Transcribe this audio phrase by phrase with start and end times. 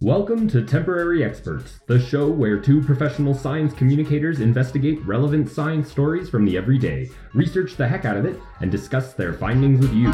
[0.00, 6.28] Welcome to Temporary Experts, the show where two professional science communicators investigate relevant science stories
[6.28, 10.10] from the everyday, research the heck out of it, and discuss their findings with you.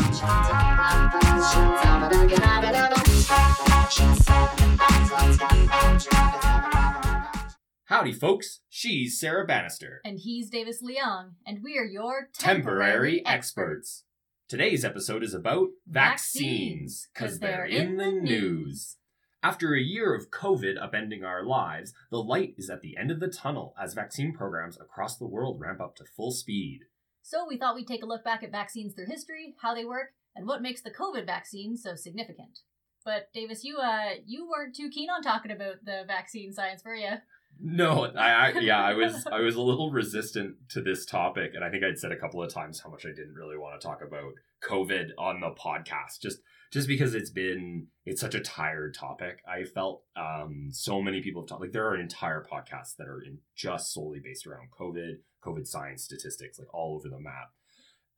[7.87, 8.61] Howdy, folks.
[8.69, 10.03] She's Sarah Bannister.
[10.05, 14.03] And he's Davis Leong, and we are your Temporary experts.
[14.49, 18.97] Today's episode is about vaccines, because they're in the news.
[19.43, 23.19] After a year of COVID upending our lives, the light is at the end of
[23.19, 26.83] the tunnel as vaccine programs across the world ramp up to full speed.
[27.23, 30.11] So we thought we'd take a look back at vaccines through history, how they work,
[30.37, 32.61] and what makes the COVID vaccine so significant.
[33.05, 36.95] But Davis, you uh you weren't too keen on talking about the vaccine science, were
[36.95, 37.15] you?
[37.61, 41.65] No, I, I yeah, I was I was a little resistant to this topic, and
[41.65, 43.87] I think I'd said a couple of times how much I didn't really want to
[43.87, 46.41] talk about COVID on the podcast, just
[46.73, 49.41] just because it's been it's such a tired topic.
[49.49, 53.23] I felt um, so many people have talked like there are entire podcasts that are
[53.23, 57.53] in just solely based around COVID, COVID science statistics, like all over the map,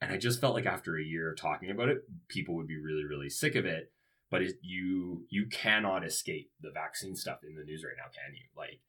[0.00, 2.78] and I just felt like after a year of talking about it, people would be
[2.78, 3.92] really really sick of it.
[4.30, 8.34] But it, you you cannot escape the vaccine stuff in the news right now, can
[8.34, 8.45] you?
[8.56, 8.80] Like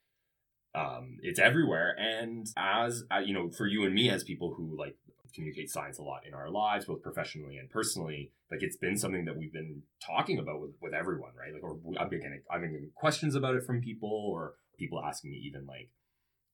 [0.76, 1.96] um, it's everywhere.
[1.98, 4.96] And as uh, you know, for you and me, as people who like
[5.34, 9.26] communicate science a lot in our lives, both professionally and personally, like it's been something
[9.26, 11.54] that we've been talking about with, with everyone, right?
[11.54, 15.38] Like, or been getting, been getting questions about it from people, or people asking me
[15.38, 15.90] even like,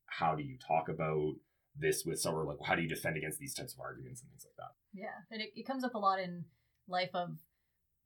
[0.07, 1.33] how do you talk about
[1.77, 2.47] this with someone?
[2.47, 4.73] Like, how do you defend against these types of arguments and things like that?
[4.93, 6.45] Yeah, and it, it comes up a lot in
[6.87, 7.37] life of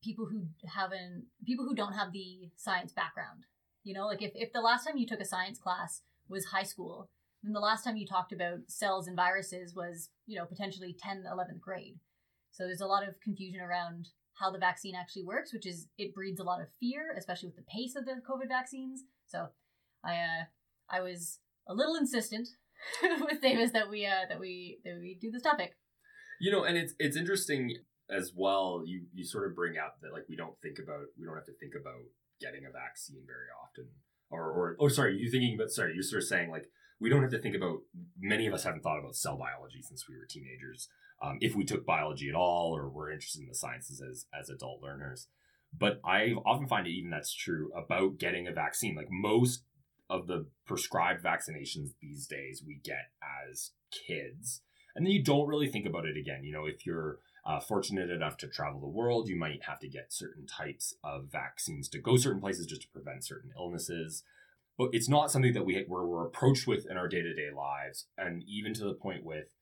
[0.04, 3.44] people who haven't people who don't have the science background.
[3.84, 6.64] You know, like if, if the last time you took a science class was high
[6.64, 7.10] school,
[7.44, 11.24] then the last time you talked about cells and viruses was, you know, potentially 10th,
[11.26, 12.00] 11th grade.
[12.52, 16.14] So there's a lot of confusion around how the vaccine actually works, which is it
[16.14, 19.04] breeds a lot of fear, especially with the pace of the COVID vaccines.
[19.28, 19.48] So
[20.04, 20.44] I uh,
[20.90, 22.50] I was a little insistent
[23.22, 25.78] with Davis that we uh, that we that we do this topic.
[26.40, 27.78] You know, and it's it's interesting
[28.10, 28.82] as well.
[28.86, 31.46] You you sort of bring up that like we don't think about we don't have
[31.46, 32.02] to think about
[32.40, 33.88] getting a vaccine very often,
[34.30, 36.70] or or oh sorry, you thinking about sorry, you're sort of saying like
[37.00, 37.80] we don't have to think about.
[38.20, 40.90] Many of us haven't thought about cell biology since we were teenagers.
[41.22, 44.50] Um, if we took biology at all, or were interested in the sciences as as
[44.50, 45.28] adult learners,
[45.78, 48.96] but I often find it even that's true about getting a vaccine.
[48.96, 49.64] Like most
[50.10, 53.12] of the prescribed vaccinations these days, we get
[53.48, 53.72] as
[54.08, 54.62] kids,
[54.96, 56.44] and then you don't really think about it again.
[56.44, 59.88] You know, if you're uh, fortunate enough to travel the world, you might have to
[59.88, 64.24] get certain types of vaccines to go certain places just to prevent certain illnesses.
[64.78, 67.50] But it's not something that we we're, we're approached with in our day to day
[67.56, 69.56] lives, and even to the point with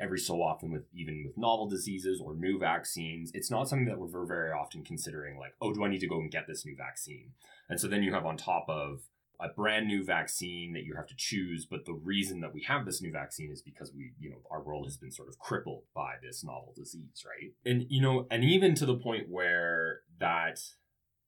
[0.00, 3.98] every so often with even with novel diseases or new vaccines, it's not something that
[3.98, 5.38] we're very often considering.
[5.38, 7.32] Like, oh, do I need to go and get this new vaccine?
[7.68, 9.02] And so then you have on top of
[9.40, 11.66] a brand new vaccine that you have to choose.
[11.66, 14.62] But the reason that we have this new vaccine is because we, you know, our
[14.62, 17.52] world has been sort of crippled by this novel disease, right?
[17.64, 20.58] And, you know, and even to the point where that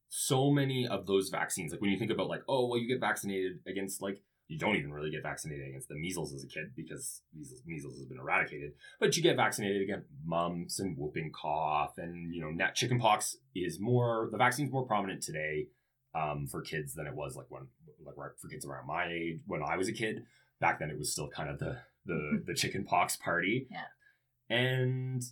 [0.09, 3.01] so many of those vaccines, like when you think about like, oh, well, you get
[3.01, 6.73] vaccinated against like, you don't even really get vaccinated against the measles as a kid
[6.75, 11.93] because measles, measles has been eradicated, but you get vaccinated against mumps and whooping cough
[11.99, 15.69] and, you know, net chickenpox is more, the vaccine's more prominent today
[16.15, 17.69] um, for kids than it was like when
[18.05, 20.25] like for kids around my age when I was a kid.
[20.61, 23.67] Back then, it was still kind of the the the chicken pox party.
[23.71, 24.55] Yeah.
[24.55, 25.23] And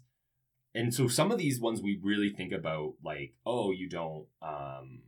[0.75, 5.01] and so some of these ones we really think about like oh you don't um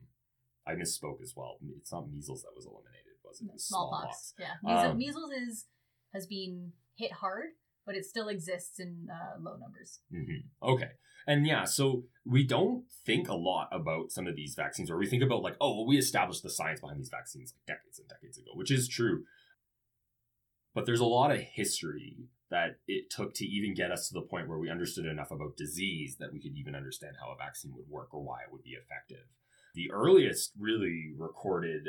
[0.66, 1.56] I misspoke as well.
[1.78, 3.46] It's not measles that was eliminated, was it?
[3.46, 4.34] it was smallpox.
[4.38, 5.66] Yeah, measles, Um, measles is
[6.12, 7.50] has been hit hard,
[7.86, 10.00] but it still exists in uh, low numbers.
[10.10, 10.90] hmm Okay.
[11.26, 15.06] And yeah, so we don't think a lot about some of these vaccines, or we
[15.06, 18.08] think about like, oh, well, we established the science behind these vaccines like decades and
[18.08, 19.24] decades ago, which is true.
[20.74, 24.22] But there's a lot of history that it took to even get us to the
[24.22, 27.72] point where we understood enough about disease that we could even understand how a vaccine
[27.74, 29.26] would work or why it would be effective.
[29.74, 31.86] The earliest really recorded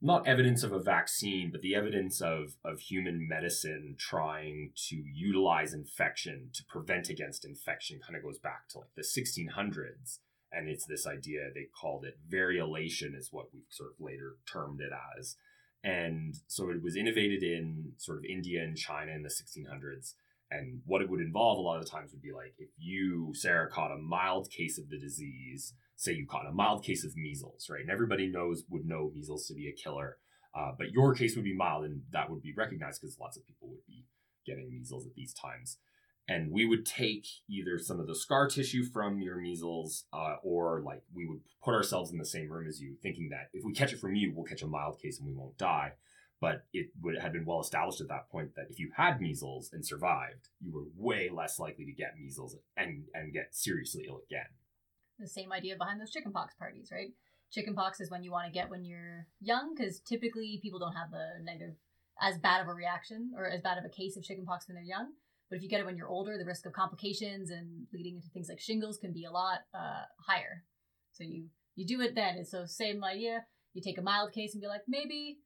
[0.00, 5.74] not evidence of a vaccine, but the evidence of, of human medicine trying to utilize
[5.74, 10.18] infection to prevent against infection kind of goes back to like the 1600s.
[10.52, 14.80] And it's this idea, they called it variolation, is what we've sort of later termed
[14.80, 15.36] it as.
[15.82, 20.14] And so it was innovated in sort of India and China in the 1600s.
[20.50, 23.32] And what it would involve a lot of the times would be like if you,
[23.34, 27.16] Sarah, caught a mild case of the disease, say you caught a mild case of
[27.16, 27.82] measles, right?
[27.82, 30.16] And everybody knows would know measles to be a killer,
[30.54, 33.44] uh, but your case would be mild, and that would be recognized because lots of
[33.46, 34.06] people would be
[34.46, 35.78] getting measles at these times.
[36.30, 40.82] and we would take either some of the scar tissue from your measles, uh, or
[40.84, 43.72] like we would put ourselves in the same room as you, thinking that if we
[43.72, 45.92] catch it from you, we'll catch a mild case and we won't die.
[46.40, 49.70] But it would had been well established at that point that if you had measles
[49.72, 54.20] and survived, you were way less likely to get measles and and get seriously ill
[54.30, 54.46] again.
[55.18, 57.12] The same idea behind those chickenpox parties, right?
[57.50, 61.12] Chickenpox is when you want to get when you're young, because typically people don't have
[61.12, 61.74] a negative,
[62.20, 64.84] as bad of a reaction or as bad of a case of chickenpox when they're
[64.84, 65.12] young.
[65.48, 68.28] But if you get it when you're older, the risk of complications and leading into
[68.28, 70.64] things like shingles can be a lot uh, higher.
[71.12, 72.36] So you you do it then.
[72.36, 73.46] And so same idea.
[73.72, 75.38] You take a mild case and be like, maybe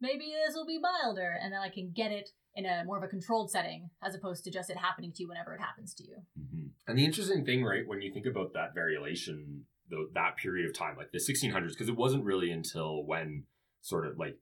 [0.00, 3.02] maybe this will be milder, and then I can get it in a more of
[3.02, 6.04] a controlled setting as opposed to just it happening to you whenever it happens to
[6.04, 6.16] you.
[6.38, 6.66] Mm-hmm.
[6.88, 10.76] And the interesting thing, right, when you think about that variolation, the, that period of
[10.76, 13.44] time, like the 1600s, because it wasn't really until when
[13.82, 14.36] sort of like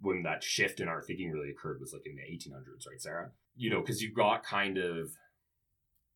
[0.00, 3.30] when that shift in our thinking really occurred was like in the 1800s, right, Sarah?
[3.56, 5.10] You know, because you've got kind of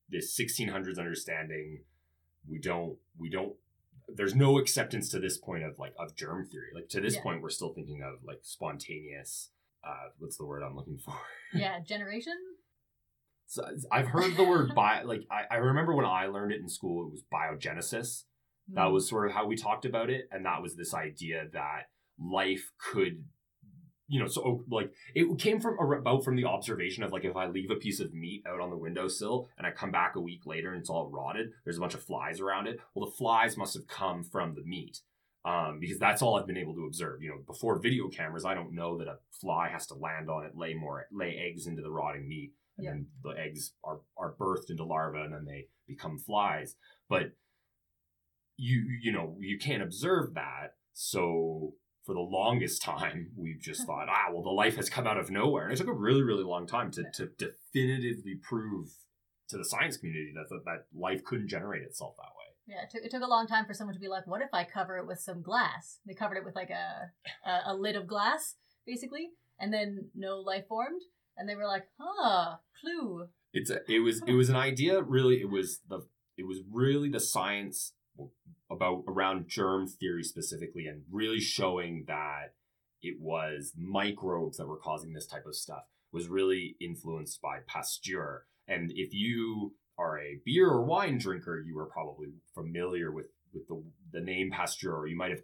[0.08, 1.80] this 1600s understanding.
[2.48, 3.54] We don't, we don't
[4.08, 6.68] there's no acceptance to this point of like of germ theory.
[6.74, 7.22] Like to this yeah.
[7.22, 9.50] point, we're still thinking of like spontaneous.
[9.86, 11.14] Uh, what's the word I'm looking for?
[11.56, 12.34] Yeah, generation.
[13.46, 15.04] So I've heard the word bio.
[15.06, 18.24] Like I, I remember when I learned it in school, it was biogenesis.
[18.68, 18.74] Mm.
[18.74, 21.90] That was sort of how we talked about it, and that was this idea that
[22.18, 23.24] life could
[24.08, 27.36] you know, so oh, like it came from about from the observation of like if
[27.36, 30.20] I leave a piece of meat out on the windowsill and I come back a
[30.20, 32.80] week later and it's all rotted, there's a bunch of flies around it.
[32.94, 35.00] Well, the flies must have come from the meat.
[35.44, 37.22] Um, because that's all I've been able to observe.
[37.22, 40.46] You know, before video cameras, I don't know that a fly has to land on
[40.46, 42.90] it, lay more, lay eggs into the rotting meat, and yeah.
[42.92, 46.76] then the eggs are are birthed into larvae, and then they become flies.
[47.10, 47.32] But
[48.56, 51.74] you you know you can't observe that, so
[52.04, 55.30] for the longest time, we've just thought, ah, well, the life has come out of
[55.30, 55.64] nowhere.
[55.64, 58.90] And it took a really, really long time to, to definitively prove
[59.48, 62.43] to the science community that, that, that life couldn't generate itself that way.
[62.66, 64.48] Yeah, it took, it took a long time for someone to be like, what if
[64.52, 65.98] I cover it with some glass?
[66.06, 67.10] They covered it with like a,
[67.48, 68.56] a, a lid of glass,
[68.86, 71.02] basically, and then no life formed.
[71.36, 73.28] And they were like, huh, clue.
[73.52, 76.00] It's a, it was it was an idea really it was the
[76.36, 77.92] it was really the science
[78.70, 82.54] about around germ theory specifically and really showing that
[83.00, 88.46] it was microbes that were causing this type of stuff was really influenced by Pasteur.
[88.66, 93.66] And if you are a beer or wine drinker, you are probably familiar with, with
[93.68, 93.82] the,
[94.12, 95.40] the name Pasteur, or you might have,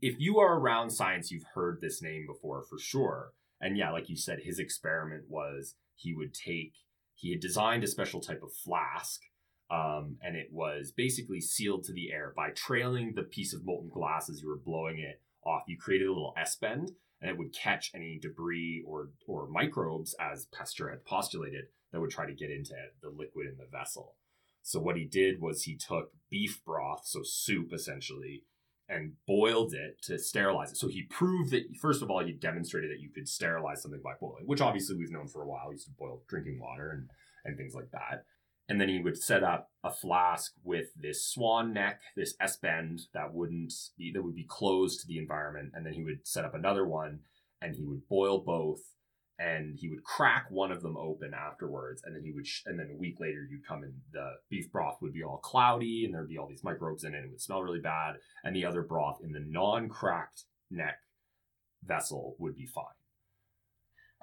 [0.00, 3.32] if you are around science, you've heard this name before for sure.
[3.60, 6.74] And yeah, like you said, his experiment was he would take,
[7.14, 9.22] he had designed a special type of flask
[9.70, 13.90] um, and it was basically sealed to the air by trailing the piece of molten
[13.90, 15.64] glass as you were blowing it off.
[15.66, 20.14] You created a little S bend, and it would catch any debris or or microbes,
[20.20, 21.64] as Pasteur had postulated,
[21.96, 24.14] that would try to get into the liquid in the vessel.
[24.62, 28.44] So what he did was he took beef broth, so soup essentially,
[28.88, 30.76] and boiled it to sterilize it.
[30.76, 34.12] So he proved that first of all he demonstrated that you could sterilize something by
[34.20, 35.68] boiling, which obviously we've known for a while.
[35.68, 37.08] He used to boil drinking water and
[37.44, 38.24] and things like that
[38.68, 43.02] and then he would set up a flask with this swan neck, this S bend
[43.14, 46.44] that wouldn't be that would be closed to the environment, and then he would set
[46.44, 47.20] up another one,
[47.62, 48.80] and he would boil both,
[49.38, 52.78] and he would crack one of them open afterwards, and then he would, sh- and
[52.78, 56.14] then a week later you'd come and the beef broth would be all cloudy, and
[56.14, 58.64] there'd be all these microbes in it, and it would smell really bad, and the
[58.64, 60.98] other broth in the non-cracked neck
[61.84, 62.84] vessel would be fine.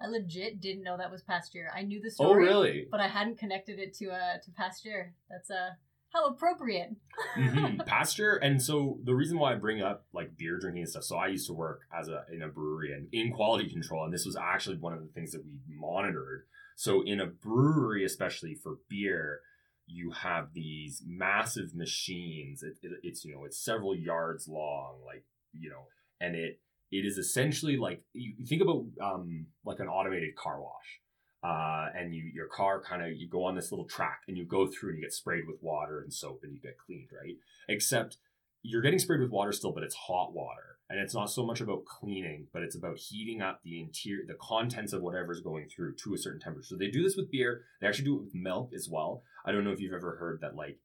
[0.02, 1.70] I legit didn't know that was Pasteur.
[1.76, 2.48] I knew the oh, story.
[2.48, 2.88] Oh, really?
[2.90, 5.14] But I hadn't connected it to uh to Pasteur.
[5.30, 5.72] That's uh
[6.14, 6.96] how appropriate.
[7.38, 7.78] mm-hmm.
[7.86, 11.04] Pasteur, and so the reason why I bring up like beer drinking and stuff.
[11.04, 14.14] So I used to work as a in a brewery and in quality control, and
[14.14, 16.44] this was actually one of the things that we monitored.
[16.76, 19.42] So in a brewery, especially for beer,
[19.86, 22.64] you have these massive machines.
[22.64, 25.88] It, it, it's you know it's several yards long, like you know,
[26.22, 26.60] and it
[26.92, 31.02] it is essentially like you think about um, like an automated car wash.
[31.44, 34.46] Uh, and you your car kind of you go on this little track and you
[34.46, 37.36] go through and you get sprayed with water and soap and you get cleaned, right?
[37.68, 38.18] Except
[38.62, 40.78] you're getting sprayed with water still, but it's hot water.
[40.90, 44.38] And it's not so much about cleaning, but it's about heating up the interior, the
[44.40, 46.68] contents of whatever's going through to a certain temperature.
[46.68, 47.64] So they do this with beer.
[47.82, 49.24] They actually do it with milk as well.
[49.46, 50.80] I don't know if you've ever heard that, like,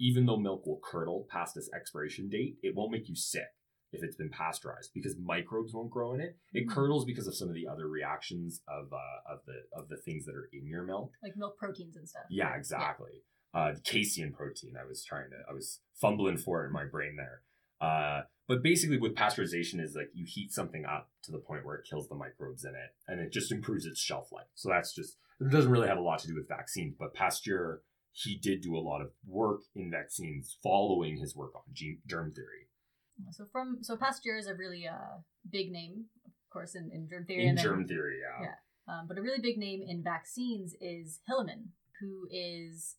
[0.00, 3.48] even though milk will curdle past its expiration date, it won't make you sick
[3.92, 6.36] if it's been pasteurized because microbes won't grow in it.
[6.52, 6.70] It mm-hmm.
[6.70, 10.26] curdles because of some of the other reactions of uh, of the of the things
[10.26, 12.24] that are in your milk, like milk proteins and stuff.
[12.30, 13.10] Yeah, exactly.
[13.54, 13.60] Yeah.
[13.60, 14.74] Uh, casein protein.
[14.80, 15.36] I was trying to.
[15.48, 17.42] I was fumbling for it in my brain there.
[17.80, 21.76] Uh, but basically, with pasteurization, is like you heat something up to the point where
[21.76, 24.46] it kills the microbes in it, and it just improves its shelf life.
[24.54, 26.94] So that's just it doesn't really have a lot to do with vaccines.
[26.98, 31.62] But Pasteur, he did do a lot of work in vaccines following his work on
[31.72, 32.68] gene, germ theory.
[33.30, 35.18] So from so Pasteur is a really uh,
[35.50, 37.46] big name, of course, in, in germ theory.
[37.46, 38.46] In then- germ theory, yeah.
[38.46, 38.54] Yeah.
[38.92, 41.66] Um, but a really big name in vaccines is Hilleman,
[42.00, 42.96] who is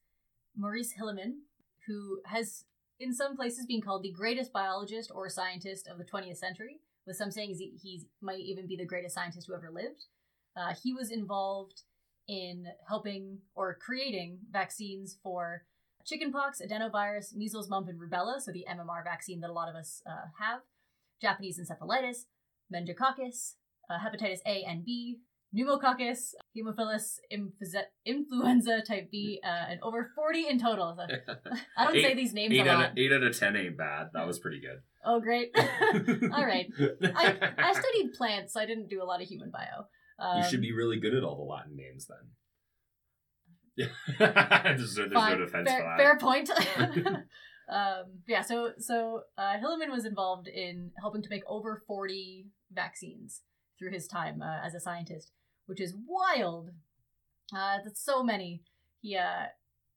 [0.55, 1.39] Maurice Hilleman,
[1.87, 2.65] who has
[2.99, 7.15] in some places been called the greatest biologist or scientist of the 20th century, with
[7.15, 10.05] some saying he, he might even be the greatest scientist who ever lived.
[10.55, 11.81] Uh, he was involved
[12.27, 15.63] in helping or creating vaccines for
[16.05, 20.01] chickenpox, adenovirus, measles, mumps, and rubella, so the MMR vaccine that a lot of us
[20.05, 20.61] uh, have,
[21.21, 22.25] Japanese encephalitis,
[22.73, 23.53] meningococcus,
[23.89, 25.19] uh, hepatitis A and B,
[25.53, 30.95] pneumococcus, hemophilus influenza, influenza type B, uh, and over 40 in total.
[30.97, 31.33] So
[31.77, 32.91] I don't say these names Eight a out, lot.
[32.91, 34.07] of, eight out of ten ain't bad.
[34.13, 34.81] That was pretty good.
[35.03, 35.49] Oh, great.
[35.57, 36.67] All right.
[37.15, 39.87] I, I studied plants, so I didn't do a lot of human bio.
[40.19, 42.31] Um, you should be really good at all the Latin names then.
[44.19, 45.97] There's no, there's no defense fair, for that.
[45.97, 46.49] fair point.
[47.69, 53.41] um, yeah, so so uh, Hilleman was involved in helping to make over 40 vaccines
[53.77, 55.31] through his time uh, as a scientist,
[55.65, 56.69] which is wild.
[57.55, 58.61] Uh, that's so many.
[59.01, 59.47] He, uh,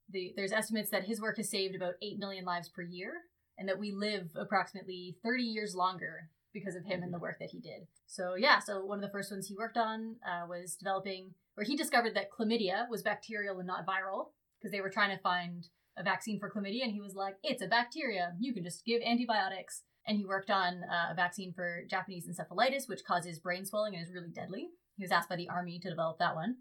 [0.09, 3.12] the, there's estimates that his work has saved about 8 million lives per year,
[3.59, 7.51] and that we live approximately 30 years longer because of him and the work that
[7.51, 7.87] he did.
[8.07, 11.67] So, yeah, so one of the first ones he worked on uh, was developing, where
[11.67, 14.29] he discovered that chlamydia was bacterial and not viral,
[14.59, 17.63] because they were trying to find a vaccine for chlamydia, and he was like, it's
[17.63, 18.33] a bacteria.
[18.41, 19.83] You can just give antibiotics.
[20.07, 24.03] And he worked on uh, a vaccine for Japanese encephalitis, which causes brain swelling and
[24.05, 24.71] is really deadly.
[24.97, 26.57] He was asked by the army to develop that one.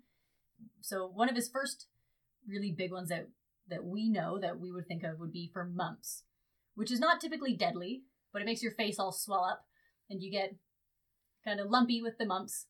[0.82, 1.88] So one of his first
[2.48, 3.30] really big ones that
[3.70, 6.24] that we know that we would think of would be for mumps,
[6.76, 9.66] which is not typically deadly, but it makes your face all swell up
[10.10, 10.56] and you get
[11.46, 12.68] kind of lumpy with the mumps.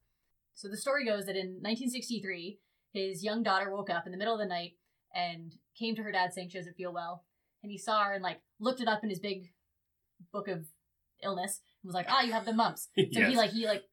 [0.61, 2.59] So the story goes that in 1963,
[2.93, 4.73] his young daughter woke up in the middle of the night
[5.11, 7.25] and came to her dad saying she doesn't feel well,
[7.63, 9.47] and he saw her and like looked it up in his big
[10.31, 10.67] book of
[11.23, 13.31] illness and was like, "Ah, you have the mumps." So Yes.
[13.31, 13.83] he like he like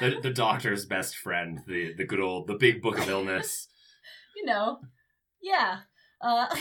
[0.00, 3.68] the, the doctor's best friend, the, the good old, the big book of illness.
[4.36, 4.80] you know,
[5.40, 5.78] yeah.
[6.20, 6.54] Uh,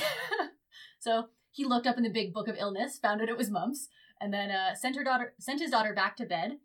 [0.99, 3.89] so he looked up in the big book of illness, found out it was mumps,
[4.21, 6.59] and then uh, sent her daughter, sent his daughter back to bed,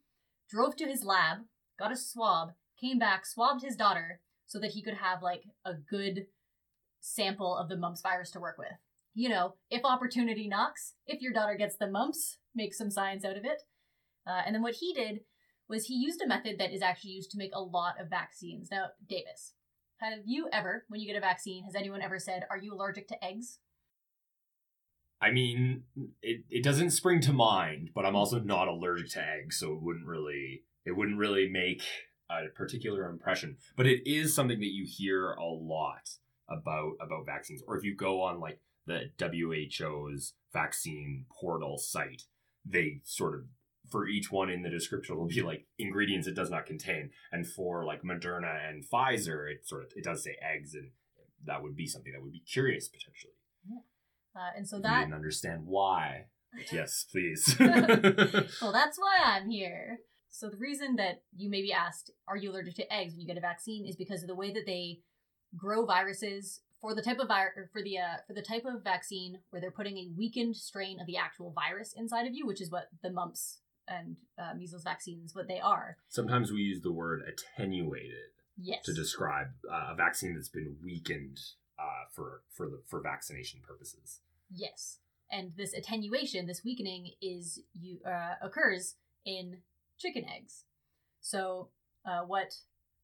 [0.48, 1.38] drove to his lab,
[1.76, 5.74] got a swab, came back, swabbed his daughter so that he could have like a
[5.74, 6.26] good
[7.00, 8.68] sample of the mumps virus to work with.
[9.14, 13.36] You know, if opportunity knocks, if your daughter gets the mumps, make some science out
[13.36, 13.62] of it.
[14.26, 15.20] Uh, and then what he did
[15.68, 18.68] was he used a method that is actually used to make a lot of vaccines.
[18.70, 19.54] Now, Davis,
[19.98, 23.08] have you ever, when you get a vaccine, has anyone ever said, Are you allergic
[23.08, 23.58] to eggs?
[25.20, 25.84] I mean,
[26.22, 29.82] it, it doesn't spring to mind, but I'm also not allergic to eggs, so it
[29.82, 31.82] wouldn't really it wouldn't really make
[32.42, 33.56] a particular impression.
[33.76, 36.10] But it is something that you hear a lot
[36.48, 37.62] about about vaccines.
[37.66, 42.22] Or if you go on like the WHO's vaccine portal site,
[42.64, 43.40] they sort of
[43.90, 47.10] for each one in the description will be like ingredients it does not contain.
[47.30, 50.90] And for like Moderna and Pfizer, it sort of it does say eggs and
[51.46, 53.34] that would be something that would be curious potentially.
[54.36, 56.26] Uh, and so If you that, didn't understand why.
[56.52, 57.56] But yes, please.
[57.60, 57.70] well,
[58.72, 59.98] that's why I'm here.
[60.34, 63.26] So the reason that you may be asked, Are you allergic to eggs when you
[63.26, 64.98] get a vaccine, is because of the way that they
[65.56, 68.82] grow viruses for the type of vir- or for the uh, for the type of
[68.82, 72.60] vaccine where they're putting a weakened strain of the actual virus inside of you, which
[72.60, 75.98] is what the mumps and uh, measles vaccines what they are.
[76.08, 78.84] Sometimes we use the word attenuated Yes.
[78.86, 81.38] to describe uh, a vaccine that's been weakened
[81.78, 84.18] uh, for for the for vaccination purposes.
[84.52, 84.98] Yes.
[85.30, 89.58] And this attenuation, this weakening, is you uh, occurs in
[89.98, 90.64] chicken eggs.
[91.20, 91.70] So
[92.06, 92.54] uh, what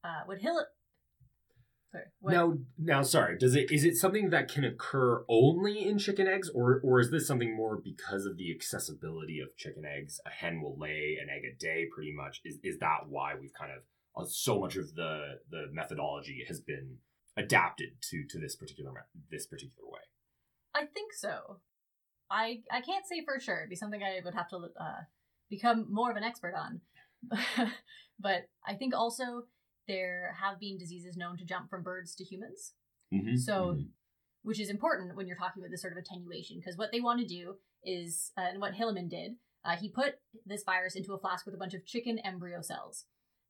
[0.05, 0.65] uh, what Hill
[1.91, 3.39] sorry, what, Now, now, sorry.
[3.39, 7.11] Does it is it something that can occur only in chicken eggs, or or is
[7.11, 10.21] this something more because of the accessibility of chicken eggs?
[10.27, 12.41] A hen will lay an egg a day, pretty much.
[12.45, 13.83] Is is that why we've kind of
[14.17, 16.99] uh, so much of the the methodology has been
[17.37, 18.93] adapted to to this particular
[19.31, 20.01] this particular way?
[20.75, 21.61] I think so.
[22.31, 23.59] I I can't say for sure.
[23.59, 25.03] It'd be something I would have to uh,
[25.51, 26.81] become more of an expert on.
[28.19, 29.45] but I think also
[29.89, 32.75] there have been diseases known to jump from birds to humans.
[33.13, 33.37] Mm-hmm.
[33.37, 33.79] So,
[34.43, 37.21] which is important when you're talking about this sort of attenuation, because what they want
[37.21, 39.33] to do is, uh, and what Hilleman did,
[39.65, 40.15] uh, he put
[40.47, 43.05] this virus into a flask with a bunch of chicken embryo cells,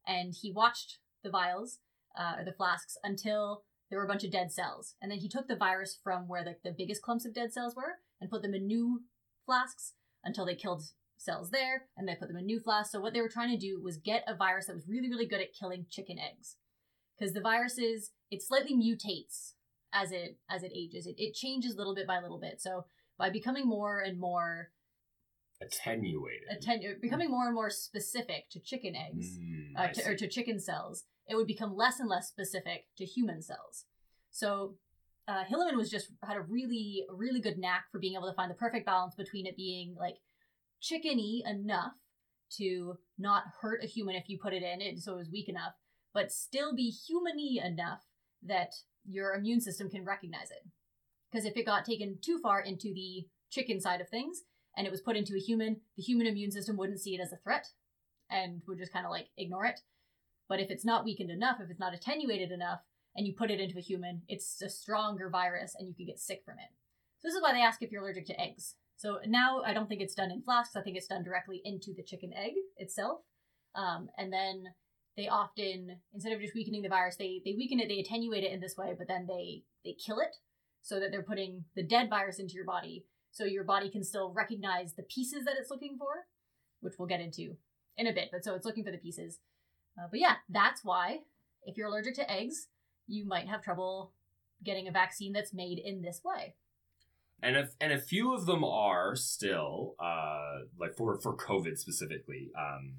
[0.06, 1.78] and he watched the vials,
[2.18, 5.28] uh, or the flasks, until there were a bunch of dead cells, and then he
[5.28, 8.42] took the virus from where like the biggest clumps of dead cells were and put
[8.42, 9.02] them in new
[9.46, 9.92] flasks
[10.24, 10.82] until they killed
[11.20, 12.92] cells there and they put them in new flasks.
[12.92, 15.26] So what they were trying to do was get a virus that was really, really
[15.26, 16.56] good at killing chicken eggs.
[17.18, 19.52] Because the viruses, it slightly mutates
[19.92, 21.06] as it as it ages.
[21.06, 22.60] It, it changes little bit by little bit.
[22.62, 22.86] So
[23.18, 24.70] by becoming more and more
[25.60, 26.48] Attenuated.
[26.50, 30.58] atten- becoming more and more specific to chicken eggs, Mm, uh, to, or to chicken
[30.58, 33.84] cells, it would become less and less specific to human cells.
[34.30, 34.76] So
[35.28, 38.50] uh, Hilleman was just had a really, really good knack for being able to find
[38.50, 40.16] the perfect balance between it being like
[40.82, 41.92] chickeny enough
[42.56, 45.48] to not hurt a human if you put it in it, so it was weak
[45.48, 45.74] enough,
[46.12, 48.00] but still be humany enough
[48.42, 48.72] that
[49.04, 50.66] your immune system can recognize it.
[51.30, 54.42] Because if it got taken too far into the chicken side of things
[54.76, 57.32] and it was put into a human, the human immune system wouldn't see it as
[57.32, 57.68] a threat
[58.28, 59.80] and would just kind of like ignore it.
[60.48, 62.80] But if it's not weakened enough, if it's not attenuated enough,
[63.16, 66.18] and you put it into a human, it's a stronger virus and you could get
[66.18, 66.70] sick from it.
[67.20, 68.76] So this is why they ask if you're allergic to eggs.
[69.00, 70.76] So now I don't think it's done in flasks.
[70.76, 73.20] I think it's done directly into the chicken egg itself.
[73.74, 74.64] Um, and then
[75.16, 78.52] they often, instead of just weakening the virus, they, they weaken it, they attenuate it
[78.52, 80.36] in this way, but then they, they kill it
[80.82, 84.34] so that they're putting the dead virus into your body so your body can still
[84.34, 86.26] recognize the pieces that it's looking for,
[86.80, 87.56] which we'll get into
[87.96, 88.28] in a bit.
[88.30, 89.38] But so it's looking for the pieces.
[89.98, 91.20] Uh, but yeah, that's why
[91.64, 92.68] if you're allergic to eggs,
[93.06, 94.12] you might have trouble
[94.62, 96.54] getting a vaccine that's made in this way.
[97.42, 102.50] And a, and a few of them are still uh like for for COVID specifically.
[102.58, 102.94] Um,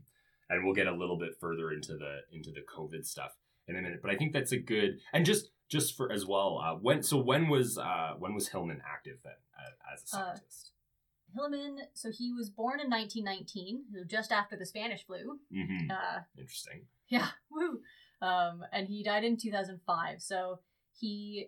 [0.49, 3.31] and we'll get a little bit further into the into the COVID stuff
[3.67, 3.99] in a minute.
[4.01, 6.57] But I think that's a good and just just for as well.
[6.63, 10.19] Uh, when so when was uh when was Hilleman active then uh, as a Uh,
[10.25, 10.71] scientist?
[11.37, 15.39] Hilleman, so he was born in 1919, just after the Spanish flu.
[15.49, 16.87] hmm Uh, Interesting.
[17.07, 17.79] Yeah, woo.
[18.21, 20.21] Um, and he died in 2005.
[20.21, 20.59] So
[20.99, 21.47] he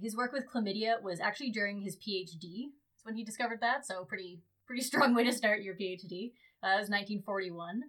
[0.00, 2.70] his work with chlamydia was actually during his PhD.
[2.94, 3.86] That's when he discovered that.
[3.86, 6.32] So pretty pretty strong way to start your PhD.
[6.62, 7.82] Uh, it was 1941,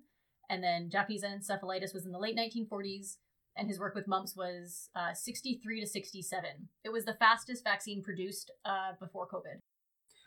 [0.49, 3.17] and then Japanese encephalitis was in the late 1940s.
[3.59, 6.43] And his work with mumps was uh, 63 to 67.
[6.83, 9.61] It was the fastest vaccine produced uh, before COVID.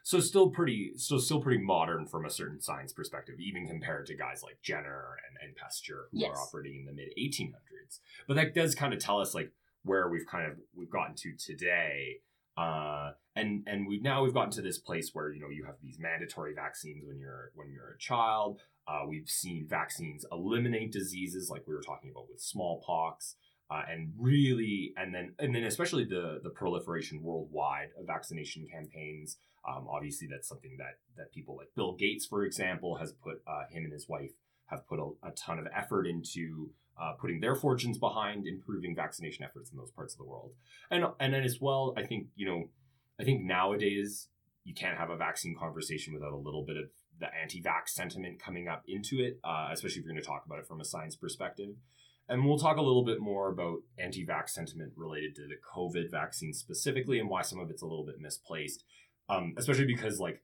[0.02, 4.16] So still pretty, so still pretty modern from a certain science perspective, even compared to
[4.16, 6.30] guys like Jenner and, and Pasteur who Yes.
[6.30, 8.00] are operating in the mid 1800s.
[8.26, 9.52] But that does kind of tell us like
[9.84, 12.18] where we've kind of we've gotten to today.
[12.56, 15.76] Uh, and and we've now we've gotten to this place where you know you have
[15.82, 18.60] these mandatory vaccines when you're when you're a child.
[18.88, 23.36] Uh, we've seen vaccines eliminate diseases like we were talking about with smallpox.
[23.70, 29.38] Uh, and really, and then, and then, especially the the proliferation worldwide of vaccination campaigns,
[29.68, 33.62] um, obviously, that's something that that people like Bill Gates, for example, has put uh,
[33.70, 34.32] him and his wife
[34.66, 39.44] have put a, a ton of effort into uh, putting their fortunes behind improving vaccination
[39.44, 40.52] efforts in those parts of the world.
[40.90, 42.68] And and then as well, I think you know,
[43.18, 44.28] I think nowadays
[44.64, 46.84] you can't have a vaccine conversation without a little bit of
[47.18, 50.58] the anti-vax sentiment coming up into it, uh, especially if you're going to talk about
[50.58, 51.70] it from a science perspective.
[52.28, 56.10] And we'll talk a little bit more about anti vax sentiment related to the COVID
[56.10, 58.84] vaccine specifically and why some of it's a little bit misplaced.
[59.28, 60.42] Um, especially because like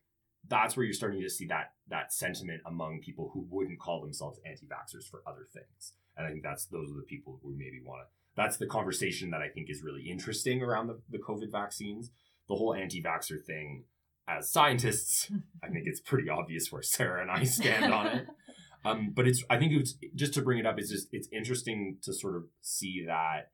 [0.49, 4.41] that's where you're starting to see that that sentiment among people who wouldn't call themselves
[4.47, 5.93] anti-vaxxers for other things.
[6.17, 9.31] And I think that's those are the people who maybe want to that's the conversation
[9.31, 12.11] that I think is really interesting around the, the COVID vaccines.
[12.49, 13.85] The whole anti-vaxxer thing,
[14.29, 15.31] as scientists,
[15.65, 18.27] I think it's pretty obvious where Sarah and I stand on it.
[18.85, 20.79] Um, but it's I think it's just to bring it up.
[20.79, 23.51] It's just it's interesting to sort of see that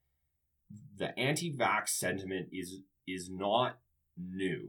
[0.98, 3.78] the anti-vax sentiment is is not
[4.18, 4.68] new.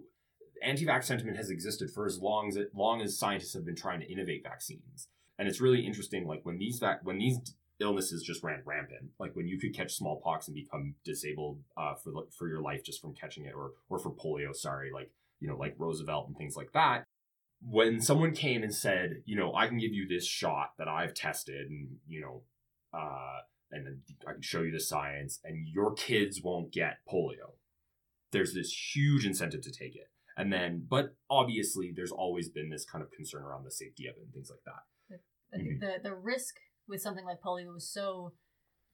[0.63, 3.99] Anti-vax sentiment has existed for as long as it, long as scientists have been trying
[3.99, 6.25] to innovate vaccines, and it's really interesting.
[6.25, 7.39] Like when these vac- when these
[7.83, 12.11] illnesses just ran rampant, like when you could catch smallpox and become disabled uh, for
[12.37, 14.55] for your life just from catching it, or or for polio.
[14.55, 17.03] Sorry, like you know like Roosevelt and things like that
[17.65, 21.13] when someone came and said, you know, I can give you this shot that I've
[21.13, 22.41] tested and, you know,
[22.93, 23.39] uh,
[23.71, 27.55] and then I can show you the science and your kids won't get polio.
[28.31, 30.09] There's this huge incentive to take it.
[30.35, 34.15] And then, but obviously there's always been this kind of concern around the safety of
[34.15, 35.19] it and things like that.
[35.53, 36.55] I think the the risk
[36.87, 38.33] with something like polio was so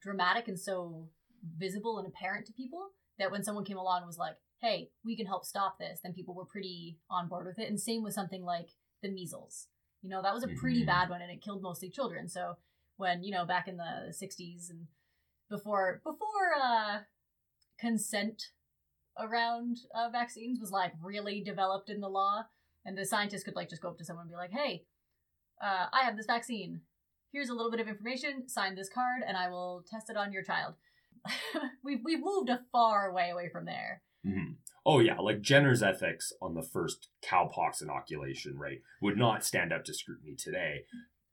[0.02, 1.08] dramatic and so
[1.56, 5.16] visible and apparent to people that when someone came along and was like, "Hey, we
[5.16, 7.68] can help stop this," then people were pretty on board with it.
[7.68, 8.70] And same with something like
[9.02, 9.68] the measles.
[10.02, 10.86] You know, that was a pretty Mhm.
[10.86, 12.28] bad one, and it killed mostly children.
[12.28, 12.56] So
[12.96, 14.88] when you know back in the '60s and
[15.48, 17.04] before before uh,
[17.78, 18.52] consent
[19.18, 22.46] around uh, vaccines was like really developed in the law,
[22.84, 24.86] and the scientists could like just go up to someone and be like, "Hey,
[25.60, 26.82] uh, I have this vaccine.
[27.32, 28.48] Here's a little bit of information.
[28.48, 30.74] Sign this card, and I will test it on your child.
[31.84, 34.02] we've we've moved a far way away from there.
[34.26, 34.56] Mhm.
[34.84, 39.84] Oh yeah, like Jenner's ethics on the first cowpox inoculation, right, would not stand up
[39.84, 40.84] to scrutiny today.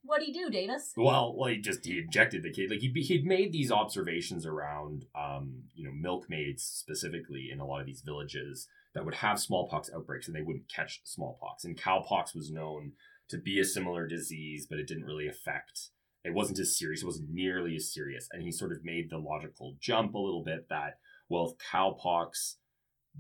[0.04, 0.94] What do he do, Davis?
[0.96, 2.70] Well, well, he just he injected the kid.
[2.70, 7.82] Like he he'd made these observations around, um, you know, milkmaids specifically in a lot
[7.82, 11.66] of these villages that would have smallpox outbreaks and they wouldn't catch smallpox.
[11.66, 12.94] And cowpox was known
[13.30, 15.90] to be a similar disease, but it didn't really affect.
[16.24, 17.04] It wasn't as serious.
[17.04, 18.28] It wasn't nearly as serious.
[18.32, 22.56] And he sort of made the logical jump a little bit that well, if cowpox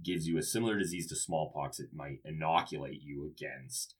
[0.04, 3.96] gives you a similar disease to smallpox, it might inoculate you against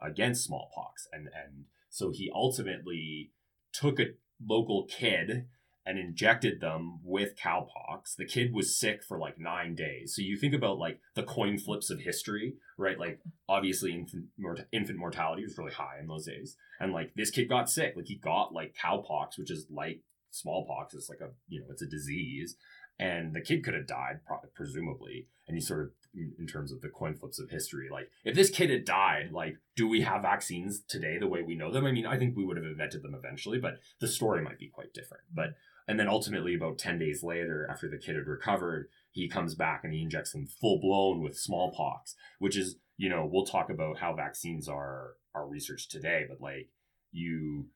[0.00, 1.06] against smallpox.
[1.12, 3.32] And and so he ultimately
[3.72, 5.46] took a local kid
[5.86, 8.14] and injected them with cowpox.
[8.16, 10.14] The kid was sick for like nine days.
[10.14, 12.98] So you think about like the coin flips of history, right?
[12.98, 16.56] Like obviously infant, mort- infant mortality was really high in those days.
[16.78, 17.94] And like this kid got sick.
[17.96, 20.94] Like he got like cowpox, which is like smallpox.
[20.94, 22.56] It's like a, you know, it's a disease.
[22.98, 24.20] And the kid could have died,
[24.54, 25.28] presumably.
[25.48, 28.50] And he sort of, in terms of the coin flips of history, like if this
[28.50, 31.86] kid had died, like, do we have vaccines today the way we know them?
[31.86, 34.68] I mean, I think we would have invented them eventually, but the story might be
[34.68, 35.24] quite different.
[35.32, 35.54] But
[35.90, 39.82] and then ultimately, about 10 days later, after the kid had recovered, he comes back
[39.82, 43.98] and he injects them full blown with smallpox, which is, you know, we'll talk about
[43.98, 46.68] how vaccines are are researched today, but like
[47.10, 47.66] you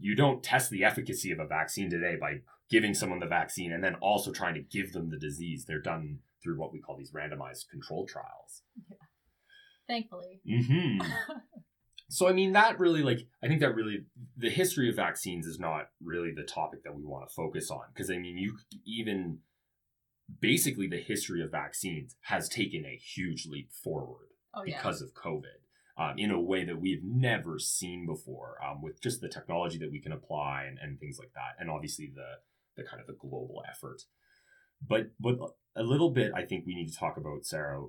[0.00, 3.84] you don't test the efficacy of a vaccine today by giving someone the vaccine and
[3.84, 5.64] then also trying to give them the disease.
[5.64, 8.62] They're done through what we call these randomized control trials.
[9.86, 10.40] Thankfully.
[10.44, 11.06] Mm-hmm.
[12.10, 14.04] So I mean that really like I think that really
[14.36, 17.82] the history of vaccines is not really the topic that we want to focus on
[17.94, 19.38] because I mean you even
[20.40, 24.76] basically the history of vaccines has taken a huge leap forward Oh yeah.
[24.76, 25.60] because of COVID
[25.96, 29.92] um, in a way that we've never seen before um, with just the technology that
[29.92, 32.40] we can apply and, and things like that and obviously the
[32.76, 34.02] the kind of the global effort
[34.86, 35.36] but but
[35.76, 37.84] a little bit I think we need to talk about Sarah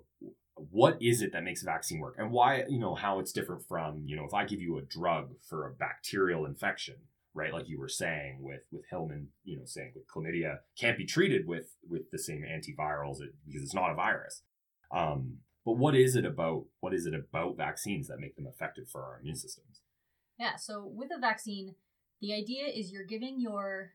[0.69, 3.65] what is it that makes a vaccine work and why you know how it's different
[3.67, 6.95] from you know if I give you a drug for a bacterial infection
[7.33, 11.05] right like you were saying with with Hilleman you know saying with chlamydia can't be
[11.05, 14.43] treated with with the same antivirals because it's not a virus
[14.91, 18.89] um, but what is it about what is it about vaccines that make them effective
[18.89, 19.81] for our immune systems?
[20.39, 21.75] Yeah, so with a vaccine,
[22.19, 23.93] the idea is you're giving your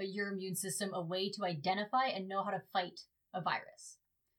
[0.00, 3.00] uh, your immune system a way to identify and know how to fight
[3.34, 3.97] a virus.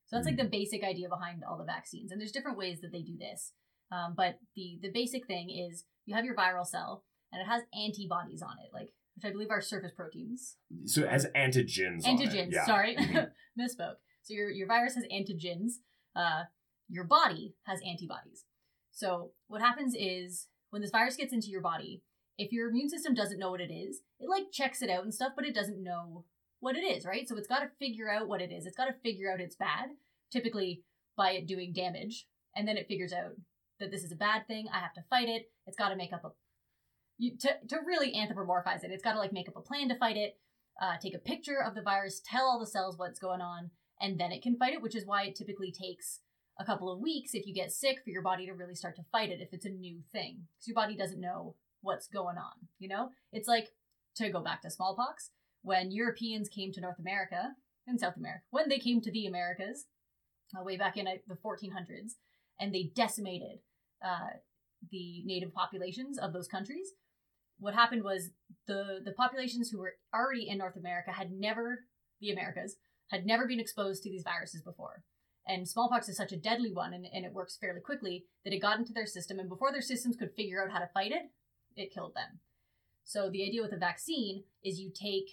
[0.10, 2.92] So that's like the basic idea behind all the vaccines, and there's different ways that
[2.92, 3.54] they do this.
[3.92, 7.62] Um, but the the basic thing is you have your viral cell, and it has
[7.80, 10.58] antibodies on it, like which I believe are surface proteins.
[10.86, 12.06] So it has antigens.
[12.08, 12.66] on it, Antigens, yeah.
[12.66, 13.30] sorry, Mhm.
[13.60, 13.96] misspoke.
[14.24, 15.74] So your your virus has antigens.
[16.16, 16.44] Uh,
[16.88, 18.46] your body has antibodies.
[18.92, 22.02] So what happens is when this virus gets into your body,
[22.38, 25.14] if your immune system doesn't know what it is, it like checks it out and
[25.14, 26.26] stuff, but it doesn't know
[26.60, 27.28] what it is, right?
[27.28, 28.66] So it's got to figure out what it is.
[28.66, 29.90] It's got to figure out it's bad,
[30.32, 30.84] typically
[31.16, 33.32] by it doing damage, and then it figures out
[33.80, 34.68] that this is a bad thing.
[34.74, 35.52] I have to fight it.
[35.66, 36.30] It's got to make up a
[37.18, 38.92] you, to to really anthropomorphize it.
[38.92, 40.38] It's got to like make up a plan to fight it.
[40.82, 44.18] Uh, take a picture of the virus, tell all the cells what's going on, and
[44.18, 44.82] then it can fight it.
[44.82, 46.22] Which is why it typically takes
[46.60, 49.06] a couple of weeks if you get sick for your body to really start to
[49.12, 52.68] fight it if it's a new thing because your body doesn't know what's going on.
[52.80, 53.70] You know, it's like
[54.16, 57.54] to go back to smallpox when Europeans came to North America
[57.88, 59.86] and South America when they came to the Americas
[60.58, 62.14] uh, way back in uh, the 1400s
[62.60, 63.60] and they decimated
[64.04, 64.38] uh,
[64.92, 66.94] the native populations of those countries.
[67.60, 68.32] What happened was
[68.68, 71.86] the the populations who were already in North America had never
[72.22, 72.78] the Americas
[73.10, 75.04] had never been exposed to these viruses before.
[75.48, 78.62] And smallpox is such a deadly one and, and it works fairly quickly that it
[78.62, 81.32] got into their system and before their systems could figure out how to fight it,
[81.76, 82.40] it killed them.
[83.04, 85.30] So the idea with a vaccine is you take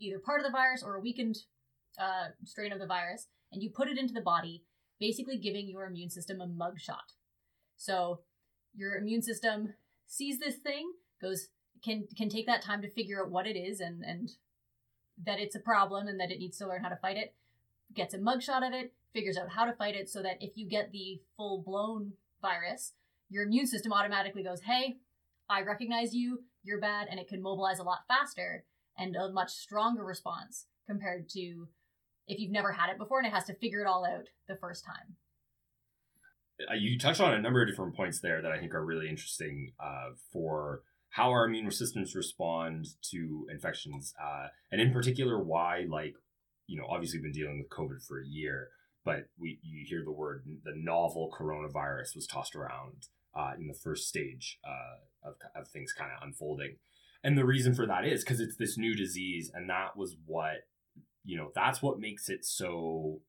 [0.00, 1.38] either part of the virus or a weakened
[2.00, 4.64] uh, strain of the virus and you put it into the body,
[4.98, 7.14] basically giving your immune system a mugshot.
[7.76, 8.20] So
[8.74, 9.74] your immune system
[10.06, 11.48] sees this thing, goes
[11.82, 14.32] can can take that time to figure out what it is and and
[15.24, 17.34] that it's a problem and that it needs to learn how to fight it,
[17.94, 20.66] gets a mugshot of it, figures out how to fight it so that if you
[20.68, 22.92] get the full blown virus,
[23.28, 24.98] your immune system automatically goes, "Hey,
[25.48, 28.64] I recognize you, you're bad," and it can mobilize a lot faster
[29.00, 31.66] and a much stronger response compared to
[32.26, 34.56] if you've never had it before and it has to figure it all out the
[34.56, 35.16] first time.
[36.70, 39.08] Uh, you touched on a number of different points there that I think are really
[39.08, 45.86] interesting uh, for how our immune systems respond to infections, uh, and in particular, why
[45.88, 46.14] like
[46.66, 48.68] you know obviously we've been dealing with COVID for a year,
[49.04, 53.74] but we you hear the word the novel coronavirus was tossed around uh, in the
[53.74, 56.76] first stage uh, of of things kind of unfolding,
[57.22, 60.66] and the reason for that is because it's this new disease and that was what
[61.24, 63.20] you know that's what makes it so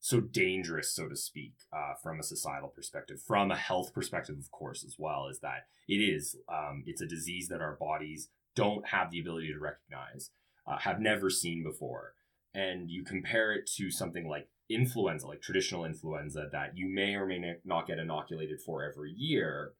[0.00, 4.50] so dangerous so to speak uh, from a societal perspective from a health perspective of
[4.50, 8.88] course as well is that it is um, it's a disease that our bodies don't
[8.88, 10.30] have the ability to recognize
[10.66, 12.14] uh, have never seen before.
[12.54, 17.26] And you compare it to something like influenza like traditional influenza that you may or
[17.26, 19.72] may not get inoculated for every year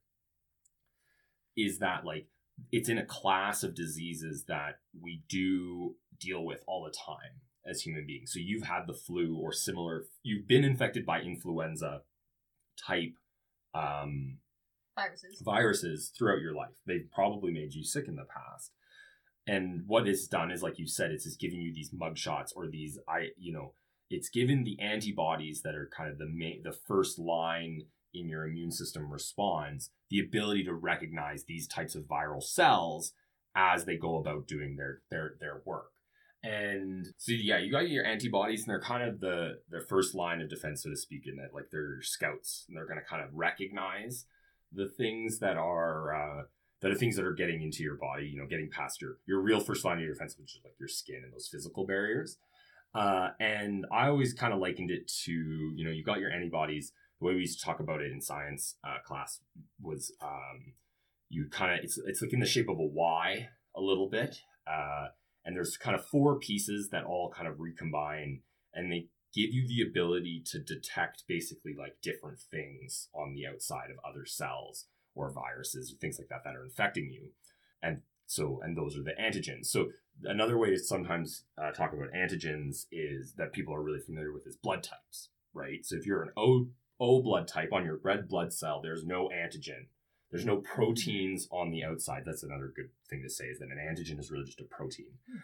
[1.56, 2.26] is that like
[2.72, 7.82] it's in a class of diseases that we do deal with all the time as
[7.82, 8.32] human beings.
[8.32, 12.02] So you've had the flu or similar, you've been infected by influenza
[12.86, 13.14] type
[13.74, 14.38] um,
[14.96, 16.74] viruses viruses throughout your life.
[16.86, 18.72] They've probably made you sick in the past.
[19.46, 22.52] And what it's done is, like you said, it's just giving you these mug shots
[22.54, 23.74] or these, I, you know,
[24.10, 27.82] it's given the antibodies that are kind of the main, the first line
[28.14, 33.12] in your immune system responds, the ability to recognize these types of viral cells
[33.54, 35.92] as they go about doing their their their work.
[36.42, 40.40] And so yeah, you got your antibodies, and they're kind of the the first line
[40.40, 43.22] of defense, so to speak, in that like they're scouts, and they're going to kind
[43.22, 44.24] of recognize
[44.72, 46.42] the things that are uh,
[46.80, 48.26] that are things that are getting into your body.
[48.26, 50.88] You know, getting past your your real first line of defense, which is like your
[50.88, 52.38] skin and those physical barriers.
[52.94, 56.92] Uh, and I always kind of likened it to you know you got your antibodies
[57.20, 59.40] the way we used to talk about it in science uh, class
[59.80, 60.74] was um,
[61.28, 64.40] you kind of it's it's like in the shape of a Y a little bit,
[64.66, 65.08] uh,
[65.44, 68.40] and there's kind of four pieces that all kind of recombine,
[68.74, 73.90] and they give you the ability to detect basically like different things on the outside
[73.90, 77.30] of other cells or viruses or things like that that are infecting you,
[77.82, 79.66] and so and those are the antigens.
[79.66, 79.90] So
[80.24, 84.46] another way to sometimes uh, talk about antigens is that people are really familiar with
[84.46, 85.84] is blood types, right?
[85.84, 86.68] So if you're an O
[87.00, 89.86] O blood type on your red blood cell, there's no antigen.
[90.30, 92.22] There's no proteins on the outside.
[92.24, 95.06] That's another good thing to say is that an antigen is really just a protein.
[95.28, 95.38] Hmm.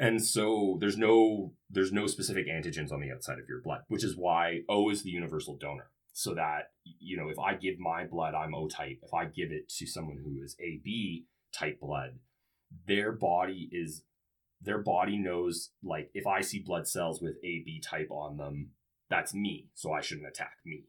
[0.00, 4.04] And so there's no there's no specific antigens on the outside of your blood, which
[4.04, 5.90] is why O is the universal donor.
[6.12, 8.98] So that you know, if I give my blood, I'm O type.
[9.02, 12.18] If I give it to someone who is AB type blood,
[12.86, 14.02] their body is
[14.60, 18.70] their body knows like if I see blood cells with AB type on them,
[19.10, 20.84] that's me, so I shouldn't attack me.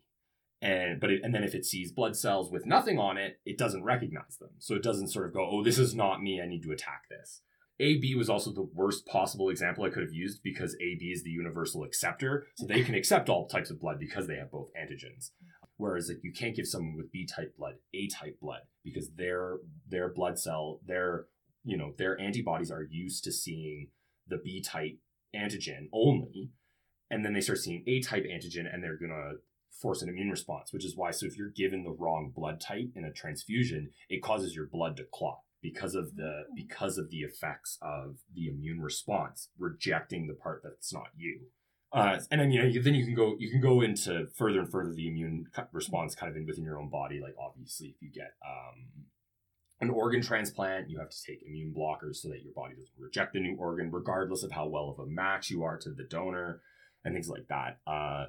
[0.62, 3.58] And but it, and then if it sees blood cells with nothing on it, it
[3.58, 4.50] doesn't recognize them.
[4.60, 6.42] So it doesn't sort of go, "Oh, this is not me.
[6.42, 7.42] I need to attack this."
[7.80, 11.30] AB was also the worst possible example I could have used because AB is the
[11.30, 15.32] universal acceptor, so they can accept all types of blood because they have both antigens.
[15.78, 19.60] Whereas like you can't give someone with B type blood A type blood because their
[19.88, 21.28] their blood cell their
[21.64, 23.88] you know their antibodies are used to seeing
[24.28, 25.00] the B type
[25.34, 26.52] antigen only,
[27.10, 29.38] and then they start seeing A type antigen and they're going to
[29.82, 32.92] force an immune response, which is why, so if you're given the wrong blood type
[32.96, 36.54] in a transfusion, it causes your blood to clot because of the oh.
[36.56, 41.42] because of the effects of the immune response rejecting the part that's not you
[41.92, 44.72] uh, and then you know then you can go you can go into further and
[44.72, 48.10] further the immune response kind of in within your own body like obviously if you
[48.10, 49.06] get um,
[49.82, 53.34] an organ transplant you have to take immune blockers so that your body doesn't reject
[53.34, 56.62] the new organ regardless of how well of a match you are to the donor
[57.04, 57.80] and things like that.
[57.88, 58.26] Uh,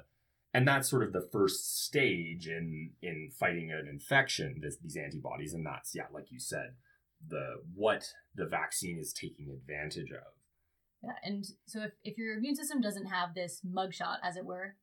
[0.53, 4.59] and that's sort of the first stage in in fighting an infection.
[4.61, 6.75] This, these antibodies, and that's yeah, like you said,
[7.27, 10.33] the what the vaccine is taking advantage of.
[11.03, 14.75] Yeah, and so if, if your immune system doesn't have this mugshot, as it were,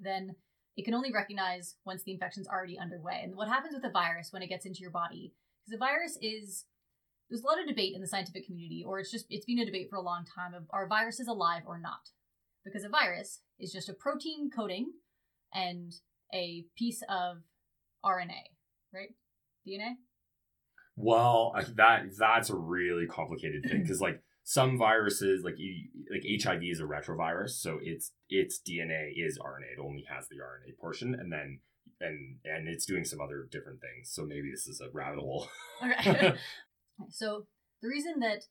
[0.00, 0.34] then
[0.76, 3.20] it can only recognize once the infection's already underway.
[3.22, 5.34] And what happens with a virus when it gets into your body?
[5.64, 6.64] Because a virus is
[7.28, 9.66] there's a lot of debate in the scientific community, or it's just it's been a
[9.66, 12.10] debate for a long time of are viruses alive or not?
[12.64, 14.92] Because a virus is just a protein coating
[15.52, 15.92] and
[16.34, 17.38] a piece of
[18.04, 18.42] RNA,
[18.92, 19.10] right?
[19.66, 19.94] DNA.
[20.96, 25.56] Well, that that's a really complicated thing because like some viruses, like
[26.10, 29.78] like HIV is a retrovirus, so its its DNA is RNA.
[29.78, 31.60] It only has the RNA portion, and then
[32.00, 34.10] and and it's doing some other different things.
[34.10, 35.48] So maybe this is a rabbit hole.
[35.80, 36.34] All right.
[37.08, 37.46] so
[37.80, 38.44] the reason that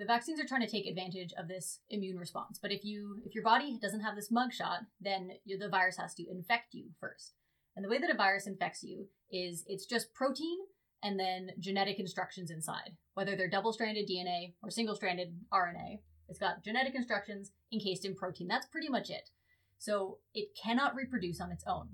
[0.00, 2.58] the vaccines are trying to take advantage of this immune response.
[2.60, 6.28] But if you if your body doesn't have this mugshot, then the virus has to
[6.28, 7.34] infect you first.
[7.76, 10.58] And the way that a virus infects you is it's just protein
[11.02, 16.00] and then genetic instructions inside, whether they're double-stranded DNA or single-stranded RNA.
[16.28, 18.48] It's got genetic instructions encased in protein.
[18.48, 19.30] That's pretty much it.
[19.78, 21.88] So it cannot reproduce on its own.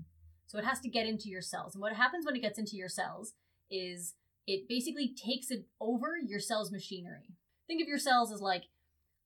[0.47, 1.75] So it has to get into your cells.
[1.75, 3.33] And what happens when it gets into your cells
[3.69, 4.15] is
[4.45, 7.35] it basically takes it over your cell's machinery
[7.67, 8.63] think of your cells as like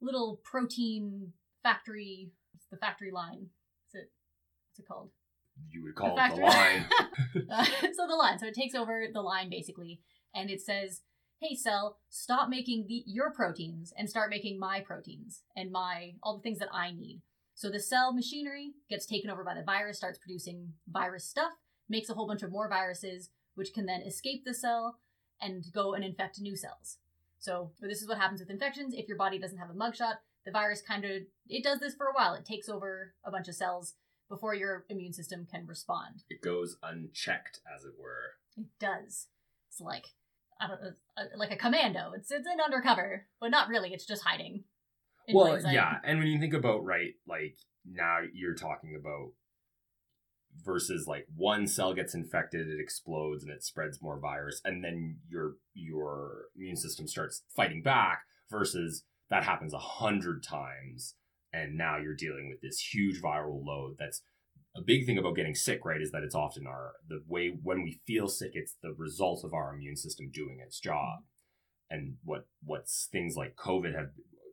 [0.02, 2.32] little protein factory.
[2.72, 3.48] the factory line?
[3.88, 4.12] Is it?
[4.70, 5.12] What's it called?
[5.70, 6.86] You would call the it the line.
[7.52, 8.40] uh, so the line.
[8.40, 10.02] So it takes over the line basically,
[10.34, 11.02] and it says,
[11.42, 16.38] hey cell, stop making the your proteins and start making my proteins and my all
[16.38, 17.22] the things that I need.
[17.54, 21.52] So the cell machinery gets taken over by the virus, starts producing virus stuff,
[21.90, 24.98] makes a whole bunch of more viruses, which can then escape the cell
[25.40, 26.98] and go and infect new cells.
[27.42, 28.94] So this is what happens with infections.
[28.96, 31.12] If your body doesn't have a mugshot, the virus kind of
[31.50, 32.36] it does this for a while.
[32.36, 33.96] It takes over a bunch of cells
[34.30, 36.24] before your immune system can respond.
[36.30, 38.36] It goes unchecked, as it were.
[38.58, 39.28] It does.
[39.70, 40.06] It's like
[40.60, 42.12] I don't know, uh, like a commando.
[42.16, 43.90] It's it's an undercover, but not really.
[43.90, 44.64] It's just hiding.
[45.34, 49.32] Well, yeah, and when you think about right, like now you're talking about
[50.64, 55.18] versus like one cell gets infected, it explodes and it spreads more virus, and then
[55.30, 58.22] your your immune system starts fighting back.
[58.50, 61.16] Versus that happens a hundred times,
[61.54, 63.96] and now you're dealing with this huge viral load.
[63.98, 64.22] That's
[64.76, 66.02] a big thing about getting sick, right?
[66.02, 69.54] Is that it's often our the way when we feel sick, it's the result of
[69.54, 71.20] our immune system doing its job.
[71.20, 71.98] Mm-hmm.
[71.98, 74.10] And what what's things like COVID have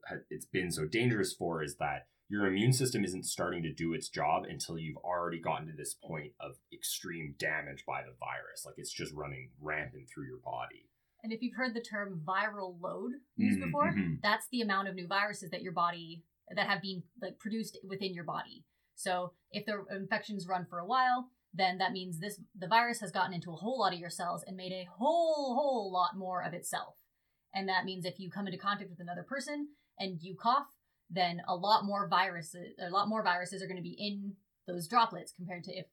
[0.09, 3.95] ha- it's been so dangerous for is that your immune system isn't starting to do
[3.95, 8.65] its job until you've already gotten to this point of extreme damage by the virus.
[8.67, 10.91] Like it's just running rampant through your body.
[11.23, 14.21] And if you've heard the term viral load used Mhm, before, mhm.
[14.23, 18.15] that's the amount of new viruses that your body that have been like produced within
[18.15, 18.65] your body.
[18.95, 23.11] So if the infections run for a while, then that means this the virus has
[23.11, 26.43] gotten into a whole lot of your cells and made a whole whole lot more
[26.43, 26.97] of itself.
[27.55, 30.67] And that means if you come into contact with another person and you cough,
[31.11, 34.35] then a lot more viruses a lot more viruses are going to be in
[34.67, 35.87] those droplets compared to if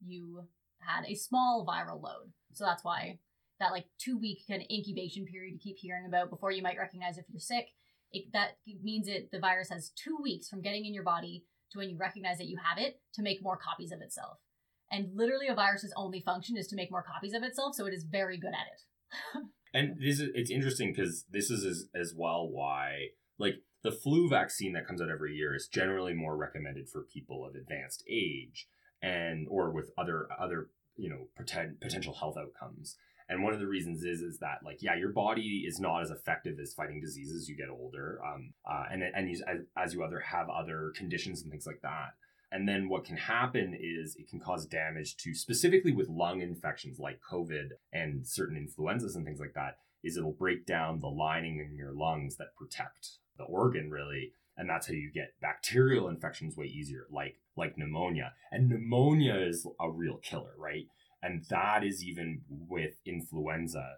[0.00, 0.44] you
[0.80, 2.32] had a small viral load.
[2.52, 3.18] So that's why
[3.60, 6.78] that like two week kind of incubation period you keep hearing about before you might
[6.78, 7.68] recognize if you're sick.
[8.12, 11.78] It, that means it the virus has two weeks from getting in your body to
[11.78, 14.38] when you recognize that you have it to make more copies of itself.
[14.90, 17.92] And literally, a virus's only function is to make more copies of itself, so it
[17.92, 19.42] is very good at it.
[19.74, 24.28] And this is it's interesting because this is as, as well why like the flu
[24.28, 28.66] vaccine that comes out every year is generally more recommended for people of advanced age
[29.02, 32.96] and or with other other you know poten- potential health outcomes.
[33.28, 36.10] And one of the reasons is is that like yeah, your body is not as
[36.10, 39.94] effective as fighting diseases as you get older, um, uh, and and you, as, as
[39.94, 42.14] you other have other conditions and things like that.
[42.52, 47.00] And then what can happen is it can cause damage to specifically with lung infections
[47.00, 49.78] like COVID and certain influenzas and things like that.
[50.04, 54.68] Is it'll break down the lining in your lungs that protect the organ really, and
[54.68, 58.32] that's how you get bacterial infections way easier, like like pneumonia.
[58.50, 60.86] And pneumonia is a real killer, right?
[61.22, 63.96] And that is even with influenza.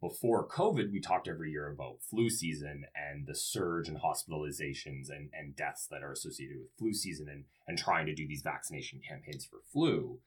[0.00, 5.30] Before COVID, we talked every year about flu season and the surge in hospitalizations and,
[5.32, 9.00] and deaths that are associated with flu season and, and trying to do these vaccination
[9.06, 10.18] campaigns for flu.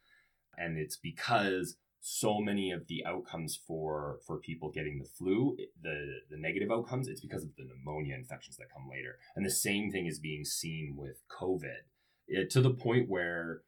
[0.58, 1.76] And it's because
[2.08, 7.08] so many of the outcomes for for people getting the flu, the the negative outcomes,
[7.08, 9.18] it's because of the pneumonia infections that come later.
[9.36, 11.88] And the same thing is being seen with COVID,
[12.28, 13.62] it, to the point where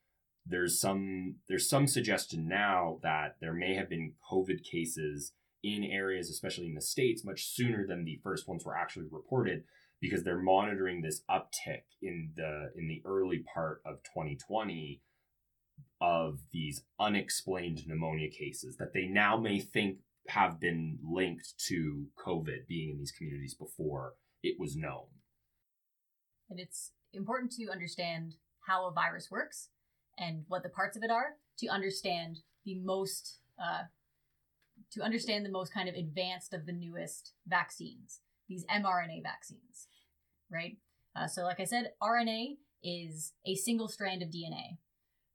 [0.46, 6.30] there's some there's some suggestion now that there may have been COVID cases in areas,
[6.30, 9.64] especially in the states, much sooner than the first ones were actually reported,
[10.00, 15.02] because they're monitoring this uptick in the in the early part of 2020
[16.00, 22.68] of these unexplained pneumonia cases that they now may think have been linked to COVID
[22.68, 25.06] being in these communities before it was known.
[26.50, 28.36] And it's important to understand
[28.68, 29.70] how a virus works
[30.18, 33.84] and what the parts of it are to understand the most uh,
[34.92, 39.88] to understand the most kind of advanced of the newest vaccines these mrna vaccines
[40.52, 40.78] right
[41.16, 44.78] uh, so like i said rna is a single strand of dna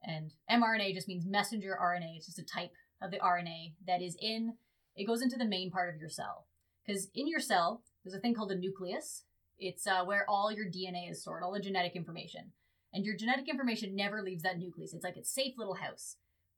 [0.05, 4.17] and mrna just means messenger rna it's just a type of the rna that is
[4.21, 4.55] in
[4.97, 6.47] it goes into the main part of your cell
[6.87, 9.25] because in your cell there's a thing called a nucleus
[9.63, 12.53] it's uh, where all your DNA is stored, all the genetic information.
[12.93, 14.93] And your genetic information never leaves that nucleus.
[14.93, 16.17] It's like its safe little house.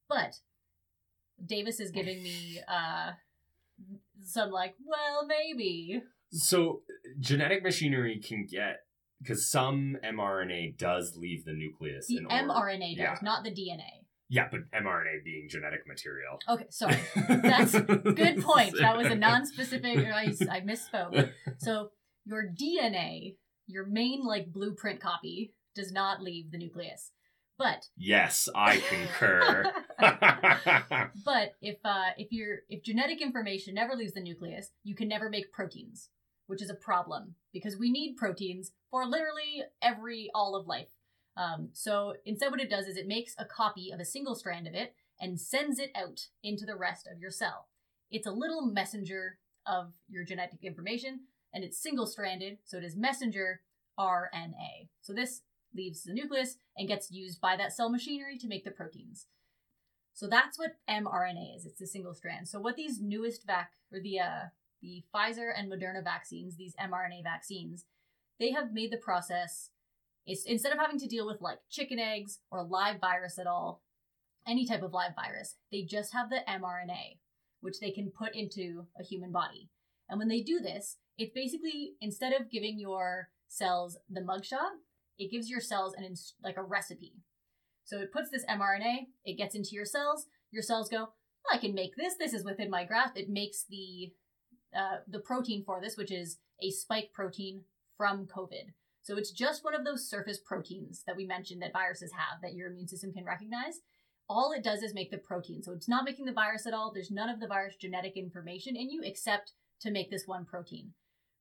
[0.09, 0.40] But
[1.44, 3.12] Davis is giving me uh,
[4.24, 6.02] some like, well, maybe.
[6.33, 6.80] So
[7.20, 8.84] genetic machinery can get
[9.25, 12.07] because some mRNA does leave the nucleus.
[12.07, 13.17] The mRNA does, yeah.
[13.23, 14.05] not the DNA.
[14.29, 16.39] Yeah, but mRNA being genetic material.
[16.49, 16.99] Okay, sorry.
[17.29, 18.75] That's Good point.
[18.79, 19.99] That was a non-specific.
[19.99, 21.31] I, I misspoke.
[21.59, 21.91] So
[22.25, 27.12] your DNA, your main like blueprint copy, does not leave the nucleus.
[27.57, 29.72] But Yes, I concur.
[31.25, 35.31] But if uh, if your if genetic information never leaves the nucleus, you can never
[35.31, 36.11] make proteins,
[36.47, 40.88] which is a problem because we need proteins for literally every all of life.
[41.36, 44.66] Um, so instead, what it does is it makes a copy of a single strand
[44.66, 47.68] of it and sends it out into the rest of your cell.
[48.11, 51.20] It's a little messenger of your genetic information,
[51.53, 53.62] and it's single stranded, so it is messenger
[53.99, 54.88] RNA.
[55.01, 55.42] So this
[55.74, 59.26] leaves the nucleus and gets used by that cell machinery to make the proteins.
[60.12, 61.66] So that's what mRNA is.
[61.66, 62.49] It's a single strand.
[62.49, 64.42] So what these newest vac or the uh,
[64.85, 67.87] the Pfizer and Moderna vaccines, these mRNA vaccines,
[68.39, 69.70] they have made the process
[70.26, 73.82] is instead of having to deal with like chicken eggs or live virus at all,
[74.47, 77.18] any type of live virus, they just have the mRNA,
[77.61, 79.70] which they can put into a human body.
[80.09, 84.80] And when they do this, it's basically instead of giving your cells the mugshot,
[85.18, 87.14] it gives your cells an like a recipe.
[87.85, 90.26] So it puts this mRNA, it gets into your cells.
[90.51, 91.09] Your cells go,
[91.53, 92.14] I can make this.
[92.18, 93.16] This is within my grasp.
[93.16, 94.12] It makes the
[94.77, 97.62] uh, the protein for this, which is a spike protein
[97.97, 98.72] from COVID.
[99.03, 102.55] So it's just one of those surface proteins that we mentioned that viruses have that
[102.55, 103.81] your immune system can recognize.
[104.29, 105.62] All it does is make the protein.
[105.62, 106.91] So it's not making the virus at all.
[106.93, 109.53] There's none of the virus genetic information in you except
[109.83, 110.95] to make this one protein.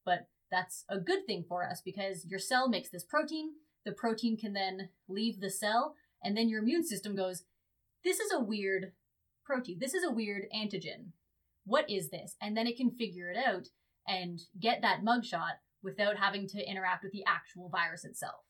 [0.05, 3.51] But that's a good thing for us because your cell makes this protein.
[3.85, 7.43] The protein can then leave the cell, and then your immune system goes,
[8.03, 8.91] This is a weird
[9.45, 9.77] protein.
[9.79, 11.11] This is a weird antigen.
[11.65, 12.35] What is this?
[12.41, 13.67] And then it can figure it out
[14.07, 18.41] and get that mugshot without having to interact with the actual virus itself.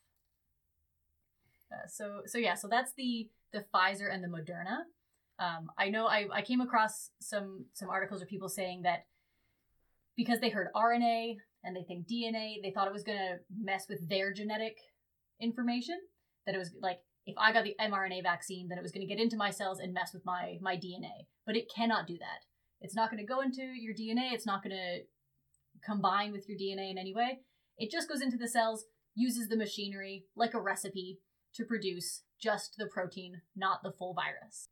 [1.71, 4.83] Uh, so so yeah, so that's the the Pfizer and the Moderna.
[5.39, 9.05] Um, I know I, I came across some some articles of people saying that
[10.15, 14.07] because they heard RNA and they think DNA, they thought it was gonna mess with
[14.07, 14.77] their genetic
[15.39, 15.97] information.
[16.45, 19.19] That it was like if I got the mRNA vaccine, then it was gonna get
[19.19, 21.27] into my cells and mess with my my DNA.
[21.45, 22.45] But it cannot do that.
[22.83, 24.33] It's not gonna go into your DNA.
[24.33, 24.99] It's not gonna
[25.83, 27.39] combine with your DNA in any way.
[27.77, 31.19] It just goes into the cells, uses the machinery like a recipe
[31.55, 34.67] to produce just the protein, not the full virus.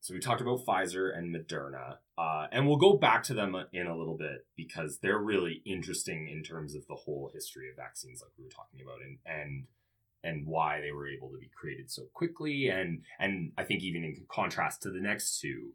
[0.00, 3.86] So we talked about Pfizer and Moderna, uh, and we'll go back to them in
[3.86, 8.20] a little bit because they're really interesting in terms of the whole history of vaccines,
[8.20, 9.66] like we were talking about, and and
[10.24, 14.02] and why they were able to be created so quickly, and and I think even
[14.02, 15.74] in contrast to the next two,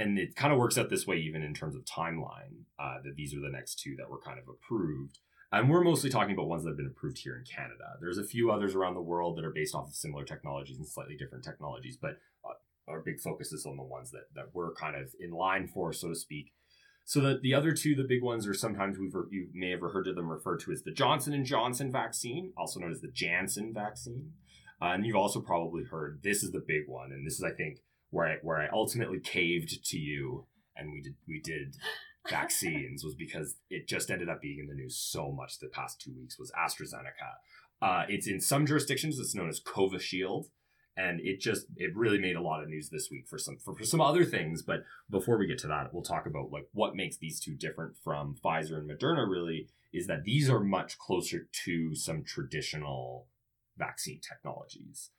[0.00, 3.16] and it kind of works out this way even in terms of timeline uh, that
[3.16, 5.18] these are the next two that were kind of approved.
[5.52, 7.96] And we're mostly talking about ones that have been approved here in canada.
[8.00, 10.86] There's a few others around the world that are based off of similar technologies and
[10.86, 12.54] slightly different technologies but uh,
[12.88, 15.92] our big focus is on the ones that, that we're kind of in line for
[15.92, 16.52] so to speak.
[17.04, 20.08] So the, the other two the big ones are sometimes we've you may have heard
[20.08, 23.74] of them referred to as the johnson and johnson vaccine also known as the janssen
[23.74, 24.32] vaccine.
[24.80, 27.50] Uh, and you've also probably heard this is the big one and this is i
[27.50, 27.80] think
[28.10, 30.46] where I where I ultimately caved to you
[30.76, 31.76] and we did we did
[32.28, 36.00] vaccines was because it just ended up being in the news so much the past
[36.00, 37.38] two weeks was AstraZeneca.
[37.80, 40.46] Uh, it's in some jurisdictions it's known as Covishield,
[40.96, 43.74] and it just it really made a lot of news this week for some for,
[43.74, 44.62] for some other things.
[44.62, 47.94] But before we get to that, we'll talk about like what makes these two different
[48.04, 49.28] from Pfizer and Moderna.
[49.28, 53.28] Really, is that these are much closer to some traditional
[53.78, 55.10] vaccine technologies,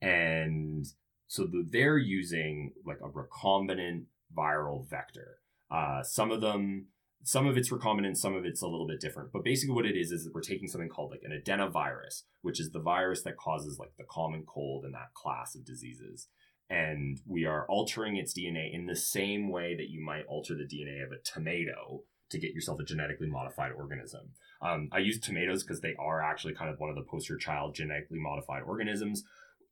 [0.00, 0.86] and
[1.26, 4.04] so they're using like a recombinant
[4.36, 5.38] viral vector.
[5.70, 6.86] Uh, some of them,
[7.24, 9.32] some of it's recombinant, some of it's a little bit different.
[9.32, 12.60] But basically, what it is is that we're taking something called like an adenovirus, which
[12.60, 16.28] is the virus that causes like the common cold and that class of diseases.
[16.68, 20.64] And we are altering its DNA in the same way that you might alter the
[20.64, 24.30] DNA of a tomato to get yourself a genetically modified organism.
[24.60, 27.76] Um, I use tomatoes because they are actually kind of one of the poster child
[27.76, 29.22] genetically modified organisms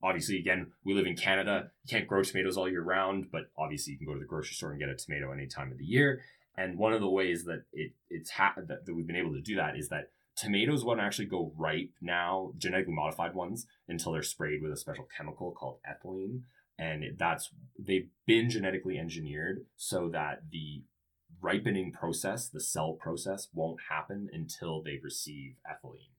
[0.05, 1.71] obviously again we live in canada.
[1.85, 4.55] You can't grow tomatoes all year round but obviously you can go to the grocery
[4.55, 6.21] store and get a tomato any time of the year.
[6.57, 9.41] And one of the ways that it it's ha- that, that we've been able to
[9.41, 14.23] do that is that tomatoes won't actually go ripe now genetically modified ones until they're
[14.23, 16.43] sprayed with a special chemical called ethylene.
[16.79, 20.83] And that's they've been genetically engineered so that the
[21.41, 26.14] ripening process the cell process won't happen until they receive ethylene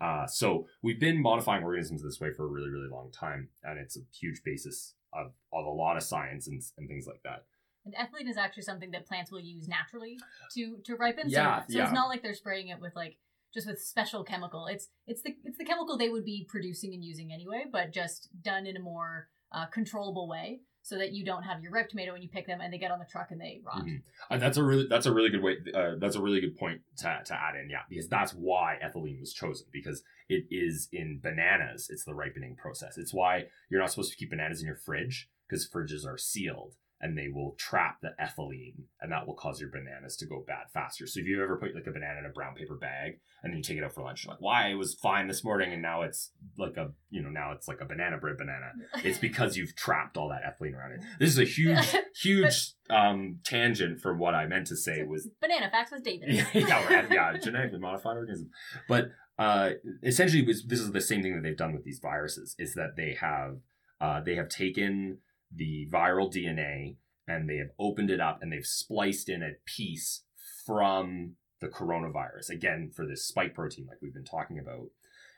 [0.00, 3.78] uh, so we've been modifying organisms this way for a really, really long time, and
[3.78, 7.44] it's a huge basis of, of a lot of science and, and things like that.
[7.84, 10.18] And ethylene is actually something that plants will use naturally
[10.54, 11.28] to to ripen.
[11.28, 11.84] Yeah, so, so yeah.
[11.84, 13.16] it's not like they're spraying it with like
[13.54, 14.66] just with special chemical.
[14.66, 18.28] It's it's the it's the chemical they would be producing and using anyway, but just
[18.42, 22.12] done in a more uh, controllable way so that you don't have your ripe tomato
[22.12, 23.84] when you pick them and they get on the truck and they rot.
[23.84, 23.96] Mm-hmm.
[24.30, 25.56] Uh, that's a really that's a really good way.
[25.74, 27.68] Uh, that's a really good point to, to add in.
[27.70, 31.88] Yeah, because that's why ethylene was chosen because it is in bananas.
[31.90, 32.96] It's the ripening process.
[32.98, 36.74] It's why you're not supposed to keep bananas in your fridge because fridges are sealed.
[37.00, 40.66] And they will trap the ethylene and that will cause your bananas to go bad
[40.72, 41.06] faster.
[41.06, 43.58] So if you ever put like a banana in a brown paper bag and then
[43.58, 45.80] you take it out for lunch, you're like, why it was fine this morning and
[45.80, 48.72] now it's like a you know, now it's like a banana bread banana.
[49.02, 51.00] It's because you've trapped all that ethylene around it.
[51.18, 55.70] This is a huge, huge um tangent from what I meant to say was banana
[55.70, 56.28] facts with David.
[56.32, 58.50] yeah, yeah, yeah, genetically modified organism.
[58.88, 59.70] But uh
[60.02, 63.16] essentially this is the same thing that they've done with these viruses, is that they
[63.18, 63.56] have
[64.02, 65.18] uh they have taken
[65.54, 66.96] the viral DNA
[67.26, 70.24] and they have opened it up and they've spliced in a piece
[70.66, 74.88] from the coronavirus again for this spike protein like we've been talking about.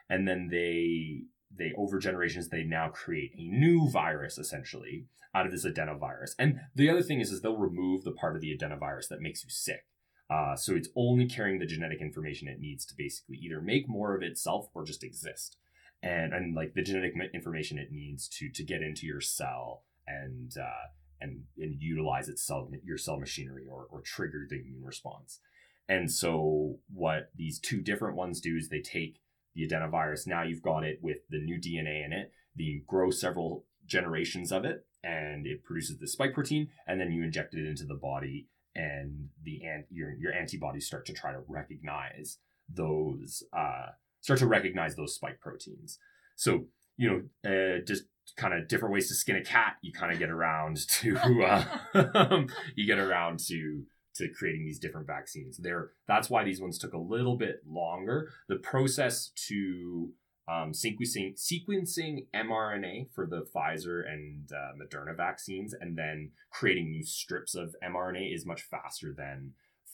[0.08, 1.22] And then they
[1.54, 6.34] they over generations they now create a new virus essentially out of this adenovirus.
[6.38, 9.44] And the other thing is is they'll remove the part of the adenovirus that makes
[9.44, 9.86] you sick.
[10.30, 14.14] Uh, so it's only carrying the genetic information it needs to basically either make more
[14.14, 15.56] of itself or just exist.
[16.02, 20.52] And and like the genetic information it needs to to get into your cell and
[20.58, 20.88] uh,
[21.20, 25.40] and and utilize its cell your cell machinery or or trigger the immune response.
[25.88, 29.20] And so what these two different ones do is they take
[29.54, 30.26] the adenovirus.
[30.26, 32.32] Now you've got it with the new DNA in it.
[32.54, 37.24] You grow several generations of it, and it produces the spike protein, and then you
[37.24, 41.42] inject it into the body, and the ant your your antibodies start to try to
[41.48, 42.38] recognize
[42.68, 43.86] those uh,
[44.20, 45.98] start to recognize those spike proteins.
[46.36, 47.08] So you
[47.44, 48.04] know, uh, just
[48.36, 52.44] kind of different ways to skin a cat, you kind of get around to uh,
[52.76, 55.56] you get around to to creating these different vaccines.
[55.56, 58.30] There, that's why these ones took a little bit longer.
[58.48, 60.10] The process to
[60.48, 67.04] um, sequencing sequencing mRNA for the Pfizer and uh, Moderna vaccines, and then creating new
[67.04, 69.52] strips of mRNA is much faster than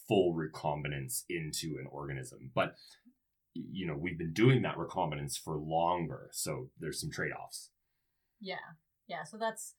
[0.08, 2.50] full recombinance into an organism.
[2.54, 2.74] But
[3.54, 7.70] you know, we've been doing that recombinance for longer, so there's some trade offs.
[8.40, 8.56] Yeah,
[9.06, 9.24] yeah.
[9.24, 9.74] So that's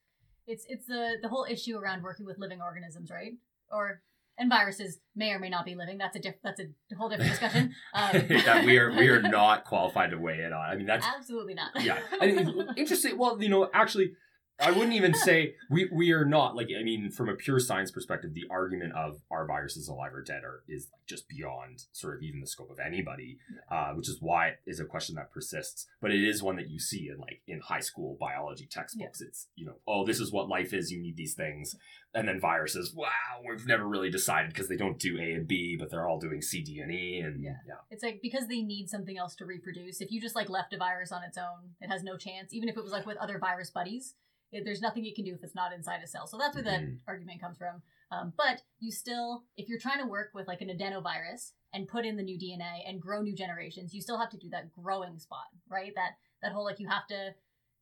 [0.48, 3.34] it's it's the the whole issue around working with living organisms, right?
[3.72, 4.02] Or
[4.38, 5.98] and viruses may or may not be living.
[5.98, 7.74] That's a diff- that's a whole different discussion.
[7.94, 10.70] Um, that we are we are not qualified to weigh in on.
[10.70, 11.72] I mean, that's absolutely not.
[11.82, 13.18] yeah, I mean, interesting.
[13.18, 14.14] Well, you know, actually,
[14.60, 17.92] I wouldn't even say we we are not like I mean from a pure science
[17.92, 22.18] perspective, the argument of our viruses alive or dead are is like just beyond sort
[22.18, 23.38] of even the scope of anybody,
[23.72, 25.88] uh, which is why it is a question that persists.
[26.02, 29.22] But it is one that you see in like in high school biology textbooks.
[29.22, 29.28] Yeah.
[29.28, 30.92] It's you know oh this is what life is.
[30.92, 31.76] You need these things,
[32.14, 32.94] and then viruses.
[32.94, 33.08] Wow,
[33.48, 36.42] we've never really decided because they don't do A and B, but they're all doing
[36.42, 37.58] C, D, and E, and yeah.
[37.66, 37.76] yeah.
[37.90, 40.02] It's like because they need something else to reproduce.
[40.02, 42.54] If you just like left a virus on its own, it has no chance.
[42.54, 44.16] Even if it was like with other virus buddies
[44.52, 46.28] it, there's nothing you can do if it's not inside a cell.
[46.28, 46.86] So that's where mm-hmm.
[46.86, 47.82] that argument comes from.
[48.12, 52.06] Um, but you still, if you're trying to work with like an adenovirus and put
[52.06, 55.20] in the new DNA and grow new generations, you still have to do that growing
[55.20, 55.94] spot, right?
[55.96, 57.36] That that whole like you have to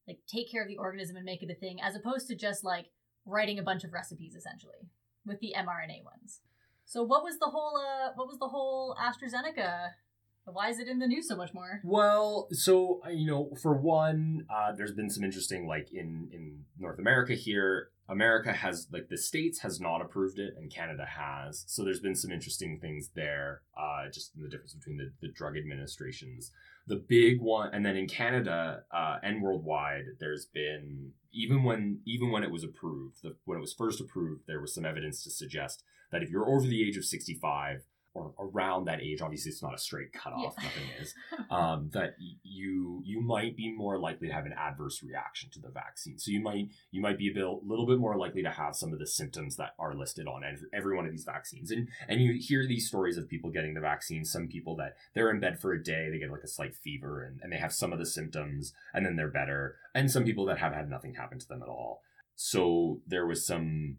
[0.07, 2.63] like take care of the organism and make it a thing, as opposed to just
[2.63, 2.88] like
[3.26, 4.89] writing a bunch of recipes essentially
[5.26, 6.41] with the mRNA ones.
[6.86, 9.89] So what was the whole uh what was the whole AstraZeneca
[10.53, 11.81] why is it in the news so much more?
[11.83, 16.63] Well, so uh, you know, for one, uh, there's been some interesting, like in in
[16.79, 21.65] North America here, America has like the states has not approved it, and Canada has.
[21.67, 25.57] So there's been some interesting things there, uh, just the difference between the, the drug
[25.57, 26.51] administrations.
[26.87, 32.31] The big one, and then in Canada uh, and worldwide, there's been even when even
[32.31, 35.29] when it was approved, the, when it was first approved, there was some evidence to
[35.29, 37.83] suggest that if you're over the age of 65
[38.18, 40.63] or around that age, obviously it's not a straight cutoff, yeah.
[40.63, 41.13] nothing is,
[41.51, 45.70] um, that you you might be more likely to have an adverse reaction to the
[45.70, 46.18] vaccine.
[46.18, 48.91] So you might you might be a bit, little bit more likely to have some
[48.93, 50.43] of the symptoms that are listed on
[50.74, 51.72] every one of these vaccines.
[51.72, 54.26] And and you hear these stories of people getting the vaccine.
[54.26, 57.24] Some people that they're in bed for a day, they get like a slight fever,
[57.24, 59.76] and, and they have some of the symptoms, and then they're better.
[59.93, 62.01] And some people that have had nothing happen to them at all.
[62.36, 63.97] So there was some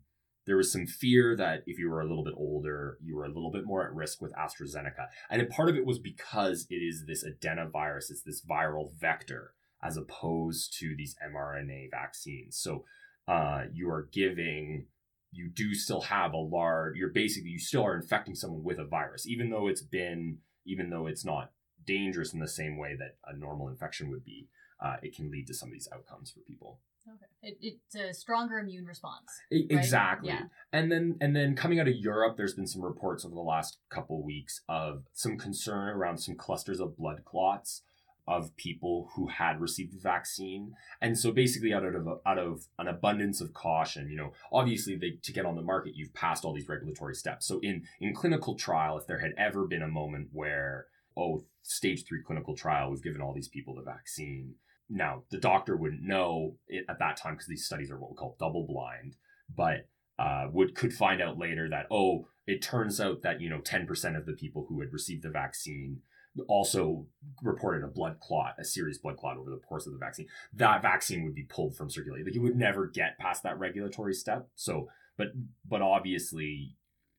[0.49, 3.32] there was some fear that if you were a little bit older, you were a
[3.32, 5.09] little bit more at risk with AstraZeneca.
[5.30, 9.99] And part of it was because it is this adenovirus, it's this viral vector, as
[9.99, 12.57] opposed to these mRNA vaccines.
[12.57, 12.84] So
[13.28, 14.86] uh, you are giving,
[15.30, 18.86] you do still have a large, you're basically, you still are infecting someone with a
[18.86, 21.53] virus, even though it's been, even though it's not
[21.86, 24.49] dangerous in the same way that a normal infection would be.
[24.80, 26.80] Uh, it can lead to some of these outcomes for people.
[27.15, 27.27] Okay.
[27.43, 29.31] It, it's a stronger immune response.
[29.51, 29.67] Right?
[29.71, 30.31] Exactly.
[30.31, 30.43] Yeah.
[30.73, 33.79] And then and then coming out of Europe, there's been some reports over the last
[33.89, 37.83] couple weeks of some concern around some clusters of blood clots
[38.27, 40.75] of people who had received the vaccine.
[41.01, 45.19] And so basically out of out of an abundance of caution, you know, obviously they
[45.23, 47.47] to get on the market, you've passed all these regulatory steps.
[47.47, 50.87] So in in clinical trial, if there had ever been a moment where
[51.19, 54.55] oh, stage 3 clinical trial, we've given all these people the vaccine,
[54.89, 56.57] now, the doctor wouldn't know
[56.89, 59.16] at that time because these studies are what we call double blind,
[59.55, 63.61] but uh, would could find out later that oh, it turns out that you know
[63.61, 66.01] ten percent of the people who had received the vaccine
[66.47, 67.07] also
[67.43, 70.26] reported a blood clot, a serious blood clot over the course of the vaccine.
[70.55, 72.26] That vaccine would be pulled from circulation.
[72.26, 74.49] Like you would never get past that regulatory step.
[74.55, 75.28] So, but
[75.68, 76.76] but obviously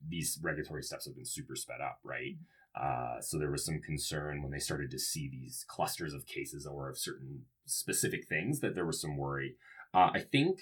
[0.07, 2.35] these regulatory steps have been super sped up, right?
[2.79, 6.65] Uh, so there was some concern when they started to see these clusters of cases
[6.65, 9.55] or of certain specific things that there was some worry.
[9.93, 10.59] Uh, I think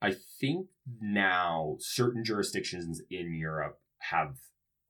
[0.00, 0.68] I think
[1.00, 4.36] now certain jurisdictions in Europe have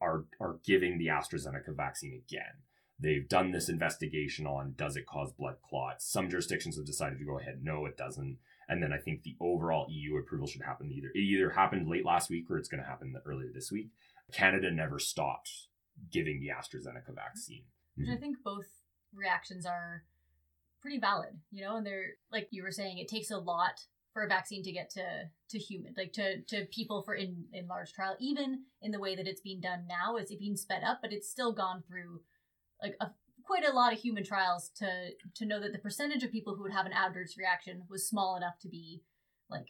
[0.00, 2.62] are are giving the AstraZeneca vaccine again.
[3.00, 6.10] They've done this investigation on does it cause blood clots.
[6.10, 8.38] Some jurisdictions have decided to go ahead, no, it doesn't.
[8.68, 12.04] And then I think the overall EU approval should happen either it either happened late
[12.04, 13.88] last week or it's going to happen earlier this week.
[14.32, 15.50] Canada never stopped
[16.12, 17.64] giving the AstraZeneca vaccine.
[17.96, 18.66] Which I think both
[19.14, 20.04] reactions are
[20.80, 23.80] pretty valid, you know, and they're like you were saying, it takes a lot
[24.12, 25.04] for a vaccine to get to
[25.50, 28.16] to human, like to to people for in in large trial.
[28.18, 31.12] Even in the way that it's being done now, is it being sped up, but
[31.12, 32.20] it's still gone through
[32.82, 33.10] like a,
[33.44, 36.62] quite a lot of human trials to to know that the percentage of people who
[36.62, 39.02] would have an adverse reaction was small enough to be
[39.50, 39.68] like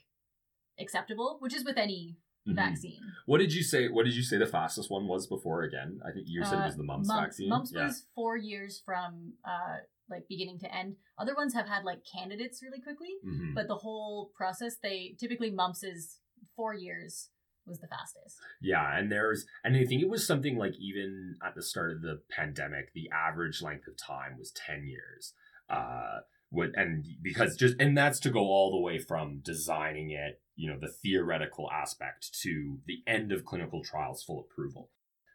[0.81, 2.17] acceptable, which is with any
[2.53, 2.57] Mhm.
[2.57, 3.01] vaccine.
[3.26, 3.88] What did you say?
[3.88, 5.62] What did you say the fastest one was before?
[5.62, 7.49] Again, I think you said it was the mumps Mum- vaccine.
[7.49, 7.86] Mumps yeah.
[7.86, 9.76] was four years from uh
[10.11, 10.96] like beginning to end.
[11.18, 13.55] Other ones have had like candidates really quickly, Mhm.
[13.55, 16.20] but the whole process they typically mumps is
[16.57, 17.30] four years
[17.66, 18.38] was the fastest.
[18.62, 22.01] Yeah, and there's and I think it was something like even at the start of
[22.01, 25.34] the pandemic, the average length of time was ten years.
[25.68, 30.40] Uh, what and because just and that's to go all the way from designing it,
[30.59, 34.91] you know, the theoretical aspect to the end of clinical trials, full approval.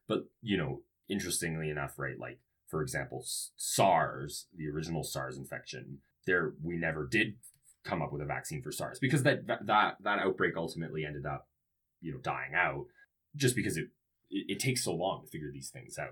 [0.05, 3.23] But you know, interestingly enough, right, like for example,
[3.55, 7.35] SARS, the original SARS infection, there we never did
[7.85, 11.47] come up with a vaccine for SARS because that that that, outbreak ultimately ended up
[12.01, 12.85] you know dying out
[13.33, 13.87] just because it,
[14.29, 16.09] it it takes so long to figure these things out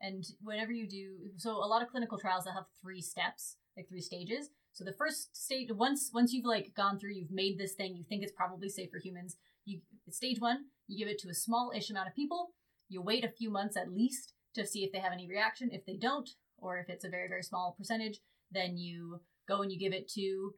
[0.00, 3.88] And whenever you do, so a lot of clinical trials that have three steps, like
[3.88, 4.50] three stages.
[4.78, 8.04] So the first stage, once once you've like gone through, you've made this thing, you
[8.08, 9.36] think it's probably safe for humans.
[9.64, 12.50] You stage one, you give it to a small-ish amount of people.
[12.88, 15.70] You wait a few months at least to see if they have any reaction.
[15.72, 18.20] If they don't, or if it's a very very small percentage,
[18.52, 20.54] then you go and you give it to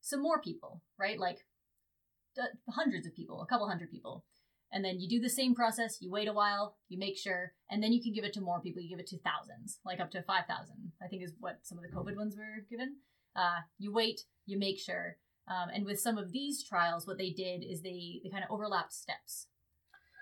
[0.00, 1.20] some more people, right?
[1.20, 1.46] Like
[2.70, 4.24] hundreds of people, a couple hundred people.
[4.72, 7.80] And then you do the same process, you wait a while, you make sure, and
[7.80, 8.82] then you can give it to more people.
[8.82, 11.84] You give it to thousands, like up to 5,000, I think is what some of
[11.84, 12.96] the COVID ones were given.
[13.36, 15.16] Uh, you wait, you make sure.
[15.48, 18.50] Um, and with some of these trials, what they did is they, they kind of
[18.50, 19.46] overlapped steps.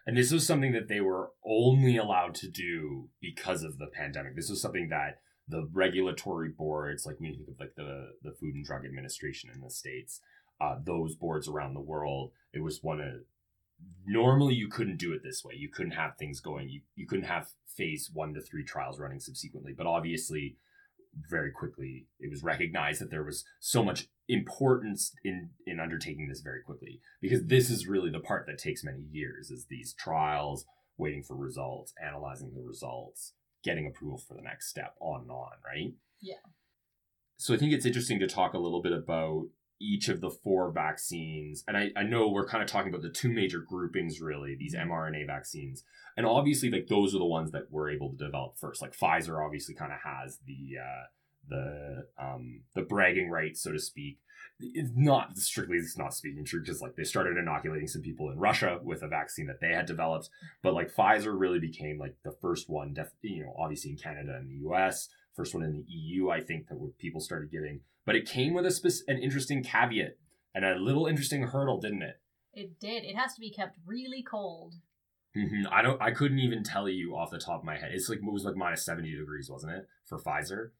[0.06, 4.34] and this was something that they were only allowed to do because of the pandemic
[4.36, 8.54] this was something that the regulatory boards like we think of like the the food
[8.54, 10.20] and drug administration in the states
[10.60, 13.14] uh, those boards around the world it was one of
[14.06, 17.24] normally you couldn't do it this way you couldn't have things going you, you couldn't
[17.26, 20.56] have phase one to three trials running subsequently but obviously
[21.28, 22.06] very quickly.
[22.20, 27.00] It was recognized that there was so much importance in in undertaking this very quickly.
[27.20, 30.64] Because this is really the part that takes many years is these trials
[30.98, 33.32] waiting for results analyzing the results
[33.64, 35.94] getting approval for the next step on and on right?
[36.20, 36.34] Yeah.
[37.36, 39.46] so i think it's interesting to talk a little bit about
[39.80, 43.10] each of the four vaccines and i, I know we're kind of talking about the
[43.10, 45.84] two major groupings really these mrna vaccines
[46.18, 48.82] and obviously like those are the ones that we're able to develop first.
[48.82, 51.06] Like pfizer obviously kind of has the uh
[51.48, 54.18] the um the bragging rights so to speak.
[54.58, 58.38] It's not strictly it's not speaking true because like they started inoculating some people in
[58.38, 60.30] russia with a vaccine that they had developed
[60.64, 64.34] but like pfizer really became like the first one def- you know obviously in canada
[64.36, 65.08] and the us
[65.38, 68.66] first one in the eu i think that people started getting but it came with
[68.66, 70.18] a spec- an interesting caveat
[70.54, 72.16] and a little interesting hurdle didn't it
[72.54, 73.04] It did.
[73.04, 74.74] It has to be kept really cold.
[75.36, 75.68] Mhm.
[75.70, 76.00] I don't.
[76.02, 77.90] I couldn't even tell you off the top of my head.
[77.92, 80.70] It's like it was like minus seventy degrees, wasn't it, for Pfizer?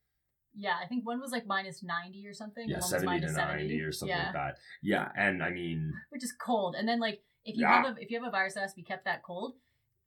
[0.54, 2.66] Yeah, I think one was like minus 90 or something.
[2.68, 4.24] Yeah, seventy to minus ninety or something yeah.
[4.24, 4.54] like that.
[4.82, 6.74] Yeah, and I mean, which is cold.
[6.76, 7.82] And then like if you Yeah.
[7.82, 9.54] have a if you have a virus that has to be kept that cold,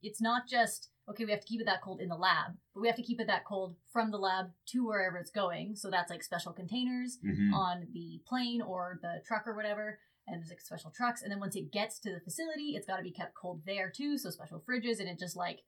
[0.01, 2.81] it's not just okay, we have to keep it that cold in the lab, but
[2.81, 5.75] we have to keep it that cold from the lab to wherever it's going.
[5.75, 7.53] So that's like special containers mhm.
[7.53, 9.99] on the plane or the truck or whatever.
[10.27, 11.21] And there's like special trucks.
[11.21, 13.91] And then once it gets to the facility, it's got to be kept cold there
[13.93, 14.17] too.
[14.17, 14.99] So special fridges.
[14.99, 15.59] And it just like,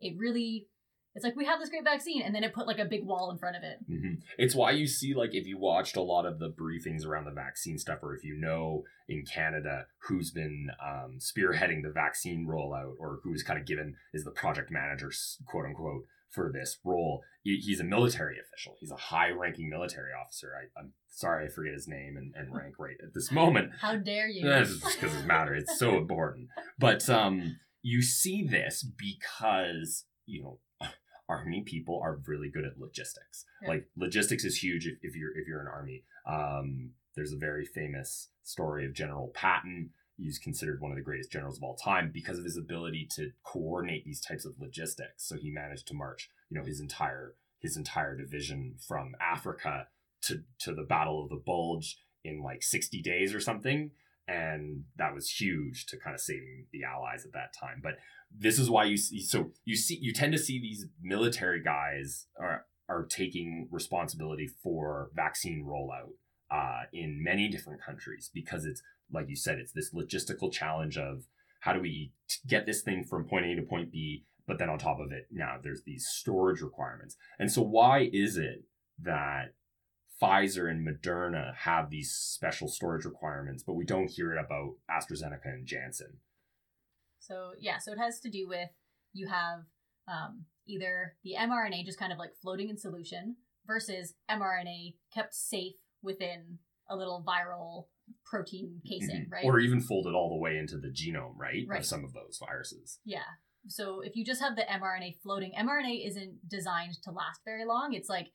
[0.00, 0.66] it really,
[1.14, 2.22] it's like we have this great vaccine.
[2.22, 3.78] And then it put like a big wall in front of it.
[3.86, 7.24] hmm It's why you see, like, if you watched a lot of the briefings around
[7.24, 12.46] the vaccine stuff, or if you know in Canada who's been um, spearheading the vaccine
[12.46, 15.10] rollout, or who's kind of given is the project manager,
[15.46, 17.22] quote unquote, for this role.
[17.42, 18.76] He, he's a military official.
[18.78, 20.52] He's a high-ranking military officer.
[20.56, 23.72] I, am sorry, I forget his name and, and rank right at this moment.
[23.80, 24.42] How dare you?
[24.42, 25.64] Because it matters.
[25.64, 26.48] It's so important.
[26.78, 30.58] But um, you see this because you know
[31.30, 33.44] army people are really good at logistics.
[33.62, 33.68] Yeah.
[33.68, 36.04] Like logistics is huge if, if, you're if you're an army.
[36.26, 39.90] Um, there's a very famous story of General Patton.
[40.16, 43.30] He's considered one of the greatest generals of all time because of his ability to
[43.42, 45.26] coordinate these types of logistics.
[45.26, 49.86] So he managed to march, you know, his entire his entire division from Africa
[50.22, 53.92] to to the Battle of the Bulge in like 60 days or something
[54.30, 57.80] and that was huge to kind of saving the allies at that time.
[57.82, 57.94] But
[58.32, 62.26] this is why you see so you see you tend to see these military guys
[62.38, 66.12] are are taking responsibility for vaccine rollout
[66.50, 71.24] uh, in many different countries because it's like you said it's this logistical challenge of
[71.60, 72.12] how do we
[72.46, 75.26] get this thing from point A to point B but then on top of it
[75.30, 77.16] now there's these storage requirements.
[77.38, 78.62] And so why is it
[79.02, 79.54] that
[80.20, 85.46] Pfizer and Moderna have these special storage requirements, but we don't hear it about AstraZeneca
[85.46, 86.18] and Janssen.
[87.18, 88.70] So yeah, so it has to do with
[89.12, 89.60] you have
[90.08, 95.76] um, either the mRNA just kind of like floating in solution versus mRNA kept safe
[96.02, 96.58] within
[96.88, 97.86] a little viral
[98.24, 99.32] protein casing, mm-hmm.
[99.32, 99.44] right?
[99.44, 101.64] Or even folded all the way into the genome, right?
[101.68, 101.80] Right.
[101.80, 102.98] Of some of those viruses.
[103.04, 103.20] Yeah.
[103.68, 107.92] So if you just have the mRNA floating, mRNA isn't designed to last very long.
[107.92, 108.28] It's like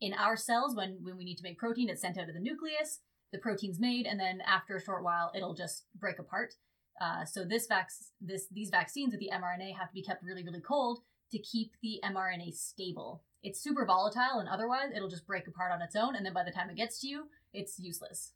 [0.00, 2.40] in our cells when when we need to make protein it's sent out of the
[2.40, 3.00] nucleus
[3.32, 6.54] the protein's made and then after a short while it'll just break apart
[7.00, 7.90] uh, so this vac-
[8.20, 11.72] this these vaccines with the mRNA have to be kept really really cold to keep
[11.82, 13.22] the mRNA stable.
[13.42, 16.44] It's super volatile and otherwise it'll just break apart on its own and then by
[16.44, 18.32] the time it gets to you, it's useless.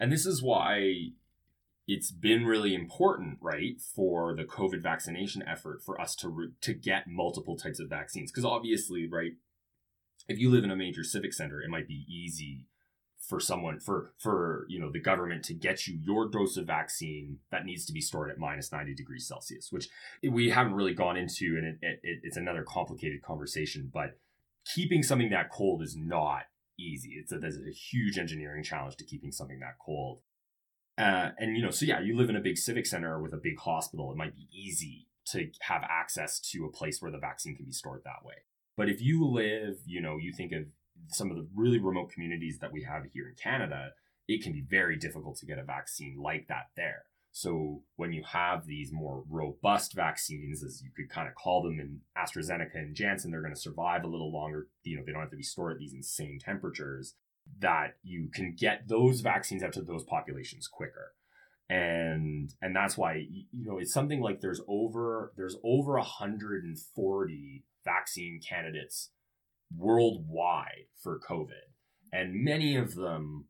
[0.00, 1.12] And this is why
[1.86, 7.06] it's been really important, right, for the COVID vaccination effort for us to to get
[7.06, 9.32] multiple types of vaccines because obviously, right,
[10.28, 12.66] if you live in a major civic center, it might be easy
[13.20, 17.38] for someone for for you know the government to get you your dose of vaccine
[17.52, 19.88] that needs to be stored at minus 90 degrees celsius which
[20.28, 24.18] we haven't really gone into and it, it, it's another complicated conversation but
[24.64, 26.42] keeping something that cold is not
[26.78, 27.16] easy.
[27.20, 30.20] It's a, there's a huge engineering challenge to keeping something that cold.
[30.98, 33.38] Uh, and you know so yeah you live in a big civic center with a
[33.38, 37.56] big hospital it might be easy to have access to a place where the vaccine
[37.56, 38.34] can be stored that way
[38.76, 40.64] but if you live, you know, you think of
[41.08, 43.90] some of the really remote communities that we have here in Canada,
[44.28, 47.04] it can be very difficult to get a vaccine like that there.
[47.32, 51.80] So when you have these more robust vaccines, as you could kind of call them,
[51.80, 54.68] in AstraZeneca and Janssen, they're going to survive a little longer.
[54.84, 57.14] You know, they don't have to be stored at these insane temperatures.
[57.58, 61.12] That you can get those vaccines out to those populations quicker,
[61.68, 68.40] and and that's why you know it's something like there's over there's over 140 vaccine
[68.46, 69.10] candidates
[69.76, 71.70] worldwide for COVID.
[72.12, 73.46] And many of them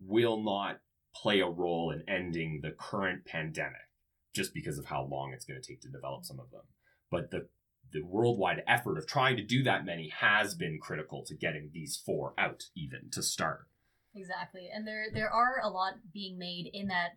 [0.00, 0.80] will not
[1.14, 3.74] play a role in ending the current pandemic
[4.34, 6.62] just because of how long it's going to take to develop some of them.
[7.10, 7.48] But the
[7.90, 11.96] the worldwide effort of trying to do that many has been critical to getting these
[12.04, 13.66] four out even to start.
[14.14, 14.68] Exactly.
[14.72, 17.16] And there there are a lot being made in that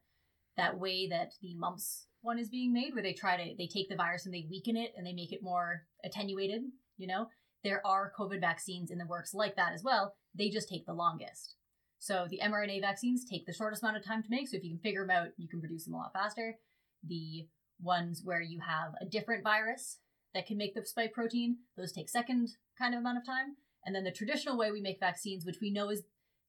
[0.57, 3.89] that way that the mumps one is being made where they try to they take
[3.89, 6.61] the virus and they weaken it and they make it more attenuated
[7.01, 7.27] you know?
[7.63, 10.15] There are covid vaccines in the works like that as well.
[10.33, 11.55] They just take the longest.
[11.99, 14.47] So the mrna vaccines take the shortest amount of time to make.
[14.47, 16.55] So if you can figure them out you can produce them a lot faster.
[17.03, 17.47] The
[17.81, 19.97] ones where you have a different virus
[20.33, 23.57] that can make the spike protein those take second kind of amount of time.
[23.83, 26.03] And then the traditional way we make vaccines which we know is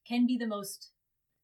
[0.06, 0.90] can be the most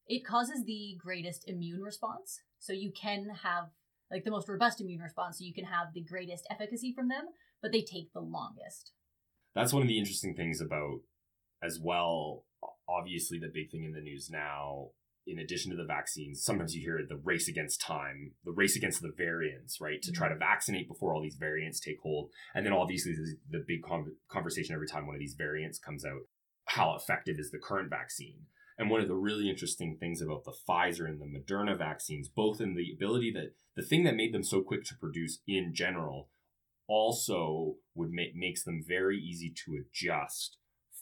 [0.06, 2.40] it causes the greatest immune response.
[2.58, 3.68] So you can have
[4.10, 7.26] like the most robust immune response so you can have the greatest efficacy from them
[7.60, 8.92] but they take the longest.
[9.54, 11.00] That's one of the interesting things about
[11.62, 12.44] as well
[12.88, 14.88] obviously the big thing in the news now
[15.26, 19.02] in addition to the vaccines sometimes you hear the race against time the race against
[19.02, 20.40] the variants right to try to mm-hmm.
[20.40, 22.30] vaccinate before all these variants take hold.
[22.54, 23.14] And then obviously
[23.50, 23.80] the big
[24.28, 26.22] conversation every time one of these variants comes out
[26.66, 28.40] how effective is the current vaccine
[28.78, 32.60] and one of the really interesting things about the Pfizer and the Moderna vaccines, both
[32.60, 36.28] in the ability that the thing that made them so quick to produce in general
[36.86, 40.56] also would make makes them very easy to adjust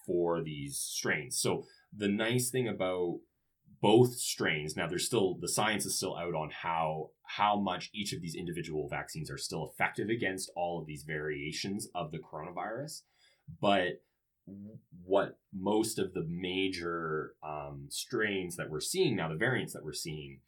[0.06, 1.38] for these strains.
[1.38, 3.18] So the nice thing about
[3.82, 8.12] both strains now there's still the science is still out on how how much each
[8.12, 13.02] of these individual vaccines are still effective against all of these variations of the coronavirus
[13.60, 14.00] but
[15.04, 19.92] what most of the major um, strains that we're seeing now, the variants that we're
[19.92, 20.40] seeing,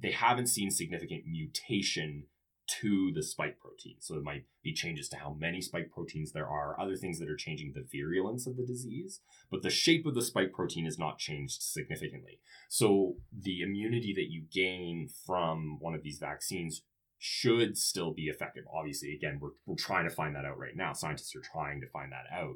[0.00, 2.24] they haven't seen significant mutation
[2.66, 3.96] to the spike protein.
[4.00, 7.28] So it might be changes to how many spike proteins there are, other things that
[7.28, 10.98] are changing the virulence of the disease, but the shape of the spike protein is
[10.98, 12.40] not changed significantly.
[12.68, 16.82] So the immunity that you gain from one of these vaccines
[17.18, 18.64] should still be effective.
[18.72, 20.92] Obviously, again, we're, we're trying to find that out right now.
[20.92, 22.54] Scientists are trying to find that out.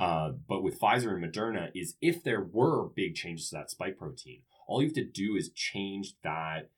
[0.00, 3.98] Uh, but with Pfizer and Moderna is if there were big changes to that spike
[3.98, 6.70] protein, all you have to do is change that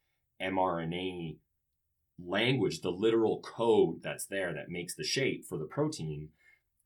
[0.42, 1.36] mRNA
[2.18, 6.30] language, the literal code that's there that makes the shape for the protein,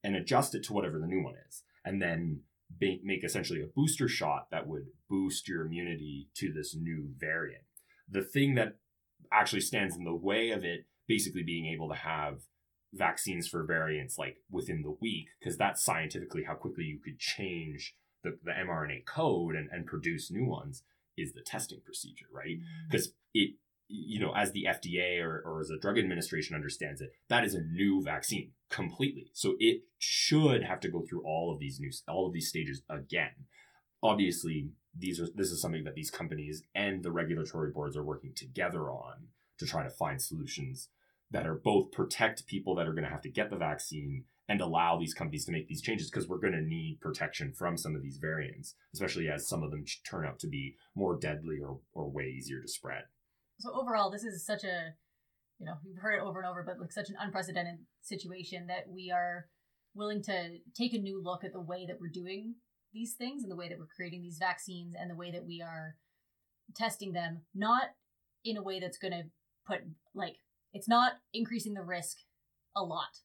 [0.04, 1.62] and adjust it to whatever the new one is.
[1.84, 2.40] And then
[2.80, 7.62] make essentially a booster shot that would boost your immunity to this new variant.
[8.10, 8.76] The thing that
[9.32, 12.40] actually stands in the way of it basically being able to have
[12.96, 17.94] vaccines for variants like within the week, because that's scientifically how quickly you could change
[18.22, 20.82] the, the mRNA code and, and produce new ones
[21.16, 22.58] is the testing procedure, right?
[22.88, 23.12] Because mm.
[23.34, 23.50] it
[23.88, 27.54] you know, as the FDA or, or as the drug administration understands it, that is
[27.54, 29.30] a new vaccine completely.
[29.32, 32.82] So it should have to go through all of these new, all of these stages
[32.90, 33.46] again.
[34.02, 38.32] Obviously, these are this is something that these companies and the regulatory boards are working
[38.34, 39.28] together on
[39.58, 40.88] to try to find solutions
[41.30, 44.60] that are both protect people that are going to have to get the vaccine and
[44.60, 47.96] allow these companies to make these changes because we're going to need protection from some
[47.96, 51.80] of these variants, especially as some of them turn out to be more deadly or,
[51.92, 53.02] or way easier to spread.
[53.58, 54.94] So overall, this is such a,
[55.58, 58.88] you know, we've heard it over and over, but like such an unprecedented situation that
[58.88, 59.46] we are
[59.94, 62.54] willing to take a new look at the way that we're doing
[62.92, 65.60] these things and the way that we're creating these vaccines and the way that we
[65.60, 65.96] are
[66.74, 67.84] testing them, not
[68.44, 69.24] in a way that's going to
[69.66, 69.80] put
[70.14, 70.36] like
[70.76, 72.18] it's not increasing the risk
[72.76, 73.20] a lot,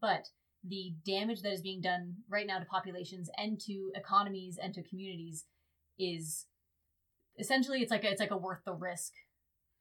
[0.00, 0.26] but
[0.66, 4.82] the damage that is being done right now to populations and to economies and to
[4.82, 5.44] communities
[5.96, 6.46] is
[7.38, 9.12] essentially it's like a, it's like a worth the risk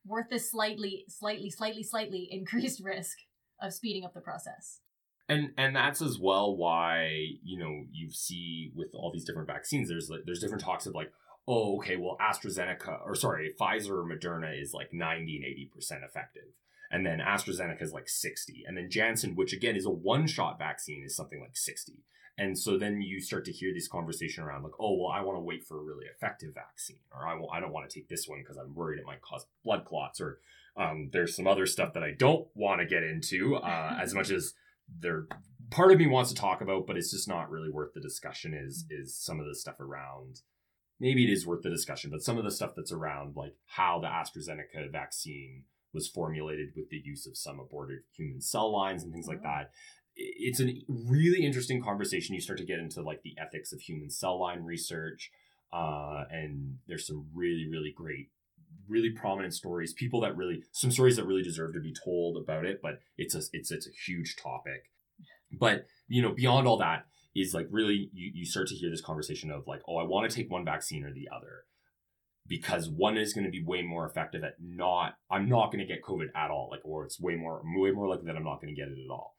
[0.05, 3.18] worth the slightly, slightly, slightly, slightly increased risk
[3.61, 4.80] of speeding up the process.
[5.28, 7.09] And and that's as well why
[7.43, 10.95] you know you see with all these different vaccines, there's like there's different talks of
[10.95, 11.11] like,
[11.47, 16.03] oh okay, well AstraZeneca or sorry Pfizer or Moderna is like ninety and eighty percent
[16.05, 16.53] effective,
[16.91, 20.57] and then AstraZeneca is like sixty, and then Janssen, which again is a one shot
[20.59, 22.03] vaccine, is something like sixty.
[22.39, 25.38] And so then you start to hear this conversation around like, oh well, I want
[25.38, 28.09] to wait for a really effective vaccine, or I will, I don't want to take
[28.09, 30.39] this one because I'm worried it might cause blood clots, or
[30.75, 34.29] um, there's some other stuff that I don't want to get into uh, as much
[34.29, 34.53] as
[34.99, 35.27] there
[35.69, 38.53] part of me wants to talk about, but it's just not really worth the discussion.
[38.53, 40.41] Is is some of the stuff around?
[40.99, 43.99] Maybe it is worth the discussion, but some of the stuff that's around like how
[43.99, 45.63] the AstraZeneca vaccine
[45.98, 49.48] was formulated with the use of some aborted human cell lines and things like mm-hmm.
[49.48, 49.72] that
[50.18, 52.36] it's a really interesting conversation.
[52.36, 55.32] You start to get into like the ethics of human cell line research,
[55.72, 58.30] uh, and there's some really, really great,
[58.88, 59.93] really prominent stories.
[59.93, 62.82] People that really, some stories that really deserve to be told about it.
[62.82, 64.89] But it's a, it's, it's a huge topic.
[65.52, 69.02] But you know, beyond all that is like really, you you start to hear this
[69.02, 71.66] conversation of like, oh, I want to take one vaccine or the other
[72.48, 75.93] because one is going to be way more effective at not I'm not going to
[75.93, 78.62] get COVID at all, like or it's way more way more likely that I'm not
[78.62, 79.36] going to get it at all.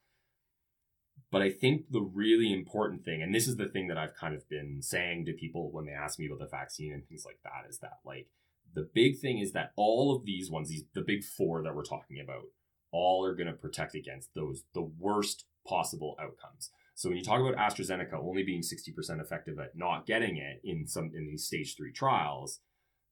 [1.30, 4.34] But I think the really important thing, and this is the thing that I've kind
[4.34, 7.38] of been saying to people when they ask me about the vaccine and things like
[7.44, 8.28] that, is that like
[8.74, 11.84] the big thing is that all of these ones, these the big four that we're
[11.84, 12.44] talking about,
[12.92, 16.70] all are going to protect against those the worst possible outcomes.
[16.94, 20.86] So when you talk about AstraZeneca only being 60% effective at not getting it in
[20.88, 22.60] some in these stage 3 trials,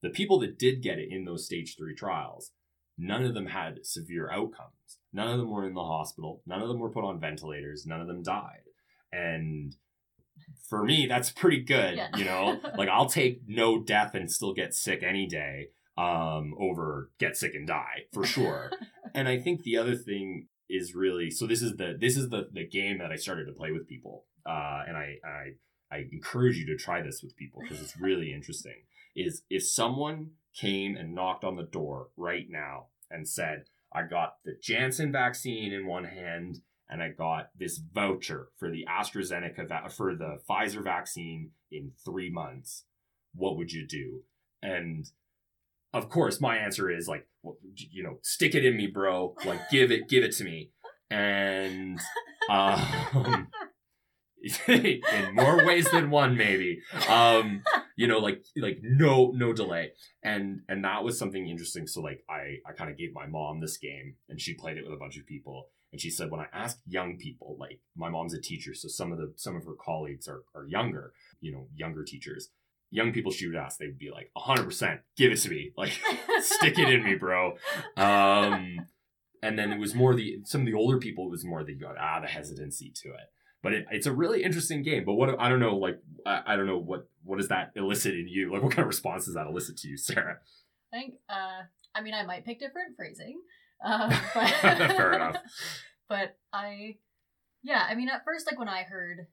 [0.02, 2.52] the people that did get it in those stage 3 trials
[2.98, 4.98] none of them had severe outcomes.
[5.12, 6.42] None of them were in the hospital.
[6.46, 7.86] None of them were put on ventilators.
[7.86, 8.64] None of them died.
[9.12, 9.74] And
[10.68, 11.96] for me, that's pretty good.
[11.96, 12.08] Yeah.
[12.16, 17.10] You know, like I'll take no death and still get sick any day um, over
[17.18, 18.70] get sick and die for sure.
[19.14, 22.48] and I think the other thing is really so this is the this is the
[22.52, 26.56] the game that I started to play with people, uh, and I I I encourage
[26.58, 28.82] you to try this with people because it's really interesting.
[29.16, 34.36] Is if someone came and knocked on the door right now and said, I got
[34.44, 39.90] the Janssen vaccine in one hand and I got this voucher for the AstraZeneca, va-
[39.90, 42.84] for the Pfizer vaccine in three months.
[43.34, 44.22] What would you do?
[44.62, 45.10] And
[45.92, 49.34] of course, my answer is like, well, you know, stick it in me, bro.
[49.44, 50.70] Like, give it, give it to me.
[51.10, 51.98] And,
[52.48, 53.48] um,
[54.68, 55.00] in
[55.34, 56.80] more ways than one, maybe.
[57.08, 57.62] Um,
[57.96, 59.92] you know, like like no no delay,
[60.22, 61.86] and and that was something interesting.
[61.86, 64.84] So like I I kind of gave my mom this game, and she played it
[64.84, 68.10] with a bunch of people, and she said when I asked young people, like my
[68.10, 71.52] mom's a teacher, so some of the some of her colleagues are are younger, you
[71.52, 72.50] know, younger teachers.
[72.90, 75.90] Young people she would ask, they'd be like, hundred percent, give it to me, like
[76.40, 77.56] stick it in me, bro.
[77.96, 78.86] Um,
[79.42, 81.26] and then it was more the some of the older people.
[81.26, 83.32] It was more the ah the hesitancy to it.
[83.62, 85.04] But it, it's a really interesting game.
[85.04, 88.14] But what I don't know, like I, I don't know what what does that elicit
[88.14, 88.52] in you?
[88.52, 90.38] Like what kind of response does that elicit to you, Sarah?
[90.92, 91.14] I think.
[91.28, 91.62] Uh,
[91.94, 93.40] I mean, I might pick different phrasing.
[93.84, 95.36] Uh, but Fair enough.
[96.08, 96.98] But I,
[97.64, 99.26] yeah, I mean, at first, like when I heard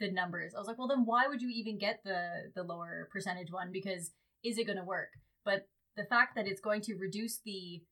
[0.00, 3.08] the numbers, I was like, well, then why would you even get the the lower
[3.10, 3.70] percentage one?
[3.72, 4.10] Because
[4.44, 5.08] is it going to work?
[5.46, 7.82] But the fact that it's going to reduce the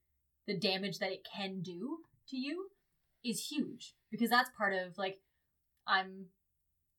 [0.47, 1.99] the damage that it can do
[2.29, 2.69] to you
[3.25, 5.19] is huge because that's part of like
[5.89, 6.27] I'm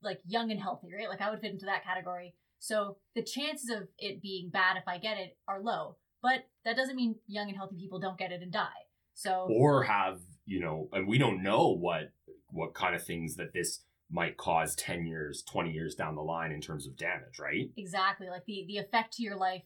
[0.02, 1.10] like young and healthy, right?
[1.10, 2.36] Like I would fit into that category.
[2.60, 5.98] So the chances of it being bad if I get it are low.
[6.22, 8.68] But that doesn't mean young and healthy people don't get it and die.
[9.14, 12.12] So or have you know, and we don't know what
[12.48, 16.52] what kind of things that this might cause 10 years 20 years down the line
[16.52, 19.66] in terms of damage right exactly like the the effect to your life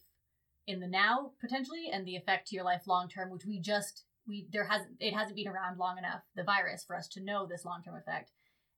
[0.67, 4.03] in the now potentially and the effect to your life long term which we just
[4.27, 7.47] we there hasn't it hasn't been around long enough the virus for us to know
[7.47, 8.31] this long term effect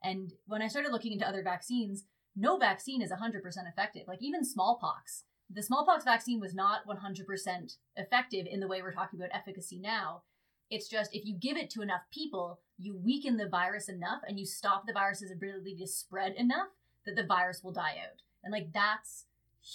[0.06, 4.44] and when i started looking into other vaccines no vaccine is 100% effective like even
[4.44, 9.80] smallpox the smallpox vaccine was not 100% effective in the way we're talking about efficacy
[9.80, 10.22] now
[10.70, 14.40] it's just if you give it to enough people, you weaken the virus enough and
[14.40, 16.70] you stop the virus's ability to spread enough
[17.06, 18.22] that the virus will die out.
[18.44, 19.26] And like that's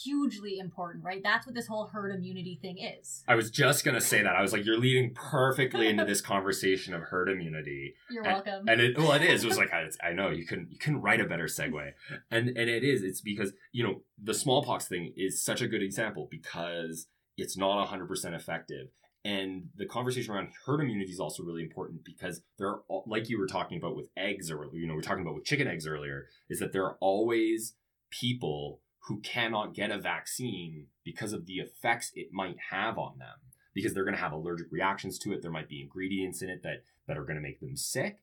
[0.05, 1.21] hugely important, right?
[1.23, 3.25] That's what this whole herd immunity thing is.
[3.27, 4.37] I was just gonna say that.
[4.37, 7.95] I was like, you're leading perfectly into this conversation of herd immunity.
[8.11, 8.69] You're and, welcome.
[8.69, 9.45] And it well, it is.
[9.45, 11.93] It was like I, I know you couldn't you couldn't write a better segue,
[12.31, 13.03] and and it is.
[13.03, 17.79] It's because you know the smallpox thing is such a good example because it's not
[17.79, 18.89] 100 percent effective
[19.25, 23.39] and the conversation around herd immunity is also really important because there are, like you
[23.39, 25.87] were talking about with eggs, or you know, we are talking about with chicken eggs
[25.87, 27.75] earlier, is that there are always
[28.11, 33.39] people who cannot get a vaccine because of the effects it might have on them.
[33.73, 35.43] Because they're going to have allergic reactions to it.
[35.43, 38.19] There might be ingredients in it that that are going to make them sick,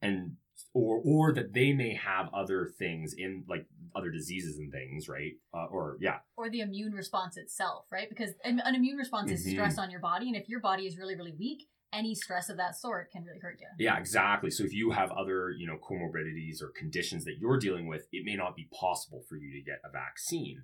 [0.00, 0.36] and
[0.72, 3.66] or or that they may have other things in like
[3.96, 5.32] other diseases and things, right?
[5.52, 8.08] Uh, or yeah, or the immune response itself, right?
[8.08, 9.50] Because an, an immune response is Mhm.
[9.50, 12.56] stress on your body, and if your body is really really weak, any stress of
[12.56, 13.66] that sort can really hurt you.
[13.78, 14.50] Yeah, exactly.
[14.50, 18.24] So if you have other, you know, comorbidities or conditions that you're dealing with, it
[18.24, 20.62] may not be possible for you to get a vaccine.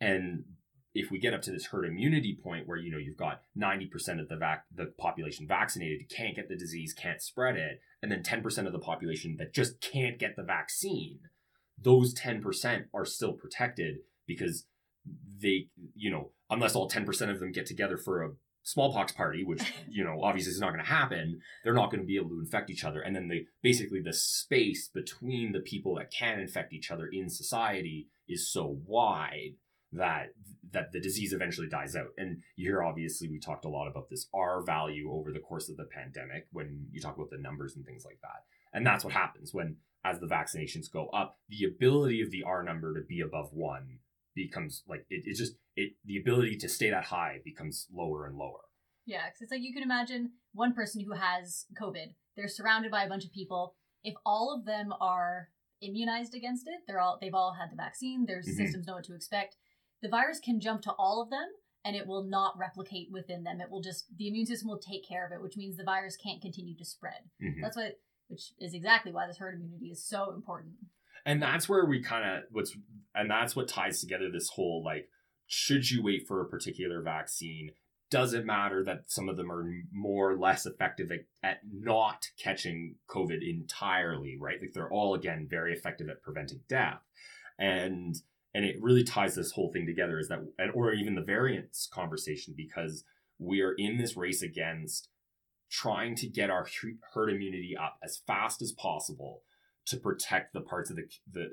[0.00, 0.44] And
[0.94, 4.20] if we get up to this herd immunity point where you know you've got 90%
[4.20, 8.22] of the vac- the population vaccinated can't get the disease, can't spread it, and then
[8.22, 11.20] 10% of the population that just can't get the vaccine,
[11.78, 13.96] those 10% are still protected
[14.26, 14.66] because
[15.40, 18.30] they, you know, unless all 10% of them get together for a
[18.66, 22.06] smallpox party, which, you know, obviously is not going to happen, they're not going to
[22.06, 23.00] be able to infect each other.
[23.00, 27.30] And then the basically the space between the people that can infect each other in
[27.30, 29.54] society is so wide
[29.92, 30.30] that
[30.72, 32.08] that the disease eventually dies out.
[32.18, 35.68] And you hear obviously we talked a lot about this R value over the course
[35.68, 38.44] of the pandemic when you talk about the numbers and things like that.
[38.72, 42.64] And that's what happens when as the vaccinations go up, the ability of the R
[42.64, 44.00] number to be above one
[44.36, 48.36] becomes like it, it just it the ability to stay that high becomes lower and
[48.36, 48.60] lower.
[49.06, 52.14] Yeah, because it's like you can imagine one person who has COVID.
[52.36, 53.74] They're surrounded by a bunch of people.
[54.04, 55.48] If all of them are
[55.80, 58.26] immunized against it, they're all they've all had the vaccine.
[58.26, 58.54] Their Mhm.
[58.56, 59.56] systems know what to expect.
[60.02, 61.48] The virus can jump to all of them,
[61.84, 63.60] and it will not replicate within them.
[63.60, 66.16] It will just the immune system will take care of it, which means the virus
[66.16, 67.30] can't continue to spread.
[67.40, 67.62] Mhm.
[67.62, 70.74] That's what, which is exactly why this herd immunity is so important.
[71.26, 72.74] And that's where we kind of what's
[73.14, 75.10] and that's what ties together this whole like
[75.48, 77.70] should you wait for a particular vaccine?
[78.10, 82.28] Does it matter that some of them are more or less effective at, at not
[82.38, 84.58] catching covid entirely right?
[84.60, 87.02] Like they're all again very effective at preventing death.
[87.58, 88.16] And
[88.54, 91.88] and it really ties this whole thing together is that and or even the variants
[91.92, 93.04] conversation because
[93.38, 95.08] we are in this race against
[95.68, 96.66] trying to get our
[97.12, 99.42] herd immunity up as fast as possible
[99.86, 101.48] to protect the parts of the the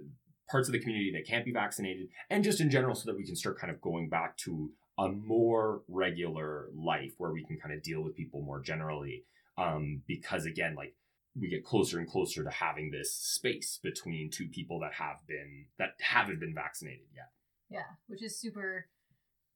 [0.50, 3.26] parts of the community that can't be vaccinated and just in general so that we
[3.26, 4.70] can start kind of going back to
[5.00, 9.24] a more regular life where we can kind of deal with people more generally
[9.58, 10.94] um, because again like
[11.40, 15.66] we get closer and closer to having this space between two people that have been
[15.80, 17.32] that haven't been vaccinated yet
[17.70, 18.88] Yeah, which is super.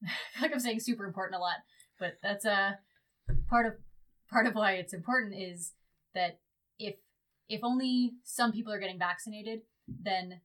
[0.40, 1.56] Like I'm saying super important a lot,
[1.98, 2.78] but that's a
[3.48, 3.72] part of
[4.30, 5.72] part of why it's important is
[6.14, 6.38] that
[6.78, 6.94] if
[7.48, 10.40] if only some people are getting vaccinated, then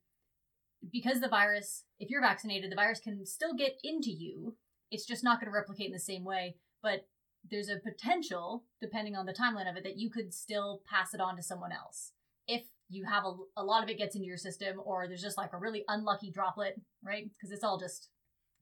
[0.92, 4.56] because the virus, if you're vaccinated, the virus can still get into you.
[4.90, 7.06] It's just not going to replicate in the same way, but
[7.50, 11.20] there's a potential, depending on the timeline of it, that you could still pass it
[11.20, 12.12] on to someone else.
[12.46, 15.38] If you have a, a lot of it gets into your system, or there's just
[15.38, 17.30] like a really unlucky droplet, right?
[17.30, 18.08] Because it's all just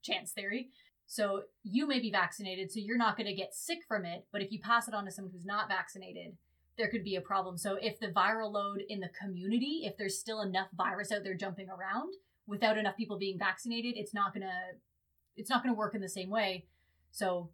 [0.02, 0.68] chance theory.
[1.06, 4.26] So you may be vaccinated, so you're not going to get sick from it.
[4.32, 6.36] But if you pass it on to someone who's not vaccinated,
[6.78, 7.58] there could be a problem.
[7.58, 11.34] So if the viral load in the community, if there's still enough virus out there
[11.34, 12.14] jumping around
[12.46, 14.52] without enough people being vaccinated, it's not going to
[15.36, 16.66] it's not going to work in the same way.
[17.10, 17.50] So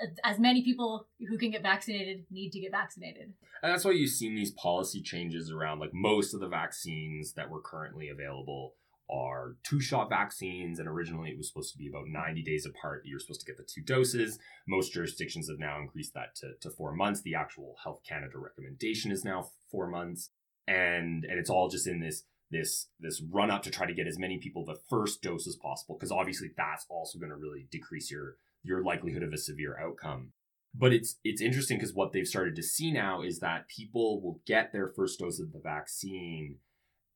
[0.00, 3.32] uh, as many people who can get vaccinated need to get vaccinated.
[3.62, 7.50] And that's why you've seen these policy changes around like most of the vaccines that
[7.50, 8.74] were currently available
[9.10, 10.78] are two shot vaccines.
[10.78, 13.02] And originally it was supposed to be about 90 days apart.
[13.04, 14.38] You're supposed to get the two doses.
[14.66, 17.22] Most jurisdictions have now increased that to, to four months.
[17.22, 20.30] The actual Health Canada recommendation is now four months.
[20.66, 24.06] And and it's all just in this this this run up to try to get
[24.06, 27.66] as many people the first dose as possible because obviously that's also going to really
[27.70, 30.32] decrease your your likelihood of a severe outcome.
[30.74, 34.40] But it's it's interesting because what they've started to see now is that people will
[34.46, 36.56] get their first dose of the vaccine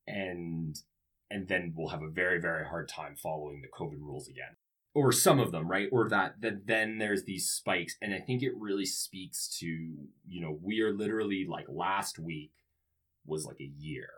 [0.06, 0.76] and
[1.30, 4.56] and then we'll have a very very hard time following the covid rules again.
[4.94, 5.88] Or some of them right?
[5.92, 10.40] Or that that then there's these spikes and i think it really speaks to you
[10.40, 12.52] know we are literally like last week
[13.26, 14.08] was like a year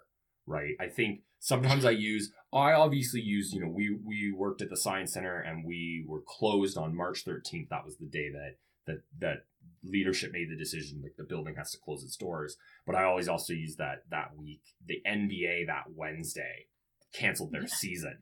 [0.46, 0.74] right?
[0.80, 4.76] I think sometimes i use i obviously use you know we we worked at the
[4.76, 8.56] science center and we were closed on march 13th that was the day that
[8.86, 9.36] that that
[9.82, 12.56] leadership made the decision like the building has to close its doors.
[12.86, 16.66] But i always also use that that week the nba that wednesday
[17.12, 17.68] canceled their yeah.
[17.68, 18.18] season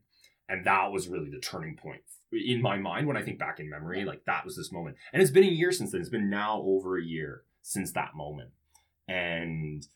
[0.49, 3.69] and that was really the turning point in my mind when i think back in
[3.69, 6.31] memory like that was this moment and it's been a year since then it's been
[6.31, 8.51] now over a year since that moment
[9.07, 9.87] and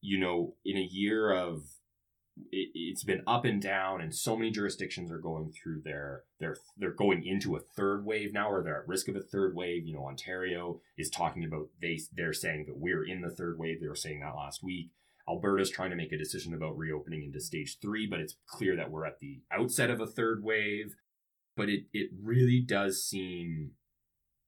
[0.00, 1.62] you know in a year of
[2.50, 6.56] it, has been up and down, and so many jurisdictions are going through their they're
[6.76, 9.86] they're going into a third wave now, or they're at risk of a third wave.
[9.86, 13.80] You know, Ontario is talking about they they're saying that we're in the third wave.
[13.80, 14.90] They were saying that last week.
[15.28, 18.90] Alberta's trying to make a decision about reopening into stage three, but it's clear that
[18.90, 20.94] we're at the outset of a third wave.
[21.56, 23.72] But it it really does seem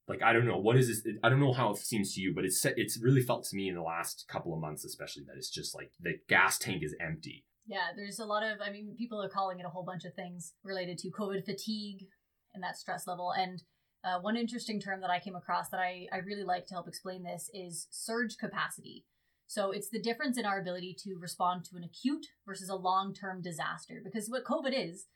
[0.08, 1.14] like I don't know what is this.
[1.22, 3.68] I don't know how it seems to you, but it's it's really felt to me
[3.68, 6.94] in the last couple of months, especially that it's just like the gas tank is
[7.00, 10.04] empty yeah, there's a lot of, I mean, people are calling it a whole bunch
[10.04, 12.06] of things related to COVID fatigue
[12.52, 13.32] and that stress level.
[13.32, 13.62] And
[14.02, 16.88] uh, one interesting term that I came across that I, I really like to help
[16.88, 19.04] explain this is surge capacity.
[19.50, 23.12] So it's the difference in our ability to respond to an acute versus a long
[23.14, 24.00] term disaster.
[24.04, 25.06] Because what COVID is,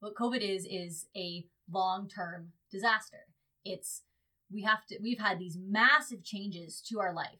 [0.00, 3.26] what COVID is, is a long term disaster.
[3.64, 4.02] It's,
[4.52, 7.38] we have to, we've had these massive changes to our life.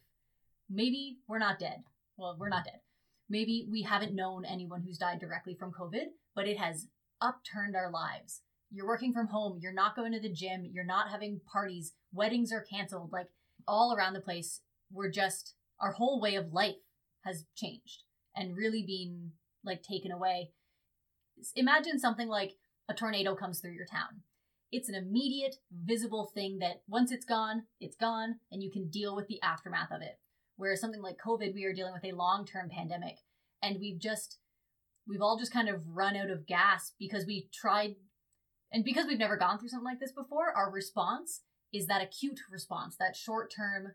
[0.70, 1.82] Maybe we're not dead.
[2.16, 2.80] Well, we're not dead
[3.28, 6.88] maybe we haven't known anyone who's died directly from COVID, but it has
[7.20, 8.42] upturned our lives.
[8.70, 12.53] You're working from home, you're not going to the gym, you're not having parties, weddings
[12.53, 13.28] are canceled, like
[13.66, 14.61] all around the place.
[14.92, 16.77] We're just, our whole way of life
[17.24, 18.03] has changed
[18.35, 19.33] and really been
[19.64, 20.51] like taken away.
[21.55, 22.53] Imagine something like
[22.89, 24.22] a tornado comes through your town.
[24.72, 29.14] It's an immediate, visible thing that once it's gone, it's gone, and you can deal
[29.14, 30.18] with the aftermath of it.
[30.57, 33.18] Whereas something like COVID, we are dealing with a long term pandemic.
[33.62, 34.39] And we've just,
[35.07, 37.97] we've all just kind of run out of gas because we tried,
[38.72, 42.41] and because we've never gone through something like this before, our response is that acute
[42.51, 43.95] response, that short term,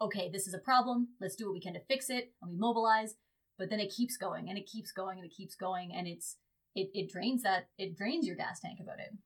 [0.00, 2.58] okay, this is a problem, let's do what we can to fix it, and we
[2.58, 3.14] mobilize.
[3.58, 6.36] But then it keeps going and it keeps going and it keeps going, and it's,
[6.74, 9.16] it, it drains that, it drains your gas tank about it.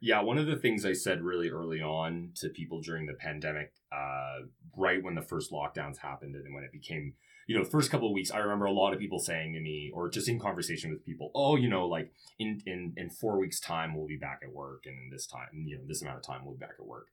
[0.00, 3.72] Yeah, one of the things I said really early on to people during the pandemic,
[3.92, 4.46] uh,
[4.76, 7.14] right when the first lockdowns happened and when it became,
[7.46, 9.60] you know, the first couple of weeks, I remember a lot of people saying to
[9.60, 13.38] me, or just in conversation with people, oh, you know, like in in in four
[13.38, 16.18] weeks' time we'll be back at work, and in this time, you know, this amount
[16.18, 17.08] of time we'll be back at work,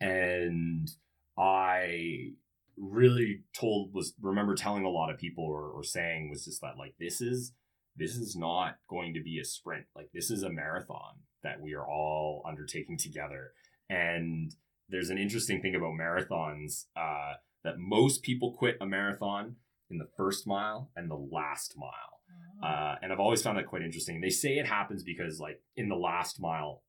[0.00, 0.90] and
[1.38, 2.32] I
[2.78, 6.76] really told was remember telling a lot of people or, or saying was just that
[6.78, 7.52] like this is
[7.96, 11.14] this is not going to be a sprint like this is a marathon
[11.46, 13.52] that we are all undertaking together.
[13.88, 14.52] And
[14.88, 19.56] there's an interesting thing about marathons uh, that most people quit a marathon
[19.88, 22.20] in the first mile and the last mile.
[22.62, 22.66] Oh.
[22.66, 24.20] Uh, and I've always found that quite interesting.
[24.20, 26.82] They say it happens because, like, in the last mile,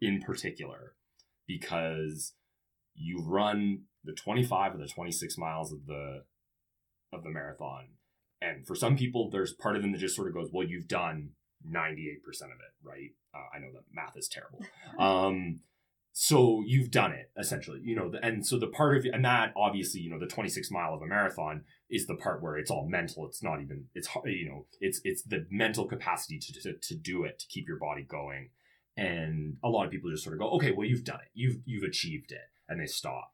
[0.00, 0.94] in particular,
[1.46, 2.34] because
[2.94, 6.24] you run the 25 or the 26 miles of the
[7.12, 7.88] of the marathon
[8.42, 10.88] and for some people there's part of them that just sort of goes well you've
[10.88, 11.30] done
[11.66, 13.10] 98% of it, right?
[13.34, 14.64] Uh, I know that math is terrible.
[14.98, 15.60] Um,
[16.12, 20.00] so you've done it essentially, you know, and so the part of and that obviously,
[20.00, 23.24] you know, the 26 mile of a marathon is the part where it's all mental.
[23.26, 27.22] It's not even, it's, you know, it's, it's the mental capacity to, to, to do
[27.22, 28.50] it, to keep your body going.
[28.96, 31.30] And a lot of people just sort of go, okay, well, you've done it.
[31.34, 32.50] You've, you've achieved it.
[32.68, 33.32] And they stop.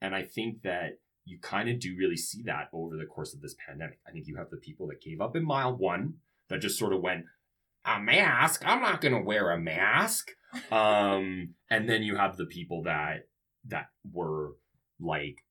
[0.00, 3.40] And I think that you kind of do really see that over the course of
[3.40, 3.98] this pandemic.
[4.06, 6.14] I think you have the people that gave up in mile one
[6.48, 7.26] that just sort of went,
[7.84, 8.62] a mask?
[8.66, 10.30] I'm not gonna wear a mask.
[10.72, 13.28] Um, and then you have the people that
[13.66, 14.54] that were
[14.98, 15.44] like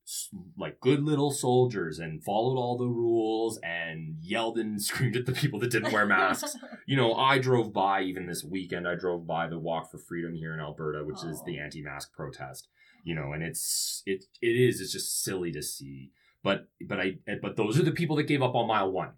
[0.58, 5.32] like good little soldiers and followed all the rules and yelled and screamed at the
[5.32, 6.56] people that didn't wear masks.
[6.86, 8.88] you know, I drove by even this weekend.
[8.88, 11.30] I drove by the Walk for Freedom here in Alberta, which oh.
[11.30, 12.68] is the anti-mask protest.
[13.04, 16.12] You know, and it's it it is it's just silly to see.
[16.44, 19.14] But but I but those are the people that gave up on mile one.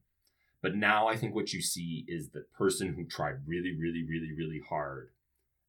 [0.61, 4.31] But now I think what you see is the person who tried really, really, really,
[4.37, 5.09] really hard,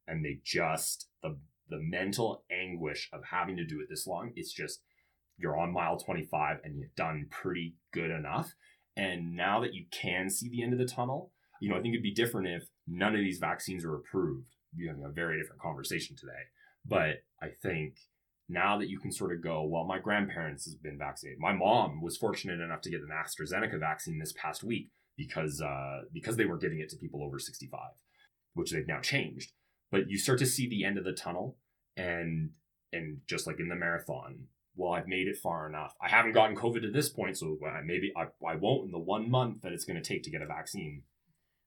[0.07, 1.37] and they just the
[1.69, 4.31] the mental anguish of having to do it this long.
[4.35, 4.81] It's just
[5.37, 8.53] you're on mile 25 and you've done pretty good enough.
[8.95, 11.93] And now that you can see the end of the tunnel, you know, I think
[11.93, 14.55] it'd be different if none of these vaccines were approved.
[14.75, 16.31] You're having a very different conversation today.
[16.85, 17.97] But I think
[18.49, 21.39] now that you can sort of go, well, my grandparents have been vaccinated.
[21.39, 26.01] My mom was fortunate enough to get an AstraZeneca vaccine this past week because uh,
[26.13, 27.79] because they were giving it to people over 65,
[28.53, 29.51] which they've now changed.
[29.91, 31.57] But you start to see the end of the tunnel,
[31.95, 32.51] and
[32.91, 35.93] and just like in the marathon, well, I've made it far enough.
[36.01, 39.29] I haven't gotten COVID to this point, so maybe I, I won't in the one
[39.29, 41.03] month that it's going to take to get a vaccine.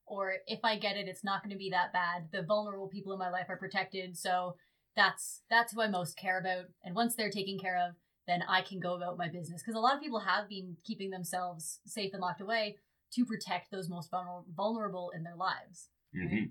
[0.06, 2.28] Or if I get it, it's not going to be that bad.
[2.32, 4.54] The vulnerable people in my life are protected, so
[4.96, 6.66] that's that's who I most care about.
[6.82, 7.94] And once they're taken care of,
[8.26, 9.62] then I can go about my business.
[9.62, 12.76] Because a lot of people have been keeping themselves safe and locked away
[13.12, 15.88] to protect those most vulnerable in their lives.
[16.16, 16.46] Mm-hmm.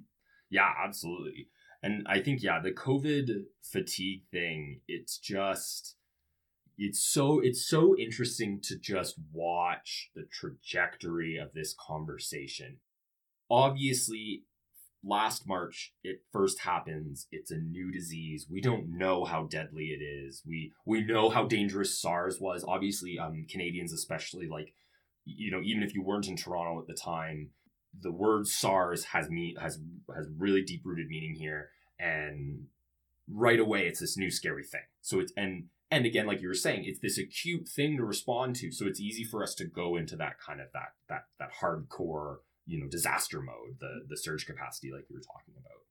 [0.49, 1.49] Yeah, absolutely.
[1.83, 3.29] And I think yeah, the COVID
[3.61, 5.95] fatigue thing, it's just
[6.77, 12.77] it's so it's so interesting to just watch the trajectory of this conversation.
[13.49, 14.43] Obviously,
[15.05, 17.27] last March it first happens.
[17.31, 18.47] It's a new disease.
[18.49, 20.41] We don't know how deadly it is.
[20.45, 22.65] We we know how dangerous SARS was.
[22.67, 24.73] Obviously, um, Canadians especially like
[25.25, 27.51] you know even if you weren't in Toronto at the time,
[28.01, 29.79] the word SARS has me has
[30.15, 31.69] has really deep rooted meaning here,
[31.99, 32.65] and
[33.31, 34.81] right away it's this new scary thing.
[35.01, 38.55] So it's and and again like you were saying it's this acute thing to respond
[38.55, 41.49] to so it's easy for us to go into that kind of that that that
[41.61, 45.81] hardcore you know disaster mode the the surge capacity like you were talking about.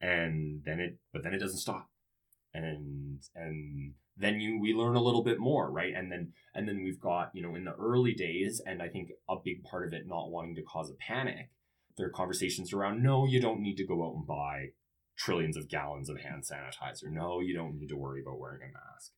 [0.00, 1.88] And then it but then it doesn't stop.
[2.54, 5.94] And and then you we learn a little bit more right?
[5.94, 9.10] And then and then we've got you know in the early days and i think
[9.28, 11.50] a big part of it not wanting to cause a panic
[11.96, 14.68] there are conversations around no you don't need to go out and buy
[15.16, 17.10] trillions of gallons of hand sanitizer.
[17.10, 19.12] No you don't need to worry about wearing a mask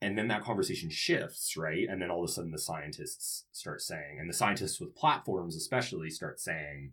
[0.00, 1.86] and then that conversation shifts right?
[1.88, 5.56] And then all of a sudden the scientists start saying and the scientists with platforms
[5.56, 6.92] especially start saying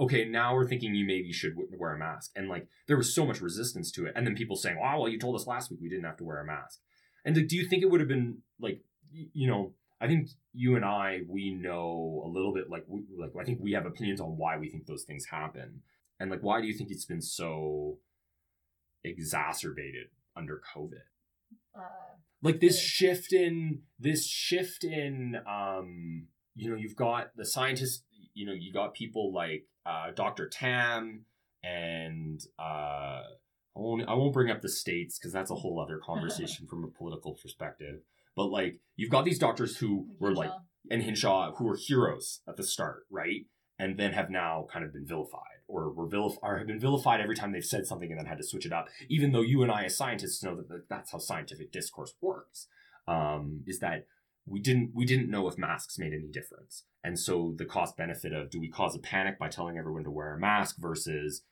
[0.00, 2.32] okay now we're thinking you maybe should wear a mask.
[2.34, 4.12] And like there was so much resistance to it.
[4.16, 6.24] And then people saying wow well you told us last week we didn't have to
[6.24, 6.80] wear a mask.
[7.24, 8.82] And like, do you think it would have been like
[9.12, 13.30] you know i think you and i we know a little bit like we, like
[13.38, 15.82] i think we have opinions on why we think those things happen.
[16.20, 17.98] And like why do you think it's been so
[19.04, 21.02] exacerbated under covid
[21.76, 28.02] uh, like this shift in this shift in um you know you've got the scientists
[28.34, 31.24] you know you got people like uh, dr tam
[31.62, 33.22] and uh
[33.74, 36.84] I won't, I won't bring up the states because that's a whole other conversation from
[36.84, 38.00] a political perspective.
[38.36, 40.50] But like you've got these doctors who were like
[40.90, 43.46] and hinshaw who were heroes at the start right?
[43.78, 47.20] And then have now kind of been vilified or were vilif- or have been vilified
[47.20, 48.88] every time they've said something and then had to switch it up.
[49.08, 52.68] Even though you and I, as scientists, know that that's how scientific discourse works.
[53.08, 54.06] Um, is that
[54.46, 58.32] we didn't we didn't know if masks made any difference, and so the cost benefit
[58.32, 61.42] of do we cause a panic by telling everyone to wear a mask versus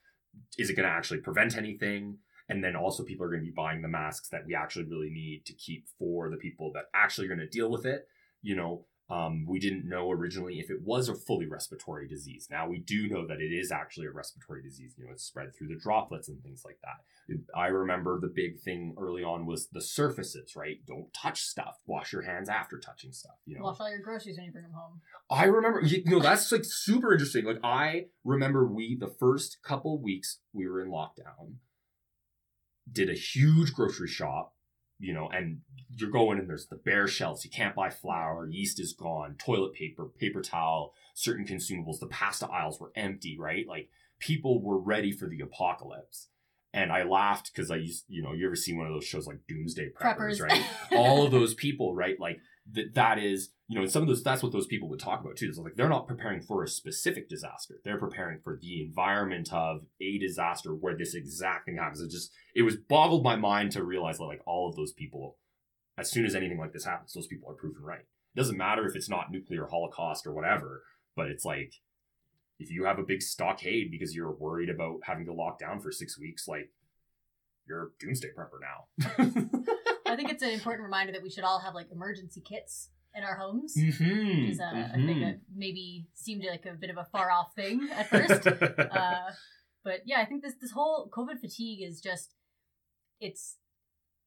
[0.59, 2.19] is it going to actually prevent anything?
[2.49, 5.11] And then also people are going to be buying the masks that we actually really
[5.11, 8.09] need to keep for the people that actually are going to deal with it.
[8.43, 12.47] You know, um, we didn't know originally if it was a fully respiratory disease.
[12.51, 14.95] Now we do know that it is actually a respiratory disease.
[14.97, 17.39] You know, it's spread through the droplets and things like that.
[17.57, 20.79] I remember the big thing early on was the surfaces, right?
[20.87, 21.79] Don't touch stuff.
[21.87, 23.37] Wash your hands after touching stuff.
[23.47, 25.01] You know, wash all your groceries when you bring them home.
[25.29, 27.45] I remember, you know, that's like super interesting.
[27.45, 31.55] Like I remember we the first couple weeks we were in lockdown,
[32.91, 34.55] did a huge grocery shop
[35.01, 35.61] you know, and
[35.97, 37.45] you're going and there's the bare shelves.
[37.45, 38.47] You can't buy flour.
[38.49, 39.35] Yeast is gone.
[39.39, 41.99] Toilet paper, paper towel, certain consumables.
[41.99, 43.67] The pasta aisles were empty, right?
[43.67, 46.29] Like people were ready for the apocalypse.
[46.73, 49.27] And I laughed because I used, you know, you ever see one of those shows
[49.27, 50.41] like Doomsday Preppers, Preppers.
[50.43, 50.65] right?
[50.93, 52.19] All of those people, right?
[52.21, 52.39] Like
[52.73, 55.37] that that is you know some of those that's what those people would talk about
[55.37, 57.77] too it's like they're not preparing for a specific disaster.
[57.85, 62.01] They're preparing for the environment of a disaster where this exact thing happens.
[62.01, 65.37] It just it was boggled my mind to realize that like all of those people
[65.97, 68.01] as soon as anything like this happens those people are proven right.
[68.01, 70.83] It doesn't matter if it's not nuclear holocaust or whatever
[71.15, 71.75] but it's like
[72.59, 75.93] if you have a big stockade because you're worried about having to lock down for
[75.93, 76.71] six weeks, like
[77.67, 79.61] you're doomsday prepper now.
[80.07, 83.25] I think it's an important reminder that we should all have like emergency kits in
[83.25, 83.75] our homes.
[83.77, 87.31] mm-hmm, Which is a, a thing that maybe seemed like a bit of a far
[87.31, 88.47] off thing at first.
[88.93, 89.31] uh,
[89.85, 92.35] but yeah, I think this this whole COVID fatigue is just
[93.21, 93.57] it's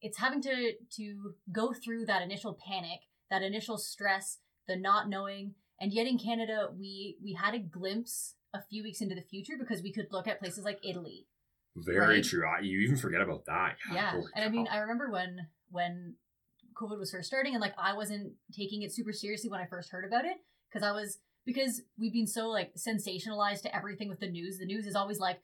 [0.00, 3.00] it's having to to go through that initial panic,
[3.30, 4.38] that initial stress,
[4.68, 9.00] the not knowing, and yet in Canada we we had a glimpse a few weeks
[9.00, 11.26] into the future because we could look at places like Italy.
[11.76, 12.24] Very right?
[12.24, 12.46] true.
[12.46, 13.76] I, you even forget about that.
[13.92, 14.68] Yeah, holy and I mean.
[14.70, 16.14] I remember when when
[16.74, 19.90] COVID was first starting, and like I wasn't taking it super seriously when I first
[19.90, 20.36] heard about it
[20.70, 24.58] because I was because we've been so like sensationalized to everything with the news.
[24.58, 25.40] The news is always like,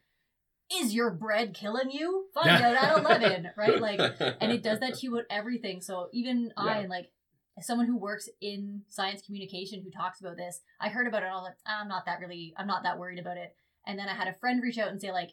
[0.72, 2.26] "Is your bread killing you?
[2.34, 3.80] Find out at 11, right?
[3.80, 4.00] Like,
[4.40, 5.80] and it does that to you with everything.
[5.80, 7.10] So even I, and like
[7.58, 11.26] as someone who works in science communication who talks about this, I heard about it.
[11.26, 13.54] and I was like, I'm not that really, I'm not that worried about it.
[13.86, 15.30] And then I had a friend reach out and say like,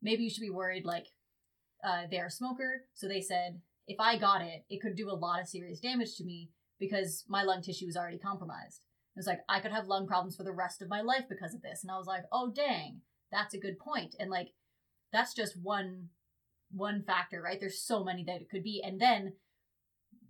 [0.00, 0.84] maybe you should be worried.
[0.84, 1.06] Like,
[1.82, 5.16] uh, they're a smoker, so they said if I got it, it could do a
[5.16, 8.82] lot of serious damage to me because my lung tissue is already compromised.
[9.16, 11.54] It was like I could have lung problems for the rest of my life because
[11.54, 13.00] of this, and I was like, oh dang,
[13.32, 14.14] that's a good point.
[14.20, 14.50] And like,
[15.12, 16.10] that's just one
[16.70, 17.58] one factor, right?
[17.58, 19.32] There's so many that it could be, and then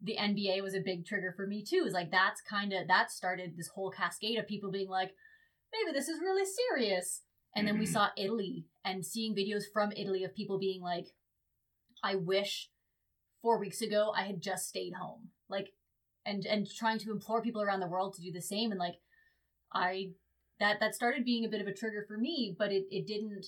[0.01, 1.85] the NBA was a big trigger for me too.
[1.85, 5.13] Is like that's kind of that started this whole cascade of people being like,
[5.73, 7.23] maybe this is really serious.
[7.57, 7.93] And then we Mhm.
[7.93, 11.09] saw Italy and seeing videos from Italy of people being like,
[12.05, 12.71] I wish
[13.43, 15.31] four weeks ago I had just stayed home.
[15.49, 15.69] Like
[16.27, 18.97] and and trying to implore people around the world to do the same and like
[19.73, 20.13] I
[20.61, 23.47] that that started being a bit of a trigger for me, but it, it didn't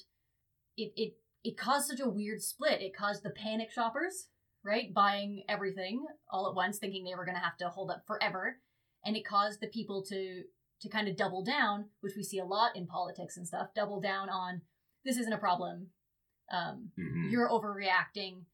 [0.76, 2.80] it it it caused such a weird split.
[2.82, 4.28] It caused the panic shoppers,
[4.62, 8.58] right, buying everything all at once, thinking they were gonna have to hold up forever.
[9.04, 10.42] And it caused the people to
[10.82, 14.00] to kind of double down, which we see a lot in politics and stuff, double
[14.00, 14.62] down on
[15.04, 15.88] this isn't a problem.
[16.50, 17.30] Um, Mhm.
[17.30, 18.44] you're overreacting.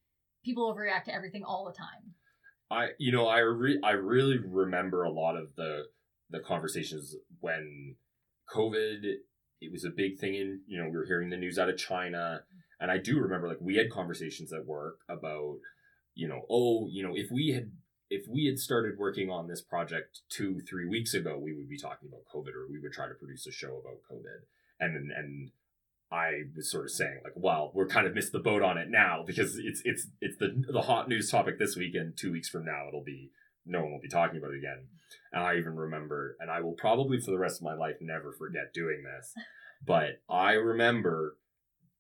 [0.46, 2.14] People overreact to everything all the time.
[2.70, 5.86] I you know I re- I really remember a lot of the
[6.30, 7.96] the conversations when
[8.54, 9.02] COVID
[9.60, 11.76] it was a big thing in you know we were hearing the news out of
[11.76, 12.42] China
[12.80, 15.56] and I do remember like we had conversations at work about
[16.14, 17.72] you know oh you know if we had
[18.08, 21.78] if we had started working on this project two three weeks ago we would be
[21.78, 24.46] talking about COVID or we would try to produce a show about COVID
[24.78, 25.50] and and
[26.16, 28.88] I was sort of saying like, well, we're kind of missed the boat on it
[28.88, 32.48] now because it's it's it's the the hot news topic this week, and two weeks
[32.48, 33.30] from now it'll be
[33.66, 34.86] no one will be talking about it again.
[35.32, 38.32] And I even remember, and I will probably for the rest of my life never
[38.32, 39.34] forget doing this,
[39.84, 41.36] but I remember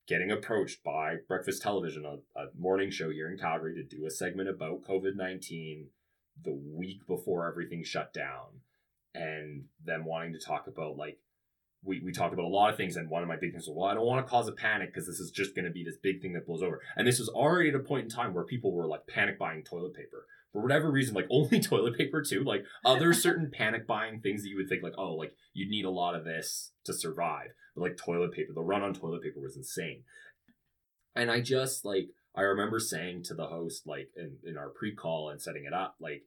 [0.08, 4.10] getting approached by Breakfast Television, a, a morning show here in Calgary, to do a
[4.10, 5.88] segment about COVID nineteen
[6.42, 8.62] the week before everything shut down,
[9.14, 11.18] and them wanting to talk about like
[11.86, 13.76] we, we talked about a lot of things, and one of my big things was,
[13.76, 15.84] well, I don't want to cause a panic because this is just going to be
[15.84, 16.80] this big thing that blows over.
[16.96, 19.62] And this was already at a point in time where people were like panic buying
[19.62, 22.42] toilet paper for whatever reason, like only toilet paper too.
[22.42, 25.84] Like other certain panic buying things that you would think like, oh, like you'd need
[25.84, 29.40] a lot of this to survive, but like toilet paper, the run on toilet paper
[29.40, 30.02] was insane.
[31.14, 35.30] And I just like I remember saying to the host like in, in our pre-call
[35.30, 36.22] and setting it up like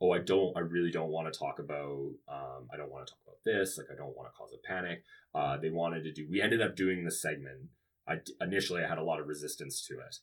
[0.00, 3.12] oh i don't i really don't want to talk about um, i don't want to
[3.12, 5.02] talk about this like i don't want to cause a panic.
[5.34, 7.68] Uh, they wanted to do we ended up doing the segment.
[8.08, 10.16] I initially i had a lot of resistance to it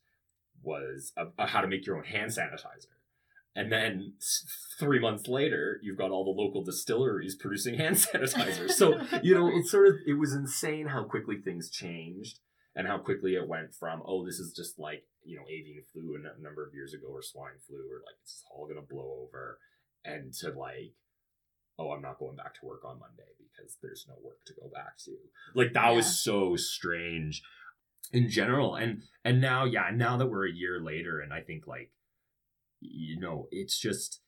[0.63, 2.87] was uh, uh, how to make your own hand sanitizer.
[3.55, 4.13] And then
[4.79, 9.49] three months later you've got all the local distilleries producing hand sanitizer so you know
[9.53, 12.39] it's sort of it was insane how quickly things changed
[12.75, 16.15] and how quickly it went from oh this is just like you know avian flu
[16.15, 19.59] a number of years ago or swine flu or like it's all gonna blow over
[20.05, 20.93] and to like
[21.79, 24.69] oh i'm not going back to work on monday because there's no work to go
[24.73, 25.11] back to
[25.55, 25.95] like that Yeah.
[25.95, 27.41] was so strange
[28.11, 31.65] in general and and now yeah now that we're a year later and i think
[31.67, 31.91] like
[32.81, 34.21] you know it's just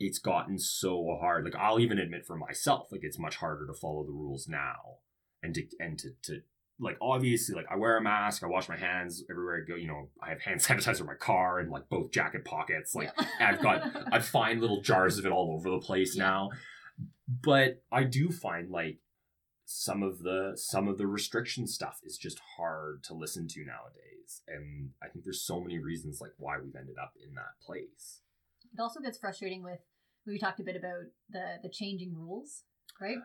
[0.00, 3.74] it's gotten so hard like i'll even admit for myself like it's much harder to
[3.74, 4.96] follow the rules now
[5.42, 6.40] and to and to, to
[6.80, 9.86] like obviously like I wear a mask, I wash my hands everywhere I go, you
[9.86, 12.94] know, I have hand sanitizer in my car and like both jacket pockets.
[12.94, 13.82] Like I've got
[14.12, 16.24] I find little jars of it all over the place Yeah.
[16.24, 16.50] now.
[17.28, 18.98] But I do find like
[19.66, 24.42] some of the some of the restriction stuff is just hard to listen to nowadays.
[24.48, 28.20] And I think there's so many reasons like why we've ended up in that place.
[28.72, 29.80] it also gets frustrating with
[30.26, 32.62] we talked a bit about the the changing rules,
[33.00, 33.18] right?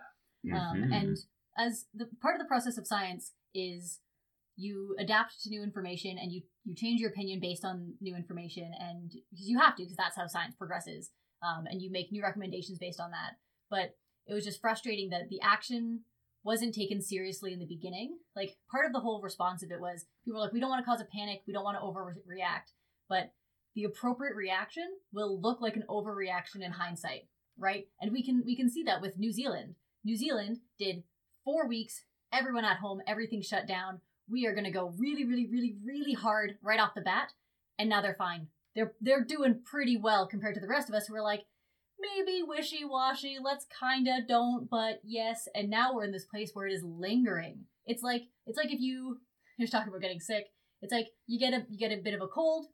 [0.53, 0.93] Um, Mhm.
[0.93, 1.17] and
[1.57, 3.99] as the part of the process of science is
[4.55, 8.71] you adapt to new information and you you change your opinion based on new information
[8.79, 11.11] and because you have to because that's how science progresses
[11.41, 13.33] um, and you make new recommendations based on that
[13.69, 13.95] but
[14.27, 16.01] it was just frustrating that the action
[16.45, 18.17] wasn't taken seriously in the beginning.
[18.35, 20.85] Like part of the whole response of it was people were like, we don't want
[20.85, 22.71] to cause a panic, we don't want to overreact,
[23.09, 23.33] but
[23.75, 27.27] the appropriate reaction will look like an overreaction in hindsight,
[27.57, 27.87] right?
[27.99, 29.75] And we can we can see that with New Zealand.
[30.03, 31.03] New Zealand did
[31.43, 32.05] four weeks,
[32.37, 34.01] everyone at home, everything shut down.
[34.29, 37.33] We are going to go really, really, really, really hard right off the bat,
[37.77, 38.47] and now they're fine.
[38.75, 41.43] They're they're doing pretty well compared to the rest of us who are like,
[41.99, 45.47] maybe wishy washy, let's kinda don't, but yes.
[45.55, 47.65] And now we're in this place where it is lingering.
[47.85, 49.19] It's like it's like if you
[49.57, 50.47] you're talking about getting sick.
[50.81, 52.67] It's like you get a you get a bit of a cold,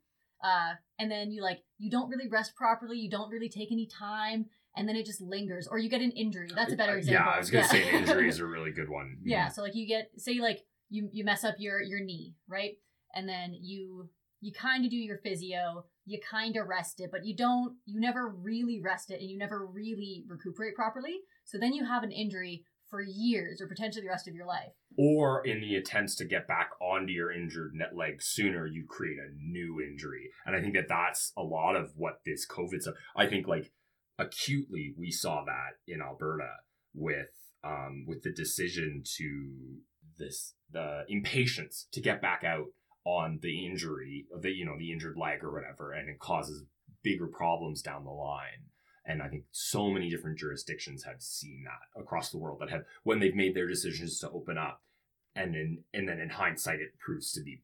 [0.44, 3.88] uh, and then you like you don't really rest properly, you don't really take any
[3.88, 4.46] time,
[4.76, 5.68] and then it just lingers.
[5.68, 6.50] Or you get an injury.
[6.54, 7.26] That's a better example.
[7.26, 9.18] Yeah, I was gonna say an injury is a really good one.
[9.24, 12.74] yeah, so like you get say like you you mess up your your knee, right?
[13.14, 14.10] And then you
[14.42, 18.00] you kind of do your physio, you kind of rest it, but you don't, you
[18.00, 21.20] never really rest it and you never really recuperate properly.
[21.46, 24.74] So then you have an injury for years or potentially the rest of your life.
[24.98, 29.18] Or in the attempts to get back onto your injured net leg sooner, you create
[29.18, 30.30] a new injury.
[30.46, 33.72] And I think that that's a lot of what this COVID stuff, I think like
[34.20, 36.50] acutely we saw that in Alberta
[36.94, 37.32] with,
[37.64, 39.54] um, with the decision to
[40.20, 42.68] this, the impatience to get back out
[43.04, 46.64] on the injury the you know the injured leg or whatever and it causes
[47.04, 48.70] bigger problems down the line
[49.06, 52.84] and i think so many different jurisdictions have seen that across the world that have
[53.04, 54.82] when they've made their decisions to open up
[55.36, 57.62] and then and then in hindsight it proves to be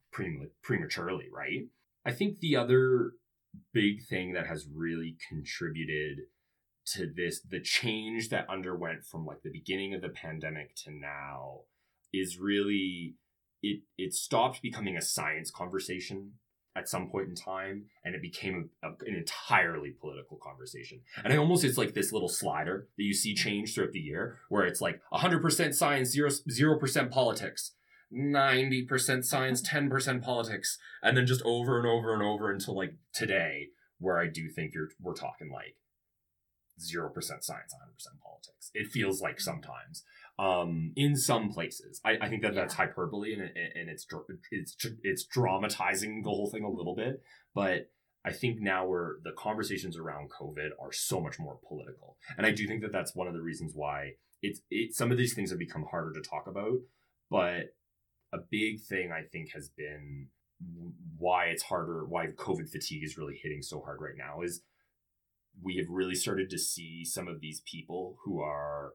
[0.62, 1.68] prematurely right?
[2.06, 3.12] I think the other
[3.74, 6.20] big thing that has really contributed
[6.94, 11.62] to this the change that underwent from like the beginning of the pandemic to now
[12.14, 13.16] is really
[13.62, 16.34] it it stopped becoming a science conversation
[16.78, 21.02] at some point in time and it became a, a, an entirely political conversation.
[21.24, 24.38] And I almost it's like this little slider that you see change throughout the year
[24.50, 27.74] where it's like 100% science 0, 0% politics
[28.14, 33.68] 90% science 10% politics and then just over and over and over until like today
[34.00, 35.76] where i do think you're we're talking like
[36.80, 38.72] 0% science 100% politics.
[38.74, 39.42] It feels like mm.
[39.42, 40.04] sometimes
[40.40, 42.00] um, in some places.
[42.06, 42.62] I, I think that yeah.
[42.62, 44.06] that's hyperbole and, and it's
[44.52, 47.22] it's it's dramatizing the whole thing a little bit,
[47.56, 47.90] but
[48.26, 52.52] I think now we're the conversations around COVID are so much more political, and I
[52.52, 54.94] do think that that's one of the reasons why it's it.
[54.94, 56.80] Some of these things have become harder to talk about,
[57.30, 57.74] but
[58.34, 60.28] a big thing I think has been
[61.18, 64.62] why it's harder, why COVID fatigue is really hitting so hard right now is
[65.62, 68.94] we have really started to see some of these people who are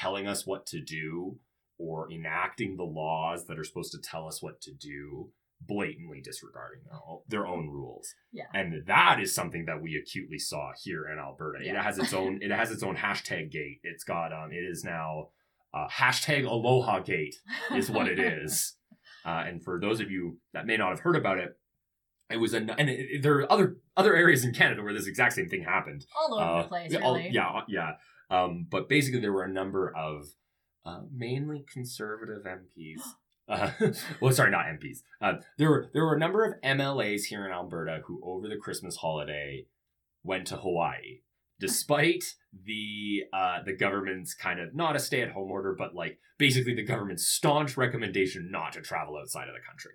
[0.00, 1.38] telling us what to do
[1.78, 6.80] or enacting the laws that are supposed to tell us what to do blatantly disregarding
[6.84, 8.14] their own, their own rules.
[8.32, 8.44] Yeah.
[8.52, 11.64] And that is something that we acutely saw here in Alberta.
[11.64, 11.78] Yeah.
[11.78, 13.80] It has its own it has its own hashtag gate.
[13.82, 15.28] It's got um it is now
[15.74, 17.36] uh, hashtag aloha gate
[17.74, 18.76] is what it is.
[19.24, 21.58] Uh, and for those of you that may not have heard about it,
[22.30, 25.34] it was an and it, there are other other areas in Canada where this exact
[25.34, 26.04] same thing happened.
[26.18, 27.04] All over uh, the place, really.
[27.04, 27.90] All, yeah, yeah.
[28.30, 30.26] Um, but basically, there were a number of
[30.84, 33.00] uh, mainly conservative MPs.
[33.48, 33.70] Uh,
[34.20, 35.04] well, sorry, not MPs.
[35.20, 38.56] Uh, there were there were a number of MLAs here in Alberta who, over the
[38.56, 39.66] Christmas holiday,
[40.24, 41.20] went to Hawaii,
[41.60, 46.18] despite the uh, the government's kind of not a stay at home order, but like
[46.38, 49.92] basically the government's staunch recommendation not to travel outside of the country.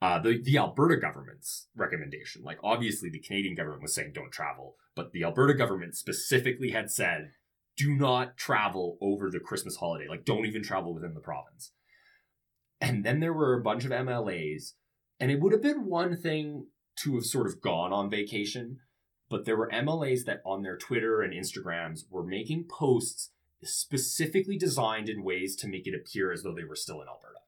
[0.00, 4.76] Uh, the the Alberta government's recommendation, like obviously the Canadian government was saying don't travel,
[4.94, 7.32] but the Alberta government specifically had said
[7.76, 10.08] do not travel over the Christmas holiday.
[10.08, 11.72] Like, don't even travel within the province.
[12.80, 14.72] And then there were a bunch of MLAs,
[15.18, 16.66] and it would have been one thing
[16.96, 18.78] to have sort of gone on vacation,
[19.28, 23.30] but there were MLAs that on their Twitter and Instagrams were making posts
[23.62, 27.40] specifically designed in ways to make it appear as though they were still in Alberta.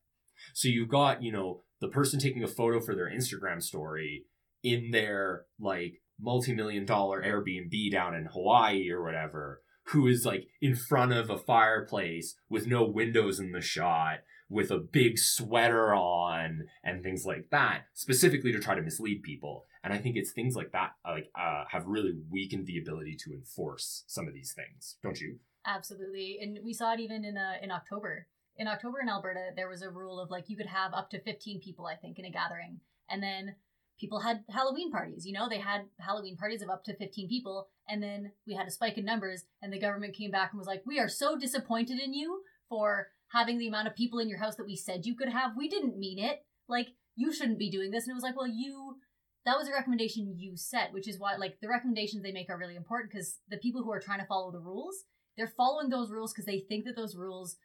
[0.53, 4.25] So you've got, you know, the person taking a photo for their Instagram story
[4.63, 10.75] in their like multi-million dollar Airbnb down in Hawaii or whatever who is like in
[10.75, 14.19] front of a fireplace with no windows in the shot
[14.51, 19.65] with a big sweater on and things like that specifically to try to mislead people.
[19.85, 23.17] And i think it's things like that uh, like uh, have really weakened the ability
[23.25, 24.97] to enforce some of these things.
[25.03, 25.39] Don't you?
[25.67, 26.39] Absolutely.
[26.41, 28.27] And we saw it even in uh, in october.
[28.57, 31.21] In october in alberta there was a rule of like you could have up to
[31.21, 32.81] 15 people i think in a gathering.
[33.09, 33.55] And then
[33.99, 35.27] people had Halloween parties.
[35.27, 37.69] You know, they had Halloween parties of up to 15 people.
[37.89, 40.67] And then we had a spike in numbers, and the government came back and was
[40.67, 44.39] like, We are so disappointed in you for having the amount of people in your
[44.39, 45.53] house that we said you could have.
[45.57, 46.45] We didn't mean it.
[46.69, 48.05] Like, you shouldn't be doing this.
[48.05, 48.97] And it was like, Well, you.
[49.45, 52.59] That was a recommendation you set, which is why, like, the recommendations they make are
[52.59, 55.05] really important because the people who are trying to follow the rules,
[55.39, 57.57] they're following those rules because they think that those rules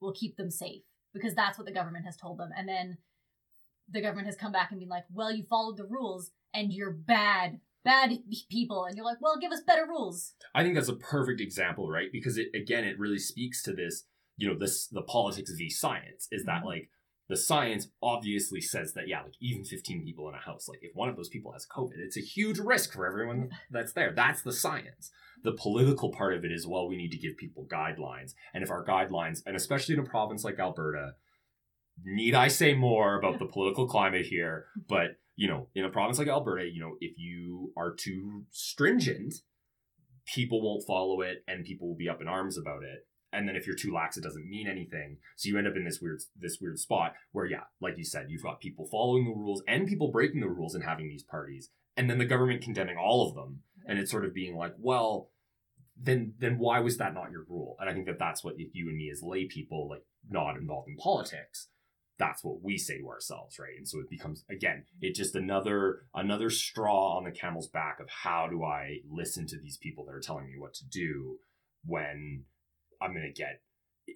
[0.00, 0.82] will keep them safe
[1.12, 2.50] because that's what the government has told them.
[2.56, 2.98] And then
[3.90, 6.90] the government has come back and been like, well, you followed the rules and you're
[6.92, 8.10] bad, bad
[8.50, 8.84] people.
[8.84, 10.34] And you're like, well, give us better rules.
[10.54, 12.08] I think that's a perfect example, right?
[12.12, 14.04] Because it again, it really speaks to this,
[14.36, 16.66] you know, this the politics of the science is that Mhm.
[16.66, 16.90] like
[17.28, 20.94] the science obviously says that yeah, like even 15 people in a house, like if
[20.94, 24.12] one of those people has COVID, it's a huge risk for everyone that's there.
[24.14, 25.10] That's the science.
[25.44, 28.32] The political part of it is well, we need to give people guidelines.
[28.54, 31.12] And if our guidelines, and especially in a province like Alberta,
[32.04, 34.66] need I say more about the political climate here?
[34.88, 39.34] But you know, in a province like Alberta, you know, if you are too stringent,
[40.26, 43.06] people won't follow it and people will be up in arms about it.
[43.32, 45.18] And then if you're too lax, it doesn't mean anything.
[45.36, 48.26] So you end up in this weird this weird spot where, yeah, like you said,
[48.28, 51.70] you've got people following the rules and people breaking the rules and having these parties,
[51.96, 55.30] and then the government condemning all of them, and it's sort of being like, well,
[56.00, 57.76] then then why was that not your rule?
[57.78, 60.88] And I think that that's what you and me as lay people, like not involved
[60.88, 61.68] in politics,
[62.18, 63.76] that's what we say to ourselves, right?
[63.76, 68.08] And so it becomes again, it just another another straw on the camel's back of
[68.08, 71.38] how do I listen to these people that are telling me what to do
[71.84, 72.44] when
[73.00, 73.62] I'm gonna get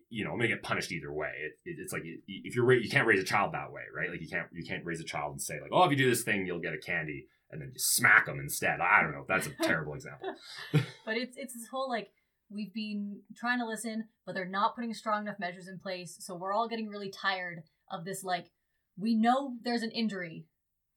[0.08, 1.30] you know I'm gonna get punished either way.
[1.38, 4.10] It, it, it's like if you're you can't raise a child that way, right?
[4.10, 6.10] Like you can't you can't raise a child and say like oh if you do
[6.10, 8.80] this thing you'll get a candy and then you smack them instead.
[8.80, 9.24] I don't know.
[9.28, 10.34] That's a terrible example.
[11.04, 12.10] But it's it's this whole like
[12.50, 16.16] we've been trying to listen, but they're not putting strong enough measures in place.
[16.20, 17.62] So we're all getting really tired
[17.92, 18.24] of this.
[18.24, 18.50] Like
[18.98, 20.46] we know there's an injury.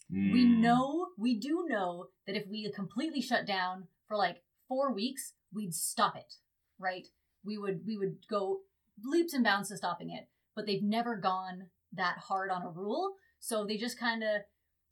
[0.09, 0.59] We Mm.
[0.59, 5.73] know we do know that if we completely shut down for like four weeks, we'd
[5.73, 6.35] stop it.
[6.79, 7.07] Right?
[7.43, 8.61] We would we would go
[9.03, 10.29] leaps and bounds to stopping it.
[10.55, 13.15] But they've never gone that hard on a rule.
[13.39, 14.41] So they just kind of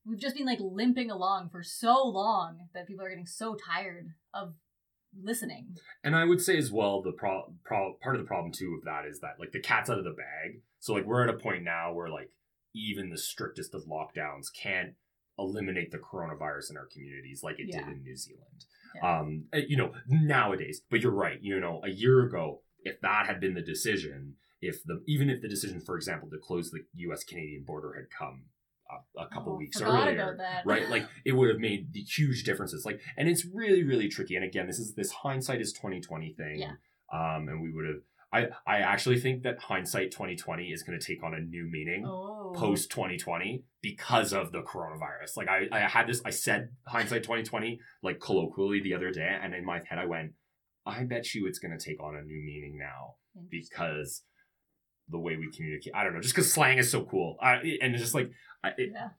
[0.05, 4.09] we've just been like limping along for so long that people are getting so tired
[4.33, 4.55] of
[5.21, 5.77] listening.
[6.03, 8.83] And I would say as well, the pro-, pro part of the problem too of
[8.85, 10.61] that is that like the cat's out of the bag.
[10.83, 12.29] So like we're at a point now where like
[12.75, 14.95] even the strictest of lockdowns can't
[15.39, 17.85] eliminate the coronavirus in our communities like it Yeah.
[17.85, 18.65] did in New Zealand.
[18.95, 19.19] Yeah.
[19.19, 20.81] Um, uh, you know nowadays.
[20.91, 21.39] But you're right.
[21.41, 25.41] You know, a year ago, if that had been the decision, if the even if
[25.41, 27.23] the decision, for example, to close the U.S.
[27.23, 28.43] Canadian border had come
[28.91, 30.89] a, a couple Oh, weeks earlier, right?
[30.89, 32.85] Like it would have made the huge differences.
[32.85, 34.35] Like, and it's really, really tricky.
[34.35, 36.59] And again, this is this hindsight is twenty twenty thing.
[36.59, 36.73] Yeah.
[37.13, 38.01] Um, and we would have.
[38.33, 41.65] I I actually think that hindsight twenty twenty is going to take on a new
[41.71, 42.53] meaning oh.
[42.55, 45.37] post twenty twenty because of the coronavirus.
[45.37, 46.21] Like I I had this.
[46.25, 50.05] I said hindsight twenty twenty like colloquially the other day, and in my head I
[50.05, 50.31] went,
[50.85, 53.15] I bet you it's going to take on a new meaning now
[53.49, 54.23] because
[55.09, 55.93] the way we communicate.
[55.95, 57.37] I don't know, just because slang is so cool.
[57.41, 58.31] I, and it's just like
[58.63, 59.09] I, it, Yeah.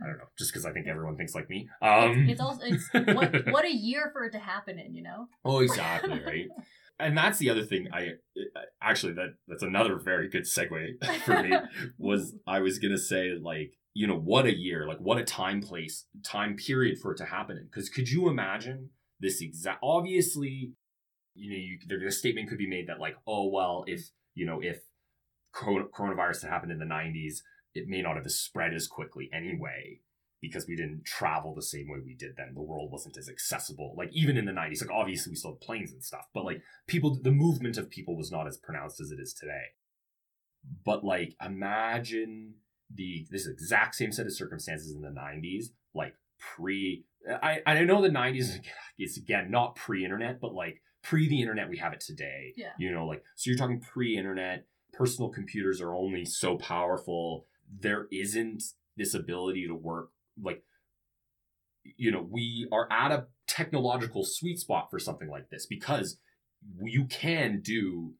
[0.00, 1.68] I don't know, just because I think everyone thinks like me.
[1.82, 5.26] Um, it's also it's what what a year for it to happen in, you know?
[5.44, 6.46] oh, exactly right.
[7.00, 7.88] And that's the other thing.
[7.92, 8.12] I
[8.82, 11.52] actually that that's another very good segue for me
[11.98, 15.60] was I was gonna say like you know what a year like what a time
[15.60, 20.72] place time period for it to happen in because could you imagine this exact obviously
[21.34, 24.46] you know you, there a statement could be made that like oh well if you
[24.46, 24.78] know if
[25.54, 27.38] coronavirus had happened in the 90s
[27.74, 29.98] it may not have spread as quickly anyway
[30.40, 32.54] because we didn't travel the same way we did then.
[32.54, 35.60] The world wasn't as accessible like even in the 90s like obviously we still had
[35.60, 39.10] planes and stuff but like people the movement of people was not as pronounced as
[39.10, 39.74] it is today.
[40.84, 42.54] But like imagine
[42.92, 47.04] the this exact same set of circumstances in the 90s like pre
[47.42, 48.60] i i know the 90s
[48.98, 52.52] is again not pre-internet but like pre the internet we have it today.
[52.56, 52.72] Yeah.
[52.78, 54.66] you know like so you're talking pre-internet.
[54.92, 57.46] Personal computers are only so powerful.
[57.72, 58.62] There isn't
[58.96, 60.10] this ability to work
[60.42, 60.62] like
[61.96, 66.18] you know we are at a technological sweet spot for something like this because
[66.82, 68.14] you can do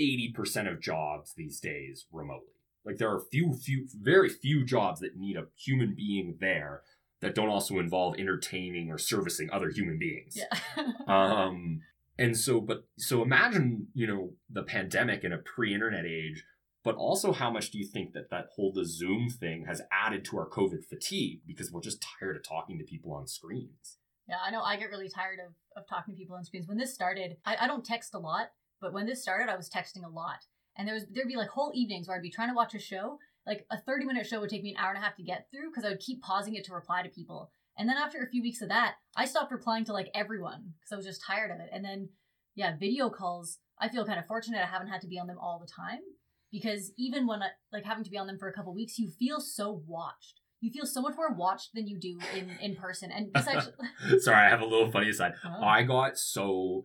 [0.00, 2.54] 80% of jobs these days remotely
[2.84, 6.82] like there are few few very few jobs that need a human being there
[7.20, 10.84] that don't also involve entertaining or servicing other human beings Yeah.
[11.06, 11.80] um
[12.18, 16.44] and so but so imagine you know the pandemic in a pre-internet age
[16.88, 20.24] but also how much do you think that that whole the zoom thing has added
[20.24, 24.36] to our covid fatigue because we're just tired of talking to people on screens Yeah,
[24.42, 26.66] I know I get really tired of, of talking to people on screens.
[26.66, 28.48] When this started, I, I don't text a lot,
[28.80, 30.40] but when this started, I was texting a lot.
[30.76, 32.78] And there was there'd be like whole evenings where I'd be trying to watch a
[32.78, 33.18] show.
[33.46, 35.48] Like a 30 minute show would take me an hour and a half to get
[35.50, 37.50] through because I would keep pausing it to reply to people.
[37.78, 40.92] And then after a few weeks of that, I stopped replying to like everyone because
[40.92, 41.70] I was just tired of it.
[41.72, 42.10] And then,
[42.54, 45.38] yeah, video calls, I feel kind of fortunate I haven't had to be on them
[45.38, 46.00] all the time
[46.50, 47.40] because even when
[47.72, 50.40] like having to be on them for a couple weeks, you feel so watched.
[50.60, 53.10] You feel so much more watched than you do in in person.
[53.12, 53.72] And actually,
[54.20, 55.62] sorry i have a little funny aside Oh.
[55.62, 56.84] i got so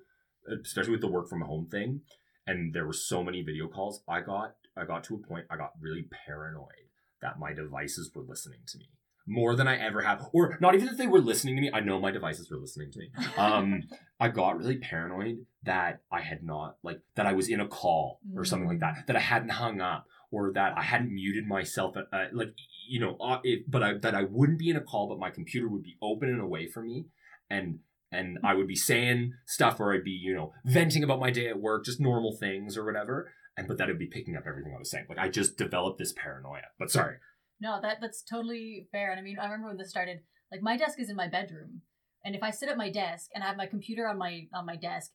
[0.64, 2.02] especially with the work from home thing
[2.46, 4.02] and there were so many video calls.
[4.08, 6.90] I got I got to a point I got really paranoid
[7.22, 8.90] that my devices were listening to me
[9.26, 11.72] more than I ever have, or not even if they were listening to me.
[11.74, 13.12] I know my devices were listening to me.
[13.38, 13.84] Um,
[14.20, 18.20] I got really paranoid that I had not like that I was in a call
[18.36, 21.96] or something like that, that I hadn't hung up or that I hadn't muted myself.
[21.98, 22.54] At, uh, like
[22.88, 25.30] you know, uh, it, but I that I wouldn't be in a call, but my
[25.30, 27.06] computer would be open and away from me,
[27.50, 27.80] and
[28.12, 31.48] and I would be saying stuff or I'd be you know venting about my day
[31.48, 33.32] at work, just normal things or whatever.
[33.56, 35.06] And but that would be picking up everything I was saying.
[35.08, 36.62] Like I just developed this paranoia.
[36.80, 37.18] But sorry.
[37.60, 39.12] No, that that's totally fair.
[39.12, 40.22] And I mean, I remember when this started.
[40.52, 41.82] Like my desk is in my bedroom,
[42.24, 44.66] and if I sit at my desk and I have my computer on my on
[44.66, 45.12] my desk,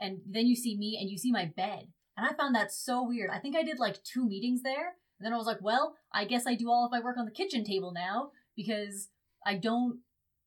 [0.00, 3.02] and then you see me and you see my bed, and I found that so
[3.02, 3.30] weird.
[3.30, 6.24] I think I did like two meetings there, and then I was like, well, I
[6.24, 9.08] guess I do all of my work on the kitchen table now because
[9.44, 10.00] I don't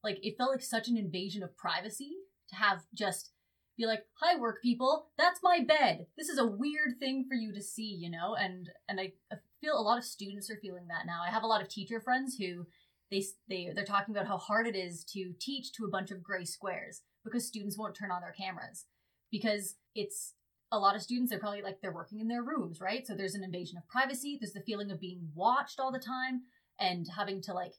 [0.04, 0.20] like.
[0.24, 2.12] It felt like such an invasion of privacy
[2.50, 3.32] to have just
[3.80, 6.08] be like, "Hi, work people, that's my bed.
[6.18, 8.36] This is a weird thing for you to see," you know.
[8.36, 9.14] And and I,
[9.62, 11.22] feel a lot of students are feeling that now.
[11.26, 12.66] I have a lot of teacher friends who
[13.12, 16.24] they they they're talking about how hard it is to teach to a bunch of
[16.24, 18.86] gray squares because students won't turn on their cameras
[19.32, 20.36] because it's
[20.72, 23.34] a lot of students they're probably like they're working in their rooms right so there's
[23.34, 26.44] an invasion of privacy there's the feeling of being watched all the time
[26.80, 27.74] and having to like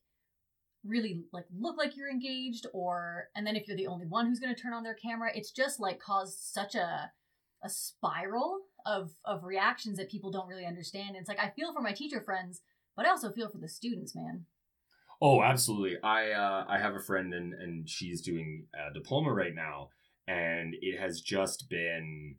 [0.85, 4.41] really like look like you're engaged or and then if you're the only one who's
[4.41, 7.11] going to turn on their camera it's just like caused such a
[7.63, 11.83] a spiral of of reactions that people don't really understand it's like i feel for
[11.83, 12.63] my teacher friends
[12.97, 14.47] but i also feel for the students man
[15.23, 15.99] Oh, absolutely.
[16.03, 19.91] I uh, I have a friend and and she's doing a diploma right now,
[20.27, 22.37] and it has just been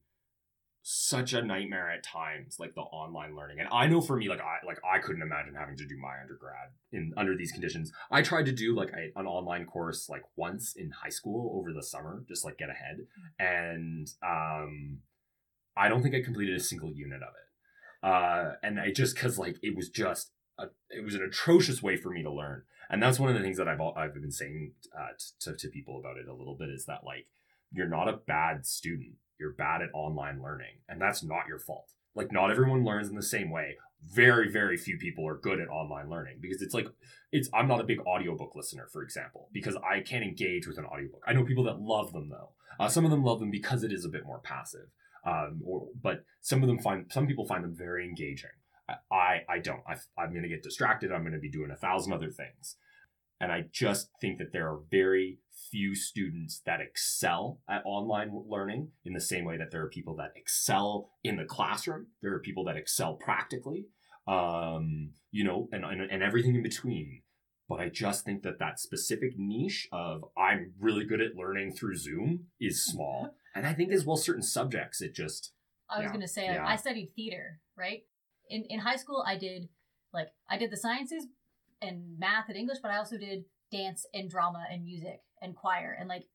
[0.83, 3.59] such a nightmare at times, like the online learning.
[3.59, 6.19] And I know for me, like I like I couldn't imagine having to do my
[6.21, 7.91] undergrad in under these conditions.
[8.09, 11.73] I tried to do like a, an online course like once in high school over
[11.73, 13.05] the summer, just like get ahead,
[13.39, 14.99] and um,
[15.77, 18.07] I don't think I completed a single unit of it.
[18.07, 21.97] Uh, and I just because like it was just a, it was an atrocious way
[21.97, 24.73] for me to learn and that's one of the things that I've I've been saying
[24.95, 27.25] uh, to to people about it a little bit is that like
[27.71, 31.91] you're not a bad student, you're bad at online learning, and that's not your fault.
[32.15, 33.75] Like not everyone learns in the same way.
[34.13, 36.87] Very very few people are good at online learning because it's like
[37.31, 40.85] it's I'm not a big audiobook listener, for example, because I can't engage with an
[40.85, 41.23] audiobook.
[41.27, 42.51] I know people that love them though.
[42.79, 44.87] Uh, some of them love them because it is a bit more passive.
[45.25, 48.49] Um, or but some of them find some people find them very engaging.
[49.11, 49.81] I I don't.
[49.87, 51.11] I, I'm going to get distracted.
[51.11, 52.75] I'm going to be doing a thousand other things.
[53.41, 55.39] And I just think that there are very
[55.71, 60.15] few students that excel at online learning in the same way that there are people
[60.17, 62.07] that excel in the classroom.
[62.21, 63.87] There are people that excel practically,
[64.27, 67.23] um, you know, and, and, and everything in between.
[67.67, 71.95] But I just think that that specific niche of I'm really good at learning through
[71.95, 73.29] Zoom is small.
[73.53, 75.51] And I think as well certain subjects, it just.
[75.89, 76.65] I was yeah, going to say, yeah.
[76.65, 78.03] I studied theater, right?
[78.49, 79.67] In, in high school, I did
[80.13, 81.27] like I did the sciences,
[81.81, 85.95] and math and English, but I also did dance and drama and music and choir
[85.97, 86.25] and like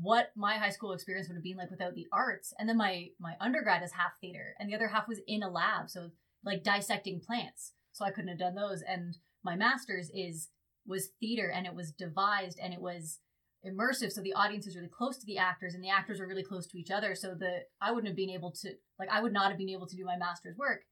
[0.00, 2.52] what my high school experience would have been like without the arts.
[2.58, 5.50] And then my my undergrad is half theater and the other half was in a
[5.50, 6.10] lab, so
[6.44, 7.72] like dissecting plants.
[7.92, 8.82] So I couldn't have done those.
[8.82, 10.48] And my master's is
[10.86, 13.20] was theater and it was devised and it was
[13.66, 16.44] immersive so the audience was really close to the actors and the actors are really
[16.44, 19.32] close to each other so the i wouldn't have been able to like i would
[19.32, 20.82] not have been able to do my master's work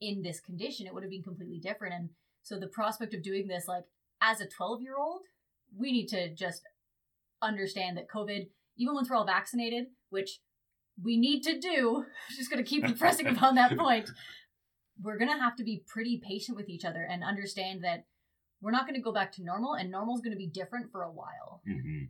[0.00, 2.08] in this condition it would have been completely different and
[2.46, 3.82] so the prospect of doing this, like
[4.22, 5.22] as a 12 year old,
[5.76, 6.62] we need to just
[7.42, 8.46] understand that COVID,
[8.76, 10.38] even once we're all vaccinated, which
[11.02, 12.04] we need to do,
[12.36, 14.10] just going to keep pressing upon that point,
[15.02, 18.04] we're going to have to be pretty patient with each other and understand that
[18.62, 20.92] we're not going to go back to normal and normal is going to be different
[20.92, 21.62] for a while.
[21.68, 22.04] Mm-hmm.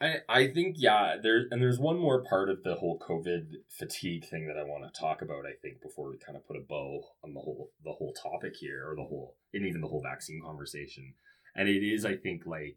[0.00, 4.26] I, I think yeah there and there's one more part of the whole COVID fatigue
[4.26, 6.60] thing that I want to talk about I think before we kind of put a
[6.60, 10.02] bow on the whole the whole topic here or the whole and even the whole
[10.02, 11.14] vaccine conversation.
[11.54, 12.76] And it is I think like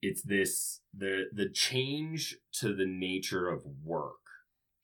[0.00, 4.14] it's this the the change to the nature of work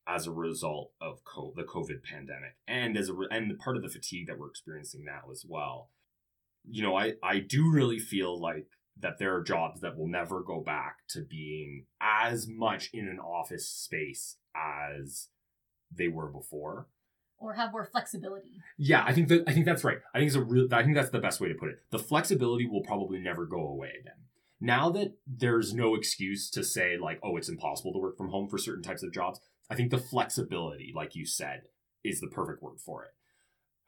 [0.06, 3.82] as a result of co- the COVID pandemic and as a re- and part of
[3.82, 5.90] the fatigue that we're experiencing now as well.
[6.68, 8.66] You know I I do really feel like
[8.98, 13.18] that there are jobs that will never go back to being as much in an
[13.18, 15.28] office space as
[15.90, 16.88] they were before
[17.38, 18.60] or have more flexibility.
[18.78, 19.98] Yeah, I think that I think that's right.
[20.14, 21.80] I think it's a real I think that's the best way to put it.
[21.90, 24.14] The flexibility will probably never go away again.
[24.60, 28.48] Now that there's no excuse to say like oh it's impossible to work from home
[28.48, 29.40] for certain types of jobs,
[29.70, 31.62] I think the flexibility like you said
[32.02, 33.10] is the perfect word for it.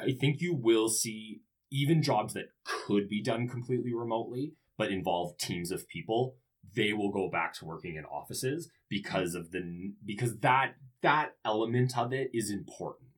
[0.00, 1.40] I think you will see
[1.70, 6.36] even jobs that could be done completely remotely but involve teams of people,
[6.74, 11.98] they will go back to working in offices because of the because that that element
[11.98, 13.08] of it is important.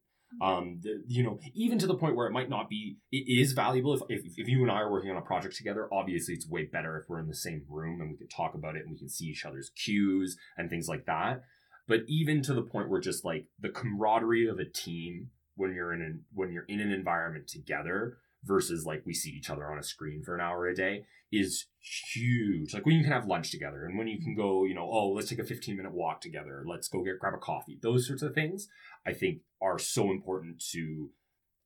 [0.40, 3.52] Um the, you know even to the point where it might not be it is
[3.52, 6.48] valuable if, if if you and i are working on a project together obviously it's
[6.48, 8.92] way better if we're in the same room and we can talk about it and
[8.92, 11.42] we can see each other's cues and things like that.
[11.88, 15.92] But even to the point where just like the camaraderie of a team when you're
[15.92, 19.78] in an when you're in an environment together versus like we see each other on
[19.78, 22.74] a screen for an hour a day is huge.
[22.74, 25.10] Like when you can have lunch together and when you can go, you know, oh,
[25.10, 26.64] let's take a 15 minute walk together.
[26.66, 27.78] Let's go get grab a coffee.
[27.80, 28.68] Those sorts of things
[29.06, 31.10] I think are so important to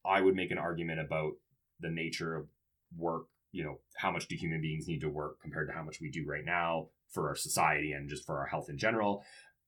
[0.05, 1.33] I would make an argument about
[1.81, 2.47] the nature of
[2.97, 6.01] work, you know, how much do human beings need to work compared to how much
[6.01, 9.25] we do right now for our society and just for our health in general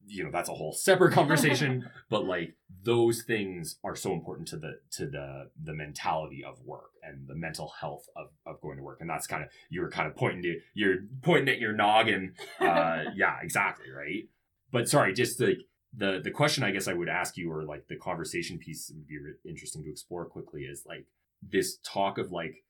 [0.07, 4.57] you know that's a whole separate conversation but like those things are so important to
[4.57, 8.83] the to the the mentality of work and the mental health of, of going to
[8.83, 9.01] work.
[9.01, 12.35] And that's kind of you're kind of pointing to you're pointing at your noggin.
[12.61, 14.29] Uh yeah exactly right?
[14.73, 15.59] But sorry just like
[15.97, 19.07] the the question i guess i would ask you or like the conversation piece would
[19.07, 19.17] be
[19.49, 21.07] interesting to explore quickly is like
[21.43, 22.65] this talk of like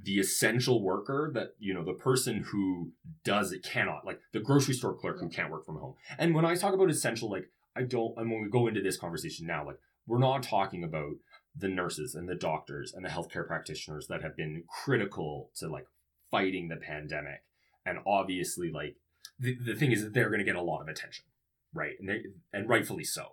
[0.00, 2.92] the essential worker that you know the person who
[3.24, 5.94] does it cannot like the grocery store clerk who can't work from home.
[6.18, 8.96] And when i talk about essential like i don't and when we go into this
[8.96, 11.14] conversation now like we're not talking about
[11.56, 15.86] the nurses and the doctors and the healthcare practitioners that have been critical to like
[16.30, 17.44] fighting the pandemic.
[17.86, 18.96] And obviously like
[19.38, 21.24] the, the thing is that they're going to get a lot of attention
[21.74, 21.94] right?
[21.98, 22.22] And they
[22.52, 23.32] and rightfully so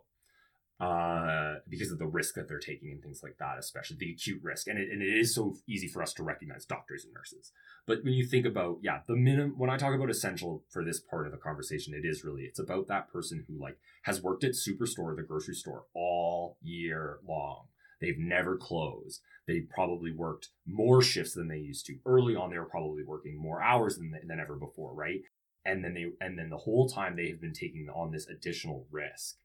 [0.81, 4.41] uh, because of the risk that they're taking and things like that, especially the acute
[4.41, 4.67] risk.
[4.67, 7.51] And it, and it is so easy for us to recognize doctors and nurses.
[7.85, 10.99] But when you think about, yeah, the minimum, when I talk about essential for this
[10.99, 14.43] part of the conversation, it is really, it's about that person who like has worked
[14.43, 17.65] at Superstore, the grocery store all year long.
[17.99, 19.21] They've never closed.
[19.47, 21.99] They probably worked more shifts than they used to.
[22.07, 25.21] Early on, they were probably working more hours than, than ever before, right?
[25.63, 28.87] And then they, and then the whole time they have been taking on this additional
[28.89, 29.35] risk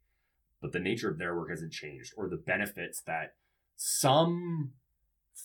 [0.60, 3.34] but the nature of their work hasn't changed, or the benefits that
[3.76, 4.72] some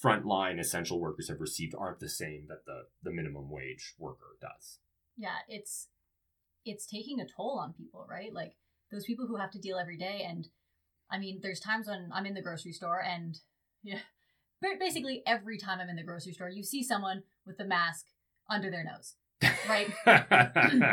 [0.03, 4.79] frontline essential workers have received aren't the same that the, the minimum wage worker does.
[5.17, 5.89] Yeah, it's
[6.65, 8.33] it's taking a toll on people, right?
[8.33, 8.53] Like
[8.91, 10.47] those people who have to deal every day and
[11.09, 13.37] I mean, there's times when I'm in the grocery store and
[13.83, 13.99] yeah,
[14.79, 18.05] basically every time I'm in the grocery store, you see someone with a mask
[18.49, 19.15] under their nose,
[19.67, 19.91] right?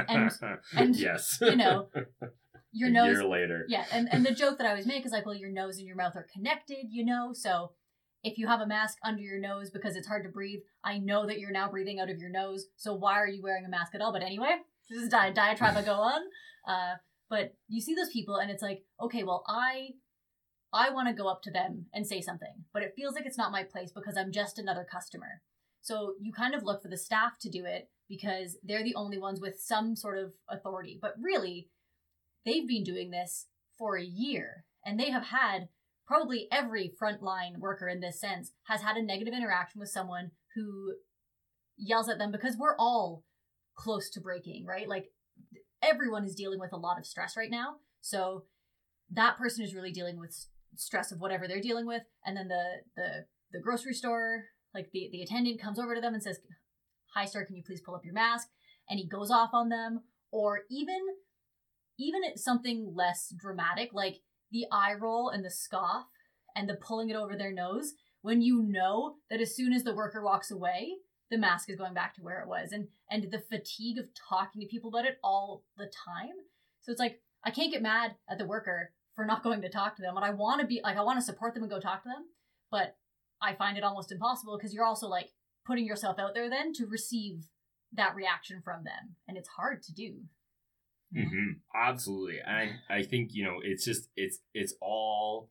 [0.08, 0.30] and
[0.76, 1.88] and yes, you know,
[2.72, 3.64] your nose year later.
[3.68, 5.86] Yeah, and, and the joke that I always make is like, well, your nose and
[5.86, 7.72] your mouth are connected, you know, so
[8.22, 11.26] if you have a mask under your nose because it's hard to breathe, I know
[11.26, 13.94] that you're now breathing out of your nose, so why are you wearing a mask
[13.94, 14.12] at all?
[14.12, 14.56] But anyway,
[14.90, 16.20] this is di- diatribe I go on.
[16.66, 16.94] Uh,
[17.30, 19.90] but you see those people and it's like, okay, well, I
[20.72, 23.38] I want to go up to them and say something, but it feels like it's
[23.38, 25.40] not my place because I'm just another customer.
[25.80, 29.18] So you kind of look for the staff to do it because they're the only
[29.18, 30.98] ones with some sort of authority.
[31.00, 31.68] But really,
[32.44, 33.46] they've been doing this
[33.78, 35.68] for a year and they have had
[36.06, 40.94] probably every frontline worker in this sense has had a negative interaction with someone who
[41.76, 43.24] yells at them because we're all
[43.76, 44.88] close to breaking, right?
[44.88, 45.10] Like
[45.82, 47.76] everyone is dealing with a lot of stress right now.
[48.00, 48.44] So
[49.10, 50.34] that person is really dealing with
[50.76, 52.64] stress of whatever they're dealing with and then the
[52.96, 54.44] the the grocery store
[54.74, 56.38] like the the attendant comes over to them and says
[57.14, 58.48] hi sir can you please pull up your mask
[58.88, 61.00] and he goes off on them or even
[61.98, 64.20] even at something less dramatic, like
[64.50, 66.06] the eye roll and the scoff
[66.56, 69.94] and the pulling it over their nose, when you know that as soon as the
[69.94, 70.96] worker walks away,
[71.30, 74.60] the mask is going back to where it was, and and the fatigue of talking
[74.60, 76.34] to people about it all the time.
[76.80, 79.96] So it's like I can't get mad at the worker for not going to talk
[79.96, 81.80] to them, and I want to be like I want to support them and go
[81.80, 82.24] talk to them,
[82.70, 82.96] but
[83.42, 85.30] I find it almost impossible because you're also like
[85.66, 87.44] putting yourself out there then to receive
[87.92, 90.22] that reaction from them, and it's hard to do.
[91.16, 91.52] Mm-hmm.
[91.74, 95.50] Absolutely, and I, I think you know it's just it's it's all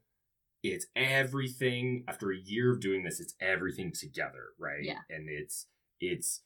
[0.64, 2.04] it's everything.
[2.08, 4.84] After a year of doing this, it's everything together, right?
[4.84, 5.68] Yeah, and it's
[6.00, 6.42] it's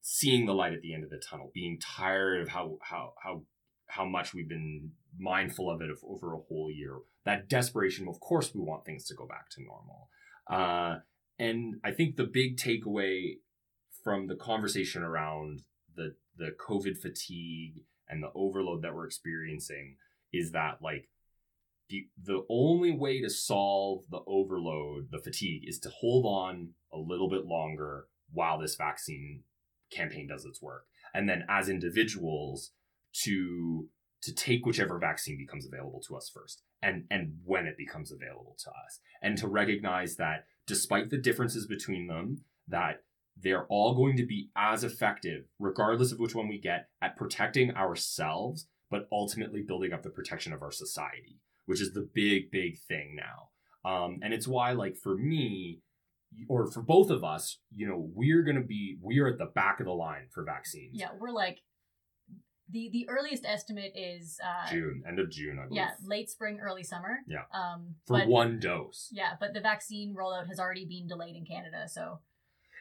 [0.00, 3.42] seeing the light at the end of the tunnel, being tired of how how how
[3.88, 6.98] how much we've been mindful of it over a whole year.
[7.24, 10.08] That desperation, of course, we want things to go back to normal.
[10.48, 11.00] Uh,
[11.38, 13.38] and I think the big takeaway
[14.02, 15.62] from the conversation around
[15.94, 19.96] the the COVID fatigue and the overload that we're experiencing
[20.32, 21.08] is that like
[21.88, 26.98] the the only way to solve the overload, the fatigue, is to hold on a
[26.98, 29.42] little bit longer while this vaccine
[29.90, 30.86] campaign does its work.
[31.14, 32.72] And then as individuals
[33.24, 33.88] to
[34.22, 38.56] to take whichever vaccine becomes available to us first and and when it becomes available
[38.58, 43.02] to us and to recognize that despite the differences between them that
[43.36, 47.74] they're all going to be as effective, regardless of which one we get, at protecting
[47.74, 52.78] ourselves, but ultimately building up the protection of our society, which is the big, big
[52.88, 53.50] thing now.
[53.90, 55.80] Um, and it's why, like, for me,
[56.48, 59.80] or for both of us, you know, we're going to be, we're at the back
[59.80, 60.92] of the line for vaccines.
[60.94, 61.60] Yeah, we're like
[62.68, 65.76] the the earliest estimate is uh June, end of June, I believe.
[65.76, 67.18] yeah, late spring, early summer.
[67.28, 67.42] Yeah.
[67.54, 69.08] Um For but, one dose.
[69.12, 72.18] Yeah, but the vaccine rollout has already been delayed in Canada, so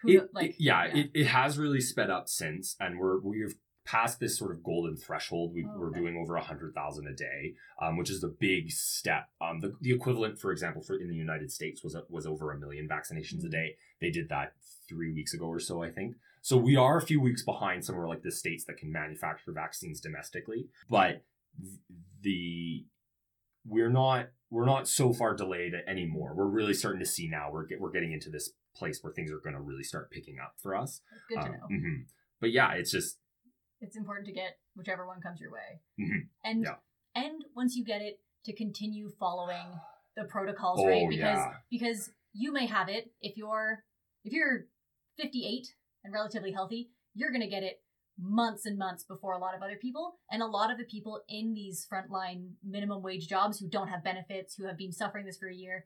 [0.06, 3.56] who It, like it- yeah, It, it has really sped up since, and we're we've
[3.86, 5.53] passed this sort of golden threshold.
[5.53, 5.99] We, Oh, We're okay.
[5.99, 9.26] doing over a hundred thousand a day, um, which is a big step.
[9.40, 12.57] Um, the, the equivalent, for example, for in the United States was was over a
[12.60, 13.48] million vaccinations Mm-hmm.
[13.48, 13.76] a day.
[14.02, 14.53] They did that
[14.90, 16.15] three weeks ago or so, I think.
[16.41, 19.99] So we are a few weeks behind somewhere like the states that can manufacture vaccines
[19.99, 21.23] domestically, but
[22.22, 22.86] the
[23.68, 26.34] we're not we're not so far delayed anymore.
[26.36, 27.49] We're really starting to see now.
[27.52, 30.38] We're get, we're getting into this place where things are going to really start picking
[30.40, 31.02] up for us.
[31.30, 31.68] good to Um, know.
[31.72, 32.06] mhm.
[32.40, 33.20] But yeah, it's just
[33.82, 35.82] It's important to get whichever one comes your way.
[36.00, 36.30] Mhm.
[36.44, 36.78] And Yeah.
[37.14, 39.80] and once you get it to continue following
[40.16, 41.10] the protocols, Oh, right?
[41.10, 41.60] Because yeah.
[41.70, 43.84] because you may have it if you're
[44.24, 44.68] if you're
[45.18, 47.84] 58 and relatively healthy, you're going to get it
[48.18, 50.20] months and months before a lot of other people.
[50.32, 54.04] And a lot of the people in these frontline minimum wage jobs who don't have
[54.04, 55.86] benefits, who have been suffering this for a year,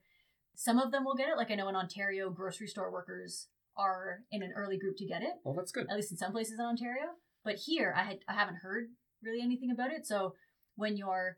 [0.60, 1.38] some of them will get it.
[1.38, 5.22] Like I know in Ontario, grocery store workers are in an early group to get
[5.22, 5.88] it oh, that's good.
[5.90, 7.06] at least in some places in Ontario.
[7.46, 8.88] But here, I had I haven't heard
[9.24, 10.06] really anything about it.
[10.06, 10.36] So
[10.76, 11.38] when you're,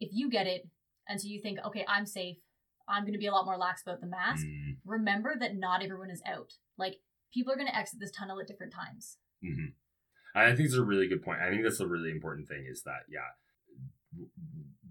[0.00, 0.66] if you get it,
[1.08, 2.38] and so you think, okay, I'm safe,
[2.88, 4.44] I'm going to be a lot more lax about the mask.
[4.44, 6.54] Mm, Remember that not everyone is out.
[6.76, 6.96] Like
[7.32, 9.18] people are going to exit this tunnel at different times.
[9.44, 9.74] mhm.
[10.34, 11.40] I think it's a really good point.
[11.40, 13.30] I think that's a really important thing is that yeah,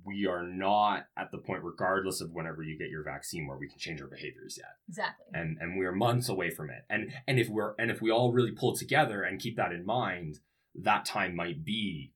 [0.05, 3.67] we are not at the point, regardless of whenever you get your vaccine, where we
[3.67, 4.71] can change our behaviors yet.
[4.87, 5.25] Exactly.
[5.33, 8.31] and and we're months away from it and and if we're and if we all
[8.33, 10.39] really pull together and keep that in mind
[10.73, 12.11] that time might be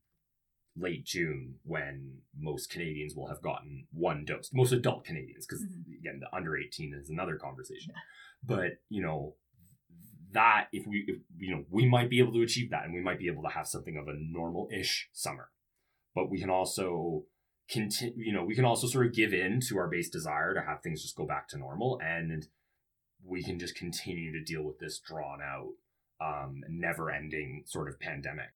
[0.76, 5.98] late june when most canadians will have gotten one dose most adult canadians because Mhm.
[6.00, 7.94] again the under 18 is another conversation
[8.42, 9.36] but you know
[10.32, 13.00] that if we if, you know we might be able to achieve that and we
[13.00, 15.50] might be able to have something of a normal-ish summer
[16.14, 17.24] but we can also
[17.70, 20.60] continue you know we can also sort of give in to our base desire to
[20.62, 22.46] have things just go back to normal and
[23.24, 25.70] we can just continue to deal with this drawn out
[26.20, 28.50] um never ending sort of pandemic.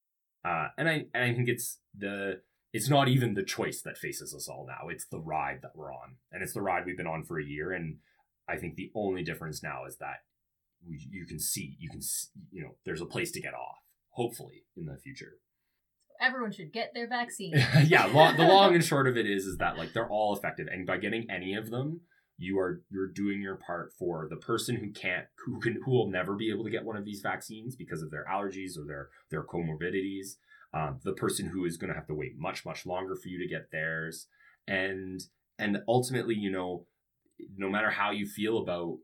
[0.44, 2.40] Uh and i and i think it's the
[2.74, 4.88] it's not even the choice that faces us all now.
[4.90, 6.16] It's the ride that we're on.
[6.30, 7.96] And it's the ride we've been on for a year and
[8.48, 10.22] i think the only difference now is that
[10.86, 13.78] we, you can see you can s- you know there's a place to get off
[14.10, 15.38] hopefully in the future
[16.20, 17.54] Everyone should get their vaccine.
[17.84, 20.66] yeah long, the long and short of it is is that like they're all effective
[20.70, 22.00] and by getting any of them
[22.38, 26.08] you are you're doing your part for the person who can't who can who will
[26.08, 29.08] never be able to get one of these vaccines because of their allergies or their
[29.30, 30.36] their comorbidities
[30.72, 33.38] um, the person who is going to have to wait much much longer for you
[33.38, 34.28] to get theirs
[34.66, 35.22] and
[35.58, 36.86] and ultimately you know
[37.56, 38.98] no matter how you feel about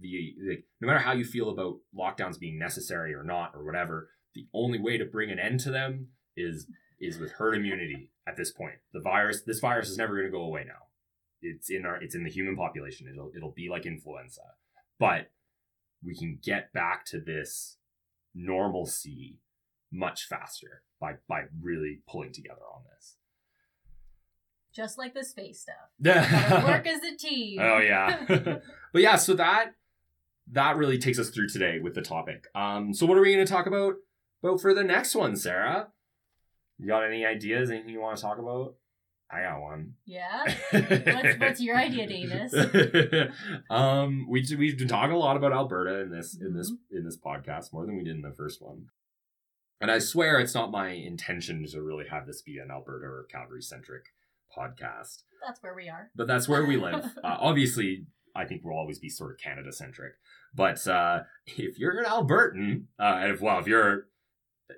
[0.00, 4.08] the like, no matter how you feel about lockdowns being necessary or not or whatever
[4.34, 6.66] the only way to bring an end to them is
[7.00, 10.30] is with herd immunity at this point the virus this virus is never going to
[10.30, 10.86] go away now
[11.40, 14.42] it's in our it's in the human population it'll it'll be like influenza
[14.98, 15.30] but
[16.04, 17.76] we can get back to this
[18.34, 19.38] normalcy
[19.92, 23.16] much faster by by really pulling together on this
[24.72, 25.90] Just like the space stuff.
[26.64, 27.58] Work as a team.
[27.60, 28.24] Oh yeah.
[28.92, 29.74] but yeah, so that
[30.50, 32.46] that really takes us through today with the topic.
[32.54, 33.96] Um so what are we going to talk about
[34.42, 35.88] about for the next one, Sarah?
[36.82, 37.70] You got any ideas?
[37.70, 38.74] Anything you want to talk about?
[39.30, 39.94] I got one.
[40.04, 40.42] yeah.
[40.72, 42.52] What's, what's your idea, Davis?
[43.70, 47.16] um we we've been talking a lot about Alberta in this in this in this
[47.16, 48.86] podcast more than we did in the first one.
[49.80, 53.26] And I swear it's not my intention to really have this be an Alberta or
[53.30, 54.06] Calgary centric
[54.56, 56.10] podcast That's where we are.
[56.14, 57.04] but that's where we live.
[57.24, 58.04] uh, obviously,
[58.36, 60.12] I think we'll always be sort of Canada centric.
[60.54, 64.08] But uh, if you're an Albertan, uh, if well, if you're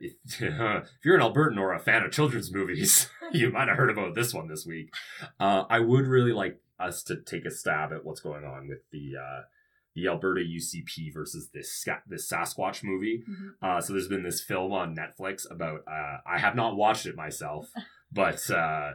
[0.00, 4.14] if, you're an Albertan or a fan of children's movies, you might have heard about
[4.14, 4.92] this one this week.
[5.40, 8.80] Uh, I would really like us to take a stab at what's going on with
[8.90, 9.42] the uh,
[9.94, 13.22] the Alberta UCP versus this this Sasquatch movie.
[13.28, 13.50] Mhm.
[13.62, 15.80] Uh, so there's been this film on Netflix about.
[15.86, 17.70] Uh, I have not watched it myself,
[18.12, 18.92] but uh,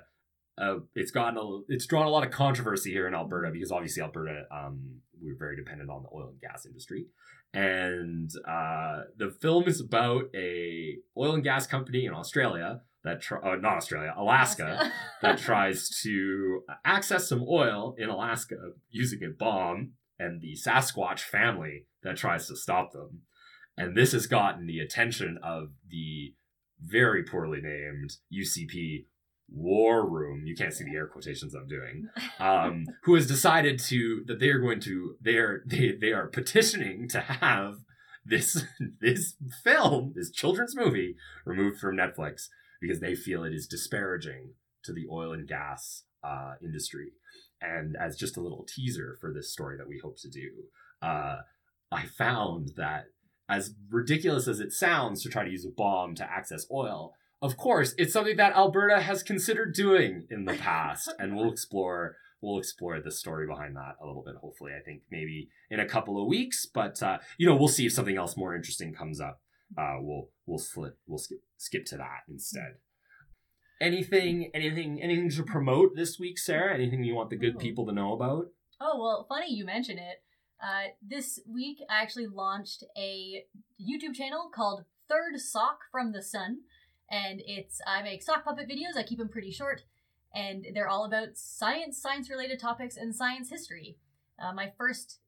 [0.58, 4.04] uh, it's gotten a, it's drawn a lot of controversy here in Alberta because obviously
[4.04, 7.08] Alberta, um, we're very dependent on the oil and gas industry,
[7.54, 13.44] and uh, the film is about a oil and gas company in Australia that tr-
[13.44, 18.56] uh, not Australia, Alaska that tries to access some oil in Alaska
[18.90, 23.22] using a bomb, and the Sasquatch family that tries to stop them.
[23.78, 26.34] And this has gotten the attention of the
[26.82, 29.06] very poorly named UCP
[29.52, 32.08] war room you can't see the air quotations i'm doing
[32.40, 36.28] um, who has decided to that they are going to they are they, they are
[36.28, 37.78] petitioning to have
[38.26, 38.64] this
[39.02, 41.16] this film this children's movie
[41.46, 42.48] removed from netflix
[42.80, 44.54] because they feel it is disparaging
[44.84, 47.12] to the oil and gas uh, industry.
[47.62, 50.50] And as just a little teaser for this story that we hope to do
[51.02, 51.38] uh,
[51.92, 53.06] i found that
[53.50, 57.57] as ridiculous as it sounds to try to use a bomb to access oil of
[57.57, 62.60] course, it's something that Alberta has considered doing in the past, and we'll explore we'll
[62.60, 64.36] explore the story behind that a little bit.
[64.36, 67.86] Hopefully, I think maybe in a couple of weeks, but uh, you know, we'll see
[67.86, 69.41] if something else more interesting comes up.
[69.78, 72.76] Uh, we'll we'll slip we'll skip skip to that instead.
[73.82, 76.74] Anything anything anything to promote this week, Sarah?
[76.74, 78.48] Anything you want the good people to know about?
[78.82, 80.24] Oh well, funny you mention it.
[80.61, 83.45] Uh, this week, I actually launched a
[83.80, 86.60] YouTube channel called Third Sock from the Sun
[87.10, 88.98] and it's I make sock puppet videos.
[88.98, 89.84] I keep them pretty short,
[90.34, 93.98] and they're all about science, science related topics, and science history.
[94.41, 95.19] Uh, my first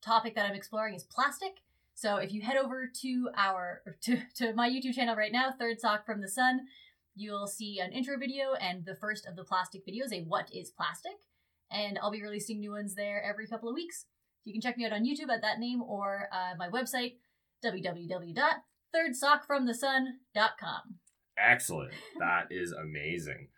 [0.00, 1.62] topic that I'm exploring is plastic.
[1.94, 5.80] So if you head over to our to, to my YouTube channel right now, Third
[5.80, 6.62] Sock from the Sun,
[7.14, 10.70] you'll see an intro video and the first of the plastic videos, a what is
[10.70, 11.18] plastic,
[11.70, 14.06] and I'll be releasing new ones there every couple of weeks.
[14.44, 17.14] You can check me out on YouTube at that name or uh, my website
[17.64, 18.62] www
[18.94, 20.98] thirdsockfromthesun.com.
[21.38, 21.92] Excellent.
[22.18, 23.48] That is amazing.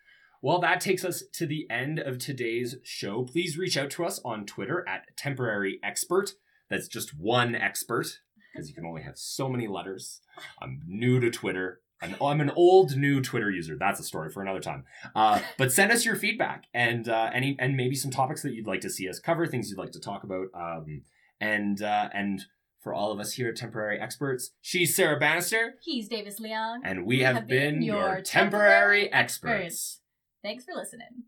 [0.40, 3.24] Well, that takes us to the end of today's show.
[3.24, 6.32] Please reach out to us on Twitter at temporary expert.
[6.68, 8.20] That's just one expert
[8.52, 10.20] because you can only have so many letters.
[10.60, 11.80] I'm new to Twitter.
[12.02, 13.76] I'm, I'm an old new Twitter user.
[13.78, 14.84] That's a story for another time.
[15.14, 18.66] Uh, but send us your feedback and uh, any and maybe some topics that you'd
[18.66, 21.02] like to see us cover, things you'd like to talk about, um,
[21.40, 22.44] and uh, and
[22.84, 24.52] for all of us here at Temporary Experts.
[24.60, 25.76] She's Sarah Bannister.
[25.82, 26.80] He's Davis Leong.
[26.84, 29.64] And we, we have, have, been, been your Temporary, temporary experts.
[29.64, 30.00] experts.
[30.44, 31.24] Thanks for listening.